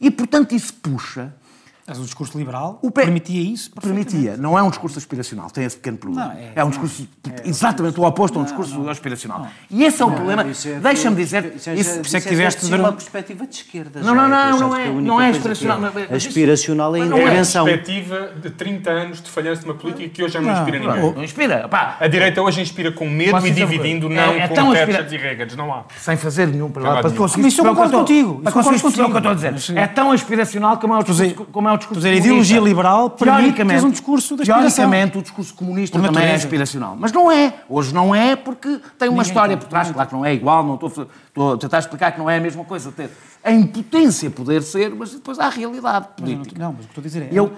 E, 0.00 0.08
portanto, 0.08 0.54
isso 0.54 0.72
puxa 0.74 1.34
mas 1.86 1.98
o 1.98 2.02
discurso 2.04 2.38
liberal 2.38 2.78
o 2.80 2.90
permitia 2.90 3.42
isso? 3.42 3.70
Permitia. 3.72 4.38
Não 4.38 4.58
é 4.58 4.62
um 4.62 4.70
discurso 4.70 4.98
aspiracional, 4.98 5.50
tem 5.50 5.64
esse 5.64 5.76
pequeno 5.76 5.98
problema. 5.98 6.28
Não, 6.28 6.32
é, 6.32 6.52
é, 6.56 6.64
um 6.64 6.70
discurso 6.70 7.06
não, 7.26 7.34
é, 7.34 7.48
exatamente 7.48 8.00
o 8.00 8.04
oposto 8.04 8.38
a 8.38 8.42
um 8.42 8.44
discurso 8.44 8.78
não, 8.78 8.88
aspiracional. 8.88 9.46
E 9.70 9.84
esse 9.84 10.00
é 10.00 10.04
o 10.04 10.10
problema. 10.10 10.42
É, 10.42 10.80
Deixa-me 10.80 11.16
dizer. 11.16 11.44
Isso, 11.44 11.56
isso, 11.56 11.70
isso, 11.70 12.00
isso 12.00 12.16
é 12.16 12.20
que 12.20 12.28
tiveste 12.28 12.64
uma 12.74 12.92
perspectiva 12.92 13.46
de 13.46 13.54
esquerda. 13.56 14.00
Não, 14.00 14.14
não, 14.14 14.28
não, 14.28 14.58
não 14.58 14.76
é, 14.76 14.88
não 14.88 15.20
é 15.20 15.28
aspiracional. 15.28 15.80
É. 16.10 16.14
Aspiracional 16.16 16.96
é 16.96 17.02
a 17.02 17.04
intervenção. 17.04 17.68
É 17.68 17.74
a 17.74 17.76
perspectiva 17.76 18.32
de 18.40 18.50
30 18.50 18.90
anos 18.90 19.22
de 19.22 19.30
falhança 19.30 19.60
de 19.60 19.66
uma 19.66 19.74
política 19.74 20.08
que 20.08 20.22
hoje 20.22 20.34
já 20.34 20.40
não 20.40 20.52
inspira 20.52 20.78
ninguém. 20.78 21.14
Não 21.14 21.24
inspira. 21.24 21.68
A 22.00 22.08
direita 22.08 22.40
hoje 22.40 22.62
inspira 22.62 22.92
com 22.92 23.08
medo 23.08 23.46
e 23.46 23.50
dividindo, 23.50 24.08
não 24.08 24.32
com 24.48 24.72
Thatcher 24.72 25.12
e 25.12 25.16
Reagan. 25.18 25.44
Não 25.56 25.72
há. 25.72 25.84
Sem 25.98 26.16
fazer 26.16 26.46
nenhum 26.46 26.70
problema. 26.70 27.02
Conseguir 27.12 27.48
Isso 27.48 27.60
eu 27.60 27.66
concordo 27.66 27.98
contigo. 27.98 28.40
Para 28.40 28.52
conseguir 28.52 28.76
o 28.76 28.92
que 28.92 29.00
eu 29.00 29.18
estou 29.18 29.30
a 29.30 29.34
dizer. 29.34 29.76
É 29.76 29.86
tão 29.86 30.10
aspiracional 30.10 30.78
como 30.78 30.94
é 30.94 31.72
o 31.72 31.73
discurso 31.76 32.06
ideologia 32.08 32.60
liberal 32.60 33.10
permite 33.10 33.62
um 33.62 33.90
discurso 33.90 34.36
Teoricamente, 34.36 35.18
o 35.18 35.22
discurso 35.22 35.54
comunista 35.54 36.00
também 36.00 36.24
é 36.24 36.34
aspiracional. 36.34 36.96
Mas 36.98 37.12
não 37.12 37.30
é. 37.30 37.54
Hoje 37.68 37.92
não 37.92 38.14
é 38.14 38.36
porque 38.36 38.80
tem 38.98 39.08
uma 39.08 39.18
Ninguém 39.18 39.22
história 39.22 39.56
por 39.56 39.68
trás. 39.68 39.90
Claro 39.90 40.08
que 40.08 40.14
não 40.14 40.24
é 40.24 40.34
igual, 40.34 40.64
não 40.64 40.74
estou, 40.74 40.88
estou 40.88 41.52
a 41.54 41.58
tentar 41.58 41.78
explicar 41.78 42.12
que 42.12 42.18
não 42.18 42.28
é 42.28 42.38
a 42.38 42.40
mesma 42.40 42.64
coisa. 42.64 42.92
A 43.42 43.52
impotência 43.52 44.30
poder 44.30 44.62
ser, 44.62 44.94
mas 44.94 45.12
depois 45.12 45.38
há 45.38 45.46
a 45.46 45.50
realidade 45.50 46.08
política. 46.16 46.58
Não, 46.58 46.72
mas 46.72 46.84
o 46.84 46.88
que 46.88 46.90
estou 46.92 47.02
a 47.02 47.04
dizer 47.04 47.22
é, 47.22 47.28
eu, 47.32 47.52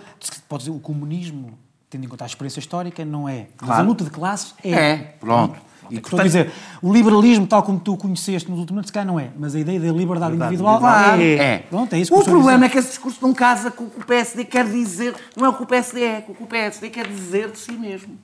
pode 0.49 0.64
dizer, 0.64 0.77
o 0.77 0.81
comunismo, 0.81 1.59
tendo 1.89 2.05
em 2.05 2.09
conta 2.09 2.25
a 2.25 2.27
experiência 2.27 2.61
histórica, 2.61 3.05
não 3.05 3.29
é. 3.29 3.47
Claro. 3.57 3.73
Mas 3.73 3.79
a 3.79 3.83
luta 3.83 4.05
de 4.05 4.11
classes 4.11 4.55
é. 4.62 4.71
É, 4.71 4.97
pronto. 5.21 5.66
E, 5.91 6.01
portanto, 6.01 6.05
estou 6.05 6.20
a 6.20 6.24
dizer, 6.24 6.53
o 6.82 6.93
liberalismo, 6.93 7.47
tal 7.47 7.62
como 7.62 7.78
tu 7.78 7.95
o 7.95 7.97
conheceste 7.97 8.51
nos 8.51 8.59
últimos 8.59 8.78
anos, 8.80 8.91
cá 8.91 9.05
não 9.05 9.18
é. 9.18 9.30
Mas 9.39 9.55
a 9.55 9.61
ideia 9.61 9.78
da 9.78 9.93
liberdade 9.93 10.34
individual 10.34 10.78
claro, 10.78 11.20
é. 11.20 11.34
é. 11.34 11.59
Pronto, 11.59 11.93
é 11.95 11.99
isso 11.99 12.14
o 12.14 12.24
problema 12.24 12.66
é 12.66 12.68
que 12.68 12.78
esse 12.78 12.89
discurso 12.89 13.18
não 13.22 13.34
casa 13.34 13.70
com 13.70 13.84
o 13.84 13.91
que 13.91 14.01
o 14.01 14.05
PSD 14.05 14.45
quer 14.45 14.66
dizer. 14.66 15.14
Não 15.37 15.47
é 15.47 15.49
o 15.49 15.55
que 15.55 15.62
o 15.62 15.66
PSD 15.66 16.03
é, 16.03 16.07
é 16.07 16.24
o 16.28 16.34
que 16.34 16.43
o 16.43 16.47
PSD 16.47 16.91
quer 16.91 17.07
dizer 17.07 17.51
de 17.51 17.59
si 17.59 17.72
mesmo. 17.72 18.16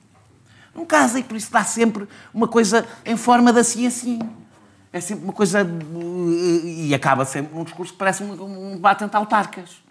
Não 0.75 0.85
casa 0.85 1.19
e 1.19 1.23
por 1.23 1.37
isso 1.37 1.51
dá 1.51 1.63
sempre 1.63 2.07
uma 2.33 2.47
coisa 2.47 2.85
em 3.05 3.15
forma 3.15 3.53
de 3.53 3.59
assim 3.59 3.85
assim. 3.85 4.19
É 4.91 4.99
sempre 4.99 5.23
uma 5.23 5.33
coisa. 5.33 5.67
E 6.63 6.93
acaba 6.93 7.25
sempre 7.25 7.55
num 7.55 7.63
discurso 7.63 7.93
que 7.93 7.99
parece 7.99 8.23
um, 8.23 8.71
um 8.71 8.75
debate 8.75 9.03
entre 9.03 9.17
autarcas 9.17 9.82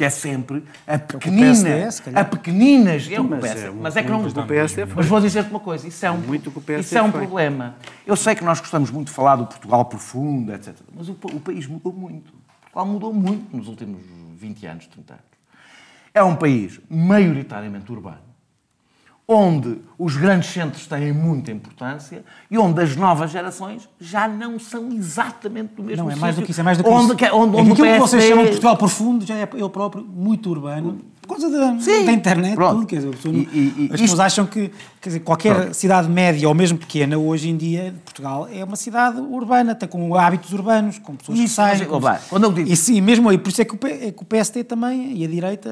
porque 0.00 0.04
é 0.04 0.10
sempre 0.10 0.64
a 0.86 0.98
pequenina, 0.98 1.62
PSD, 1.62 2.18
a 2.18 2.24
pequeninas, 2.24 3.10
é 3.10 3.20
um 3.20 3.24
mas, 3.24 3.44
é, 3.44 3.70
mas 3.70 3.96
é 3.96 4.02
que 4.02 4.08
não, 4.08 4.46
PSD 4.46 4.86
mas 4.94 5.06
vou 5.06 5.20
dizer-te 5.20 5.50
uma 5.50 5.60
coisa, 5.60 5.86
isso 5.86 6.06
é 6.06 6.10
um, 6.10 6.16
muito 6.16 6.50
isso 6.78 6.96
é 6.96 7.02
um 7.02 7.10
problema. 7.10 7.76
Eu 8.06 8.16
sei 8.16 8.34
que 8.34 8.42
nós 8.42 8.60
gostamos 8.60 8.90
muito 8.90 9.08
de 9.08 9.12
falar 9.12 9.36
do 9.36 9.44
Portugal 9.44 9.84
profundo, 9.84 10.54
etc, 10.54 10.74
mas 10.94 11.08
o, 11.08 11.12
o 11.12 11.40
país 11.40 11.66
mudou 11.66 11.92
muito. 11.92 12.32
Portugal 12.62 12.86
mudou 12.86 13.12
muito 13.12 13.54
nos 13.54 13.68
últimos 13.68 14.00
20 14.38 14.66
anos, 14.66 14.86
30 14.86 15.12
anos. 15.12 15.24
É 16.14 16.22
um 16.22 16.34
país 16.34 16.80
maioritariamente 16.88 17.92
urbano, 17.92 18.22
onde 19.32 19.80
os 19.96 20.16
grandes 20.16 20.50
centros 20.50 20.88
têm 20.88 21.12
muita 21.12 21.52
importância 21.52 22.24
e 22.50 22.58
onde 22.58 22.82
as 22.82 22.96
novas 22.96 23.30
gerações 23.30 23.88
já 24.00 24.26
não 24.26 24.58
são 24.58 24.90
exatamente 24.90 25.74
do 25.74 25.84
mesmo 25.84 26.02
Não, 26.02 26.10
é 26.10 26.16
mais 26.16 26.34
do 26.34 26.42
que 26.42 26.50
isso, 26.50 26.60
é 26.60 26.64
mais 26.64 26.76
do 26.76 26.82
que 26.82 26.90
onde, 26.90 27.14
isso. 27.14 27.34
Onde, 27.36 27.56
onde, 27.56 27.58
é 27.58 27.60
aquilo 27.60 27.76
PSD... 27.76 27.92
que 27.92 28.00
vocês 28.00 28.24
chamam 28.24 28.44
de 28.44 28.50
Portugal 28.50 28.76
profundo 28.76 29.24
já 29.24 29.36
é 29.36 29.48
ele 29.54 29.68
próprio 29.68 30.04
muito 30.04 30.50
urbano. 30.50 31.00
Por 31.22 31.36
causa 31.36 31.48
da, 31.48 31.70
da 31.70 32.12
internet, 32.12 32.56
tudo. 32.56 32.86
Quer 32.86 32.96
dizer, 32.96 33.10
pessoa, 33.10 33.32
e, 33.32 33.38
e, 33.38 33.84
as 33.84 34.00
pessoas 34.00 34.10
isto... 34.10 34.20
acham 34.20 34.46
que 34.46 34.72
dizer, 35.00 35.20
qualquer 35.20 35.54
pronto. 35.54 35.74
cidade 35.74 36.08
média 36.08 36.48
ou 36.48 36.54
mesmo 36.54 36.76
pequena, 36.76 37.16
hoje 37.16 37.48
em 37.48 37.56
dia, 37.56 37.94
Portugal 38.04 38.48
é 38.52 38.64
uma 38.64 38.74
cidade 38.74 39.20
urbana, 39.20 39.76
tem 39.76 39.88
com 39.88 40.12
hábitos 40.16 40.52
urbanos, 40.52 40.98
com 40.98 41.14
pessoas 41.14 41.38
isso, 41.38 41.48
que 41.48 41.54
saem. 41.54 41.78
Mas, 41.78 42.22
com... 42.22 42.28
quando 42.30 42.44
eu 42.44 42.52
digo... 42.52 42.68
E 42.68 42.76
sim, 42.76 43.00
mesmo 43.00 43.28
aí, 43.28 43.38
por 43.38 43.50
isso 43.50 43.62
é 43.62 43.64
que, 43.64 43.74
o, 43.74 43.78
é 43.86 44.10
que 44.10 44.22
o 44.22 44.24
PST 44.24 44.64
também, 44.64 45.16
e 45.16 45.24
a 45.24 45.28
direita, 45.28 45.70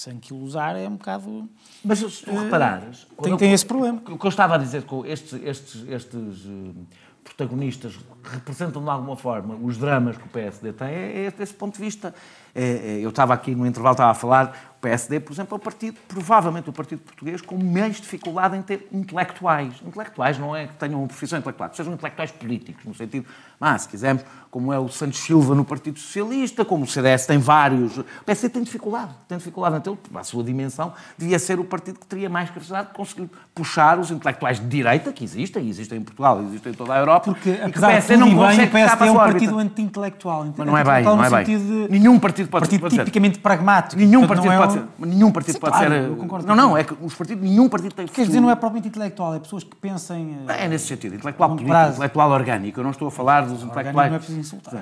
sem 0.00 0.18
que 0.18 0.32
usar, 0.32 0.76
é 0.76 0.88
um 0.88 0.96
bocado 0.96 1.48
mas 1.84 1.98
se 1.98 2.24
tu 2.24 2.30
reparares... 2.30 3.06
Tem, 3.22 3.36
tem 3.36 3.52
esse 3.52 3.66
problema. 3.66 4.00
O 4.08 4.18
que 4.18 4.26
eu 4.26 4.28
estava 4.28 4.54
a 4.54 4.58
dizer 4.58 4.84
com 4.84 5.04
estes, 5.04 5.34
estes, 5.44 5.86
estes 5.88 6.44
uh, 6.46 6.74
protagonistas 7.22 7.98
representam 8.24 8.82
de 8.82 8.88
alguma 8.88 9.16
forma 9.16 9.54
os 9.56 9.76
dramas 9.76 10.16
que 10.16 10.24
o 10.24 10.28
PSD 10.28 10.72
tem, 10.72 10.88
é, 10.88 11.24
é 11.26 11.30
desse 11.30 11.52
ponto 11.52 11.74
de 11.74 11.80
vista. 11.80 12.14
É, 12.54 12.62
é, 12.62 12.98
eu 13.00 13.10
estava 13.10 13.34
aqui 13.34 13.54
no 13.54 13.66
intervalo, 13.66 13.92
estava 13.92 14.10
a 14.10 14.14
falar, 14.14 14.70
o 14.78 14.80
PSD, 14.80 15.20
por 15.20 15.32
exemplo, 15.32 15.54
é 15.54 15.56
o 15.56 15.58
partido, 15.60 15.98
provavelmente 16.08 16.70
o 16.70 16.72
partido 16.72 17.00
português, 17.00 17.42
com 17.42 17.56
mais 17.62 18.00
dificuldade 18.00 18.56
em 18.56 18.62
ter 18.62 18.88
intelectuais. 18.90 19.74
Intelectuais 19.86 20.38
não 20.38 20.56
é 20.56 20.66
que 20.66 20.74
tenham 20.74 21.00
uma 21.00 21.06
profissão 21.06 21.38
intelectual, 21.38 21.70
sejam 21.74 21.92
intelectuais 21.92 22.30
políticos, 22.30 22.84
no 22.84 22.94
sentido, 22.94 23.26
mas, 23.60 23.82
se 23.82 23.88
quisermos, 23.90 24.24
como 24.50 24.72
é 24.72 24.78
o 24.78 24.88
Santos 24.88 25.18
Silva 25.18 25.54
no 25.54 25.66
Partido 25.66 25.98
Socialista, 25.98 26.64
como 26.64 26.84
o 26.84 26.86
CDS 26.86 27.26
tem 27.26 27.36
vários. 27.36 27.98
O 27.98 28.04
PSD 28.24 28.48
tem 28.48 28.62
dificuldade, 28.62 29.10
tem 29.28 29.36
dificuldade 29.36 29.80
tê-lo, 29.80 29.98
a 30.14 30.24
sua 30.24 30.42
dimensão, 30.42 30.94
devia 31.18 31.38
ser 31.38 31.60
o 31.60 31.64
partido 31.64 32.00
que 32.00 32.06
teria 32.06 32.30
mais 32.30 32.48
capacidade 32.48 32.88
de 32.88 32.94
conseguir 32.94 33.28
puxar 33.54 33.98
os 33.98 34.10
intelectuais 34.10 34.58
de 34.58 34.66
direita, 34.66 35.12
que 35.12 35.22
existem, 35.22 35.68
existem 35.68 35.98
em 35.98 36.02
Portugal, 36.02 36.42
existem 36.42 36.72
em 36.72 36.74
toda 36.74 36.94
a 36.94 36.98
Europa, 36.98 37.32
porque, 37.32 37.50
apesar 37.62 38.00
de 38.00 38.06
tudo 38.06 38.18
não 38.18 38.28
bem, 38.48 38.64
o 38.64 38.70
PSD 38.70 39.06
é 39.06 39.10
um 39.10 39.16
partido 39.16 39.58
anti-intelectual. 39.58 40.54
Mas 40.56 40.66
não 40.66 40.78
é 40.78 40.84
bem, 40.84 41.04
não 41.04 41.22
é 41.22 41.44
bem. 41.44 41.58
De... 41.58 41.88
Nenhum 41.90 42.18
partido 42.18 42.39
pode 42.48 42.62
partido 42.62 42.80
pode 42.80 42.96
tipicamente 42.96 43.34
ser. 43.36 43.40
pragmático. 43.40 44.00
Nenhum 44.00 44.26
partido 44.26 44.52
é 44.52 44.58
pode 44.58 44.72
ser. 44.72 44.84
Nenhum 44.98 45.30
partido 45.32 45.54
Sim, 45.54 45.60
pode 45.60 45.72
claro, 45.72 45.90
ser. 45.90 46.02
Eu 46.02 46.16
concordo 46.16 46.46
não, 46.46 46.56
não, 46.56 46.76
é 46.76 46.84
que 46.84 46.94
os 47.00 47.14
partidos, 47.14 47.42
nenhum 47.42 47.68
partido 47.68 47.94
tem. 47.94 48.06
Quer 48.06 48.26
dizer, 48.26 48.40
não 48.40 48.50
é 48.50 48.54
propriamente 48.54 48.88
intelectual, 48.88 49.34
é 49.34 49.38
pessoas 49.38 49.64
que 49.64 49.76
pensem. 49.76 50.38
É 50.48 50.68
nesse 50.68 50.86
sentido, 50.86 51.14
intelectual 51.14 51.50
político, 51.50 51.70
prazo. 51.70 51.92
intelectual 51.94 52.30
orgânico. 52.30 52.80
Eu 52.80 52.84
não 52.84 52.90
estou 52.90 53.08
a 53.08 53.10
falar 53.10 53.42
dos 53.42 53.62
intelectuais. 53.62 54.10
Não 54.10 54.16
é 54.16 54.18
preciso 54.18 54.40
insultar. 54.40 54.74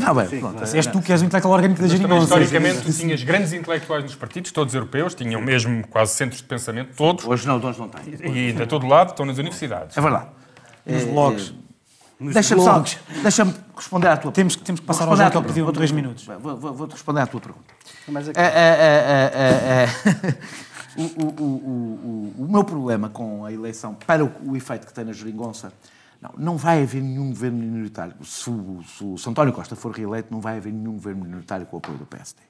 Não, 0.00 0.14
bem, 0.14 0.26
Sim, 0.26 0.40
pronto. 0.40 0.64
És 0.76 0.86
tu 0.86 1.00
que 1.00 1.12
és 1.12 1.22
o 1.22 1.24
intelectual 1.24 1.54
orgânico 1.54 1.80
da 1.80 1.88
geringonça. 1.88 2.24
Historicamente, 2.24 2.92
tinhas 2.92 3.22
grandes 3.22 3.52
intelectuais 3.52 4.02
nos 4.04 4.14
partidos, 4.14 4.52
todos 4.52 4.74
europeus, 4.74 5.14
tinham 5.14 5.40
mesmo 5.40 5.86
quase 5.88 6.14
centros 6.14 6.40
de 6.40 6.46
pensamento, 6.46 6.96
todos. 6.96 7.24
Hoje 7.24 7.46
não, 7.46 7.56
hoje 7.56 7.78
não 7.78 7.88
têm. 7.88 8.14
E 8.34 8.52
de 8.52 8.66
todo 8.66 8.86
lado 8.86 9.10
estão 9.10 9.26
nas 9.26 9.38
universidades. 9.38 9.96
É 9.96 10.00
verdade. 10.00 10.26
Nos 10.86 11.04
blogs. 11.04 11.65
Deixa-me 12.18 12.62
só, 12.62 12.82
deixa-me 13.22 13.54
responder 13.76 14.08
à 14.08 14.16
tua 14.16 14.32
temos, 14.32 14.56
temos 14.56 14.80
que 14.80 14.86
passar 14.86 15.06
ao 15.06 15.16
Jota 15.16 15.40
que 15.42 15.48
pediu 15.48 15.70
três 15.70 15.92
minutos. 15.92 16.26
Vou, 16.40 16.56
vou, 16.56 16.72
vou, 16.72 16.86
responder 16.88 17.20
à 17.20 17.26
tua 17.26 17.40
pergunta. 17.40 17.74
Mas 18.08 18.28
aqui... 18.30 18.40
é, 18.40 18.42
é, 18.46 19.88
o, 20.96 21.02
o, 21.02 21.44
o, 21.44 22.34
o, 22.38 22.48
meu 22.48 22.64
problema 22.64 23.10
com 23.10 23.44
a 23.44 23.52
eleição, 23.52 23.94
para 23.94 24.24
o, 24.24 24.56
efeito 24.56 24.86
que 24.86 24.94
tem 24.94 25.04
na 25.04 25.12
geringonça, 25.12 25.70
não, 26.20 26.30
não 26.38 26.56
vai 26.56 26.82
haver 26.82 27.02
nenhum 27.02 27.28
governo 27.28 27.58
minoritário. 27.58 28.14
Se 28.24 28.48
o, 28.48 28.82
se 29.18 29.28
António 29.28 29.52
Costa 29.52 29.76
for 29.76 29.92
reeleito, 29.92 30.32
não 30.32 30.40
vai 30.40 30.56
haver 30.56 30.72
nenhum 30.72 30.94
governo 30.94 31.22
minoritário 31.22 31.66
com 31.66 31.76
o 31.76 31.78
apoio 31.78 31.98
do 31.98 32.06
PSD. 32.06 32.40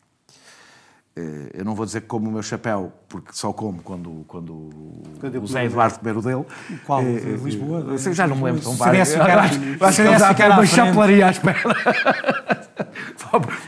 Eh, 1.18 1.50
eu 1.54 1.64
não 1.64 1.74
vou 1.74 1.86
dizer 1.86 2.02
que 2.02 2.06
como 2.08 2.28
o 2.28 2.32
meu 2.32 2.42
chapéu, 2.42 2.92
porque 3.08 3.30
só 3.32 3.50
como 3.50 3.80
quando, 3.82 4.22
quando 4.28 4.52
o 4.52 5.46
Zé 5.46 5.64
Eduardo 5.64 5.98
comer 5.98 6.14
o 6.18 6.20
dele. 6.20 6.44
Qual? 6.84 7.02
De 7.02 7.36
Lisboa? 7.42 7.86
Eu 8.04 8.12
já 8.12 8.26
não 8.26 8.36
me 8.36 8.44
lembro 8.44 8.60
tão 8.60 8.74
Se 8.74 8.78
bem. 8.84 9.04
se 9.92 10.04
já 10.18 10.28
ficar 10.28 10.50
uma 10.50 10.66
chapelaria 10.66 11.26
à 11.26 11.30
espera. 11.30 11.58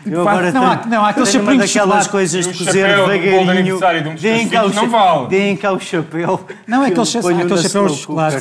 Eu 0.06 0.20
agora 0.28 0.52
Não, 0.52 0.66
há- 0.66 0.76
tenho- 0.76 0.90
não, 0.90 1.04
há 1.04 1.12
chapelinhos 1.32 1.70
de 1.70 1.74
daquelas 1.78 2.06
coisas 2.06 2.44
de 2.46 2.50
o 2.52 2.58
cozer 2.66 2.88
chapéu 2.88 3.08
de 3.08 3.18
devagarinho. 3.18 3.64
de 4.02 4.08
um 4.08 4.14
Deem 4.14 4.48
cá 4.48 4.64
o 4.64 4.68
não 4.74 4.88
vale. 4.90 5.28
Deem 5.28 5.56
cá 5.56 5.72
o 5.72 5.80
chapéu. 5.80 6.40
Não, 6.66 6.84
é 6.84 6.88
aqueles 6.88 7.12
na 7.14 7.22
chapéus 7.62 7.92
de 7.92 7.98
chocolate. 8.02 8.36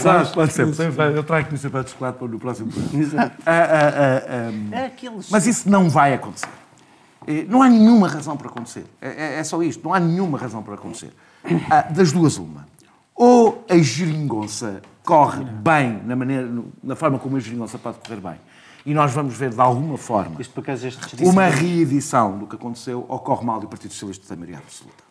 ser, 0.51 0.67
podemos- 0.67 1.15
eu 1.15 1.23
trago-te 1.23 1.55
um 1.55 1.57
chapéu 1.57 1.83
de 1.83 1.89
chocolate 1.91 2.17
para 2.19 2.27
no 2.27 2.39
próximo 2.39 2.71
programa. 2.71 2.99
Exato. 3.03 3.31
Ah, 3.45 3.51
ah, 3.51 4.23
ah, 4.27 4.77
É. 4.77 4.91
Mas 5.31 5.47
isso 5.47 5.69
não 5.69 5.89
vai 5.89 6.13
acontecer. 6.13 6.47
Eh, 7.27 7.45
Não 7.47 7.61
há 7.61 7.69
nenhuma 7.69 8.07
razão 8.07 8.37
para 8.37 8.47
acontecer. 8.47 8.85
É, 9.01 9.09
é- 9.09 9.39
é 9.39 9.43
só 9.43 9.61
isto. 9.61 9.83
Não 9.83 9.93
há 9.93 9.99
nenhuma 9.99 10.37
razão 10.37 10.63
para 10.63 10.75
acontecer. 10.75 11.11
Ah, 11.69 11.81
das 11.81 12.11
duas, 12.11 12.37
uma. 12.37 12.65
Ou 13.13 13.65
a 13.69 13.77
geringonça 13.77 14.81
corre 15.03 15.43
bem 15.43 16.01
na, 16.05 16.15
maneira, 16.15 16.45
no- 16.45 16.71
na 16.83 16.95
forma 16.95 17.19
como 17.19 17.35
a 17.37 17.39
geringonça 17.39 17.77
pode 17.77 17.97
correr 17.99 18.21
bem, 18.21 18.35
e 18.85 18.93
nós 18.93 19.11
vamos 19.11 19.35
ver 19.35 19.49
de 19.51 19.59
alguma 19.59 19.97
forma 19.97 20.39
Isto 20.41 20.53
por 20.53 20.61
acaso 20.61 20.87
este 20.87 21.23
uma 21.23 21.45
reedição 21.47 22.37
do 22.37 22.45
que 22.47 22.55
aconteceu, 22.55 23.05
ou 23.07 23.19
corre 23.19 23.45
mal 23.45 23.61
e 23.61 23.65
o 23.65 23.67
Partido 23.67 23.91
Socialista 23.91 24.25
tem 24.27 24.37
maioria 24.37 24.59
absoluta. 24.59 25.03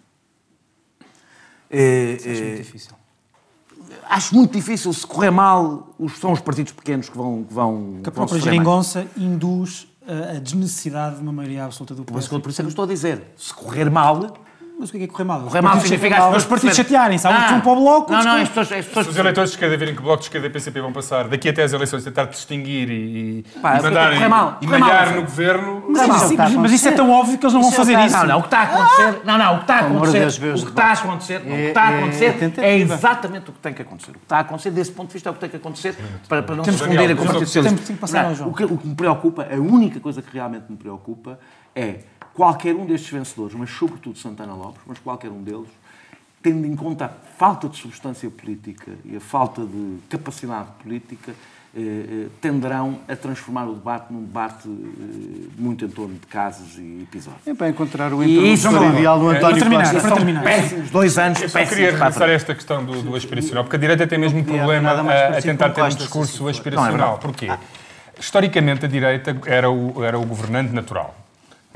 Eh, 1.70 2.16
Acho 2.20 2.28
muito 2.44 2.56
difícil. 2.62 2.92
acho 4.08 4.34
muito 4.34 4.52
difícil. 4.52 4.92
Se 4.92 5.06
correr 5.06 5.30
mal, 5.30 5.94
os- 5.98 6.18
são 6.18 6.32
os 6.32 6.40
partidos 6.40 6.72
pequenos 6.72 7.08
que 7.08 7.16
vão. 7.16 7.44
Que 7.44 7.52
vão 7.54 7.98
Que 8.02 8.08
a 8.08 8.12
própria 8.12 8.38
sofrer 8.38 8.44
mais. 8.44 8.44
geringonça 8.54 9.06
induz 9.16 9.88
a, 10.06 10.38
desnecessidade 10.38 11.16
de 11.16 11.22
uma 11.22 11.32
maioria 11.32 11.64
absoluta 11.64 11.94
do 11.94 12.04
PS. 12.04 12.28
por 12.28 12.48
isso 12.48 12.60
é 12.60 12.62
que 12.62 12.66
eu 12.66 12.68
estou 12.68 12.84
a 12.84 12.88
dizer. 12.88 13.22
Se 13.36 13.52
correr 13.52 13.90
mal, 13.90 14.45
Mas 14.78 14.90
o 14.90 14.92
que 14.92 14.98
é 14.98 15.00
que 15.00 15.04
é 15.06 15.08
correr 15.08 15.24
mal? 15.24 15.40
correr 15.40 15.62
mal 15.62 15.80
significa 15.80 16.28
as 16.28 16.36
Os 16.36 16.44
partidos 16.44 16.76
chatearem-se. 16.76 17.26
Há 17.26 17.30
uns 17.30 17.44
que 17.44 17.50
vão 17.52 17.60
para 17.62 17.72
o 17.72 17.76
bloco, 17.76 18.12
Não, 18.12 18.22
não, 18.22 18.34
que- 18.36 18.42
as 18.42 18.48
pessoas, 18.48 18.72
as 18.72 18.84
pessoas 18.86 19.06
Se 19.06 19.12
os 19.12 19.18
eleitores 19.18 19.50
de 19.50 19.56
esquerda 19.56 19.76
virem 19.78 19.94
que 19.94 20.00
o 20.00 20.04
Bloco 20.04 20.18
de 20.18 20.24
Esquerda 20.26 20.46
e 20.46 20.50
PCP 20.50 20.80
vão 20.82 20.92
passar 20.92 21.28
daqui 21.28 21.48
até 21.48 21.62
às 21.62 21.72
eleições, 21.72 22.04
tentar 22.04 22.24
distinguir 22.26 22.90
e, 22.90 23.44
Pá, 23.62 23.78
e 23.78 23.82
mandarem 23.82 24.16
correr 24.18 24.28
mal, 24.28 24.58
e 24.60 24.66
mal, 24.66 24.78
malhar 24.80 25.14
no 25.14 25.22
governo... 25.22 25.82
Mas, 25.88 26.72
isso- 26.72 26.88
a 26.88 26.92
é 26.92 26.94
tão 26.94 27.10
óbvio 27.10 27.38
que 27.38 27.44
eles 27.46 27.54
não 27.54 27.60
vão 27.62 27.70
Isso 27.70 27.80
é 27.80 27.84
fazer 27.84 27.98
isso. 28.04 28.16
Não, 28.18 28.26
não, 28.26 28.38
o 28.38 28.42
que 28.42 28.46
está 28.48 28.58
a 28.58 28.62
acontecer, 28.64 29.20
não, 29.24 29.38
não, 29.38 29.54
o 29.54 29.56
que 29.56 29.62
está 29.62 29.74
a 29.76 29.80
de 29.80 29.86
acontecer, 29.86 30.26
o 30.26 30.52
que 30.52 30.68
está 30.68 30.84
a 30.84 30.92
acontecer, 30.92 31.36
o 31.36 31.40
que 31.40 31.50
está 31.52 31.82
a 31.82 31.90
é- 31.92 31.98
acontecer 31.98 32.54
é 32.58 32.68
é, 32.70 32.76
exatamente 32.78 33.50
o 33.50 33.52
que 33.54 33.58
tem 33.60 33.72
que 33.72 33.82
acontecer. 33.82 34.10
O 34.10 34.14
que 34.14 34.20
está 34.24 34.36
a 34.36 34.40
acontecer, 34.40 34.70
desse 34.72 34.92
ponto 34.92 35.08
de 35.08 35.12
vista, 35.14 35.28
é 35.28 35.30
o 35.30 35.34
que 35.34 35.40
tem 35.40 35.48
que 35.48 35.56
acontecer 35.56 35.96
para, 36.28 36.42
para 36.42 36.54
não 36.54 36.64
se 36.64 36.70
Temos- 36.70 36.82
fundirem 36.82 37.16
com 37.16 37.22
o 37.22 37.26
Daniel, 37.26 37.32
Partido 37.32 37.38
temos- 37.38 37.48
Socialista. 37.50 37.76
temos 37.86 37.88
que 37.88 38.00
passar 38.00 38.22
Não, 38.24 38.28
ao 38.30 38.34
João. 38.34 38.50
o, 38.50 38.54
que, 38.54 38.64
o 38.64 38.76
que 38.76 38.86
me 38.88 38.94
preocupa, 38.94 39.46
a 39.50 39.56
única 39.56 40.00
coisa 40.00 40.20
que 40.20 40.28
realmente 40.34 40.64
me 40.68 40.76
preocupa 40.76 41.38
é 41.74 42.00
qualquer 42.36 42.74
um 42.74 42.84
destes 42.84 43.10
vencedores, 43.10 43.54
mas 43.54 43.70
sobretudo 43.70 44.18
Santana 44.18 44.54
Lopes, 44.54 44.82
mas 44.86 44.98
qualquer 44.98 45.30
um 45.30 45.42
deles, 45.42 45.68
tendo 46.42 46.66
em 46.66 46.76
conta 46.76 47.06
a 47.06 47.08
falta 47.08 47.68
de 47.68 47.76
substância 47.78 48.30
política 48.30 48.92
e 49.04 49.16
a 49.16 49.20
falta 49.20 49.64
de 49.64 49.98
capacidade 50.10 50.68
política, 50.82 51.32
eh, 51.74 51.80
eh, 51.80 52.26
tenderão 52.40 53.00
a 53.08 53.16
transformar 53.16 53.64
o 53.64 53.74
debate 53.74 54.12
num 54.12 54.22
debate 54.22 54.68
eh, 54.68 55.48
muito 55.58 55.84
em 55.84 55.88
torno 55.88 56.14
de 56.14 56.26
casos 56.26 56.78
e 56.78 57.02
episódios. 57.02 57.46
É 57.46 57.54
para 57.54 57.70
encontrar 57.70 58.12
o 58.12 58.22
interlocutor 58.22 58.94
ideal 58.94 59.18
do 59.18 59.26
para 59.26 59.36
António 59.38 59.58
terminar, 59.58 59.92
Costa. 59.92 60.00
para 60.00 60.16
terminar. 60.16 60.44
péssimos, 60.44 60.90
dois 60.90 61.18
anos 61.18 61.42
Eu 61.42 61.48
só 61.48 61.58
péssimos 61.58 61.74
queria 61.74 61.92
para 61.92 62.06
a 62.06 62.08
regressar 62.08 62.28
a 62.28 62.32
esta 62.32 62.54
questão 62.54 62.84
do, 62.84 63.02
do 63.02 63.16
aspiracional, 63.16 63.64
porque 63.64 63.76
a 63.76 63.78
direita 63.78 64.06
tem 64.06 64.18
mesmo 64.18 64.38
um 64.40 64.44
problema 64.44 64.90
a, 64.90 65.38
a 65.38 65.42
tentar 65.42 65.70
ter 65.70 65.82
um 65.82 65.88
discurso 65.88 66.48
aspiracional. 66.48 67.16
É 67.16 67.18
Porquê? 67.18 67.50
Historicamente, 68.18 68.84
a 68.84 68.88
direita 68.88 69.36
era 69.46 69.70
o, 69.70 70.04
era 70.04 70.18
o 70.18 70.24
governante 70.24 70.72
natural. 70.72 71.25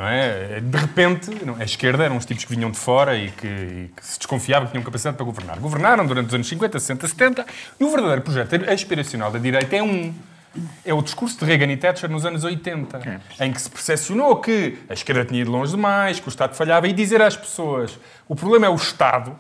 Não 0.01 0.09
é? 0.09 0.63
De 0.63 0.79
repente, 0.79 1.31
a 1.59 1.63
esquerda 1.63 2.03
eram 2.05 2.17
os 2.17 2.25
tipos 2.25 2.47
que 2.47 2.57
vinham 2.57 2.71
de 2.71 2.79
fora 2.79 3.19
e 3.19 3.31
que, 3.33 3.47
e 3.47 3.91
que 3.95 4.07
se 4.07 4.19
desconfiavam 4.19 4.67
que 4.67 4.73
tinham 4.73 4.83
capacidade 4.83 5.15
para 5.15 5.27
governar. 5.27 5.59
Governaram 5.59 6.07
durante 6.07 6.29
os 6.29 6.35
anos 6.35 6.49
50, 6.49 6.81
60, 6.81 7.07
70 7.07 7.47
e 7.79 7.85
o 7.85 7.91
verdadeiro 7.91 8.23
projeto 8.23 8.55
aspiracional 8.71 9.31
da 9.31 9.39
direita 9.39 9.77
é 9.77 9.83
um. 9.83 10.15
É 10.85 10.93
o 10.93 11.01
discurso 11.01 11.39
de 11.39 11.45
Reagan 11.45 11.71
e 11.71 11.77
Thatcher 11.77 12.11
nos 12.11 12.25
anos 12.25 12.43
80, 12.43 12.99
em 13.41 13.53
que 13.53 13.61
se 13.61 13.71
percepcionou 13.71 14.35
que 14.37 14.79
a 14.89 14.95
esquerda 14.95 15.25
tinha 15.25 15.43
ido 15.43 15.51
longe 15.51 15.71
demais, 15.71 16.19
que 16.19 16.27
o 16.27 16.31
Estado 16.31 16.57
falhava, 16.57 16.89
e 16.89 16.93
dizer 16.93 17.23
às 17.23 17.37
pessoas 17.37 17.97
o 18.27 18.35
problema 18.35 18.67
é 18.67 18.69
o 18.69 18.75
Estado 18.75 19.37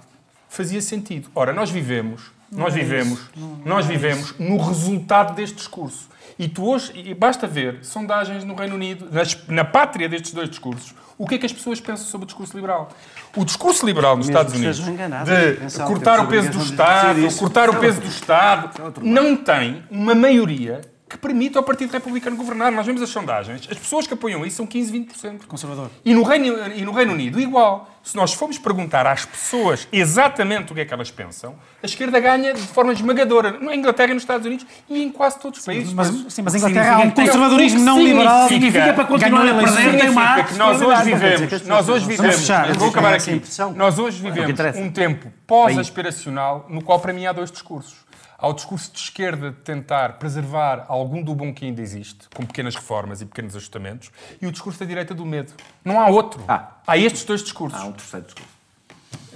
fazia 0.48 0.80
sentido. 0.80 1.28
Ora, 1.34 1.52
nós 1.52 1.68
vivemos, 1.68 2.30
nós 2.52 2.74
vivemos, 2.74 3.18
nós 3.64 3.86
vivemos 3.86 4.38
no 4.38 4.56
resultado 4.58 5.34
deste 5.34 5.56
discurso. 5.56 6.09
E 6.42 6.48
tu 6.48 6.64
hoje, 6.66 6.90
e 6.94 7.12
basta 7.12 7.46
ver 7.46 7.80
sondagens 7.82 8.44
no 8.44 8.54
Reino 8.54 8.74
Unido, 8.74 9.06
nas- 9.12 9.36
na 9.46 9.62
pátria 9.62 10.08
destes 10.08 10.32
dois 10.32 10.48
discursos, 10.48 10.94
o 11.18 11.26
que 11.26 11.34
é 11.34 11.38
que 11.38 11.44
as 11.44 11.52
pessoas 11.52 11.78
pensam 11.82 12.06
sobre 12.06 12.24
o 12.24 12.26
discurso 12.26 12.56
liberal. 12.56 12.88
O 13.36 13.44
discurso 13.44 13.84
liberal 13.84 14.16
nos 14.16 14.26
Mesmo 14.26 14.40
Estados 14.40 14.54
Unidos, 14.54 14.78
de 14.78 15.82
cortar 15.84 16.20
o 16.20 16.26
peso 16.28 16.50
do 16.50 16.64
Estado, 16.64 17.20
cortar 17.38 17.68
o 17.68 17.76
peso 17.78 18.00
do 18.00 18.06
Estado, 18.08 18.70
não 19.02 19.36
tem 19.36 19.82
uma 19.90 20.14
maioria 20.14 20.80
que 21.06 21.18
permita 21.18 21.58
ao 21.58 21.62
Partido 21.62 21.92
Republicano 21.92 22.36
governar. 22.36 22.72
Nós 22.72 22.86
vemos 22.86 23.02
as 23.02 23.10
sondagens, 23.10 23.68
as 23.70 23.76
pessoas 23.76 24.06
que 24.06 24.14
apoiam 24.14 24.46
isso 24.46 24.56
são 24.56 24.66
15, 24.66 24.90
20%. 24.92 25.46
Conservador. 25.46 25.90
E 26.04 26.14
no, 26.14 26.22
Reino, 26.22 26.46
e 26.74 26.82
no 26.86 26.92
Reino 26.92 27.12
Unido, 27.12 27.38
igual. 27.38 27.89
Se 28.02 28.16
nós 28.16 28.32
formos 28.32 28.58
perguntar 28.58 29.06
às 29.06 29.26
pessoas 29.26 29.86
exatamente 29.92 30.72
o 30.72 30.74
que 30.74 30.80
é 30.80 30.84
que 30.84 30.94
elas 30.94 31.10
pensam, 31.10 31.54
a 31.82 31.86
esquerda 31.86 32.18
ganha 32.18 32.54
de 32.54 32.62
forma 32.62 32.92
esmagadora. 32.92 33.58
Na 33.60 33.74
Inglaterra 33.74 34.10
e 34.10 34.14
nos 34.14 34.22
Estados 34.22 34.46
Unidos 34.46 34.66
e 34.88 35.02
em 35.02 35.12
quase 35.12 35.38
todos 35.38 35.60
os 35.60 35.66
países. 35.66 35.92
Mas, 35.92 36.08
sim, 36.08 36.42
mas 36.42 36.54
o 36.54 36.56
em 36.56 36.60
que 36.60 36.66
Inglaterra 36.70 36.96
há 36.96 36.98
um 37.00 37.10
conservadorismo 37.10 37.80
não 37.80 38.02
liberal. 38.02 38.48
significa 38.48 38.94
para 38.94 39.04
continuar 39.04 39.48
a 39.48 39.54
perder, 39.54 39.98
tem 40.00 40.08
uma 40.08 40.44
que 40.44 40.54
nós 40.54 40.80
hoje 40.80 41.02
vivemos, 41.04 41.62
nós 41.66 41.88
hoje 41.88 42.06
vivemos, 42.06 42.36
fechar. 42.36 42.72
vou 42.74 42.88
acabar 42.88 43.14
aqui, 43.14 43.42
nós 43.76 43.98
hoje 43.98 44.22
vivemos 44.22 44.50
interessa. 44.50 44.80
um 44.80 44.90
tempo 44.90 45.30
pós-aspiracional 45.46 46.66
no 46.68 46.82
qual 46.82 47.00
para 47.00 47.12
mim 47.12 47.26
há 47.26 47.32
dois 47.32 47.50
discursos. 47.50 48.09
Há 48.40 48.48
o 48.48 48.54
discurso 48.54 48.90
de 48.90 48.98
esquerda 48.98 49.50
de 49.50 49.58
tentar 49.58 50.14
preservar 50.14 50.86
algum 50.88 51.22
do 51.22 51.34
bom 51.34 51.52
que 51.52 51.66
ainda 51.66 51.82
existe, 51.82 52.26
com 52.34 52.46
pequenas 52.46 52.74
reformas 52.74 53.20
e 53.20 53.26
pequenos 53.26 53.54
ajustamentos, 53.54 54.10
e 54.40 54.46
o 54.46 54.52
discurso 54.52 54.80
da 54.80 54.86
direita 54.86 55.14
do 55.14 55.26
medo. 55.26 55.52
Não 55.84 56.00
há 56.00 56.08
outro. 56.08 56.42
Ah. 56.48 56.78
Há 56.86 56.96
estes 56.96 57.24
dois 57.24 57.42
discursos. 57.42 57.78
Há 57.78 57.84
um 57.84 57.92
terceiro 57.92 58.24
discurso. 58.24 58.48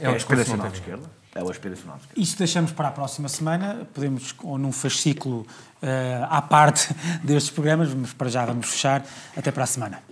É 0.00 0.06
É 0.06 0.08
um 0.08 0.12
o 0.12 0.16
discurso 0.16 0.40
aspiracional 0.40 0.70
de 0.70 0.78
esquerda. 0.78 1.10
É 1.34 1.42
o 1.42 1.50
aspiracional 1.50 1.96
de 1.96 2.02
esquerda. 2.04 2.22
Isto 2.22 2.38
deixamos 2.38 2.72
para 2.72 2.88
a 2.88 2.92
próxima 2.92 3.28
semana. 3.28 3.86
Podemos, 3.92 4.34
ou 4.42 4.56
num 4.56 4.72
fascículo 4.72 5.46
eh, 5.82 6.26
à 6.30 6.40
parte 6.40 6.94
destes 7.22 7.50
programas, 7.50 7.92
mas 7.92 8.14
para 8.14 8.30
já 8.30 8.46
vamos 8.46 8.70
fechar. 8.70 9.04
Até 9.36 9.52
para 9.52 9.64
a 9.64 9.66
semana. 9.66 10.02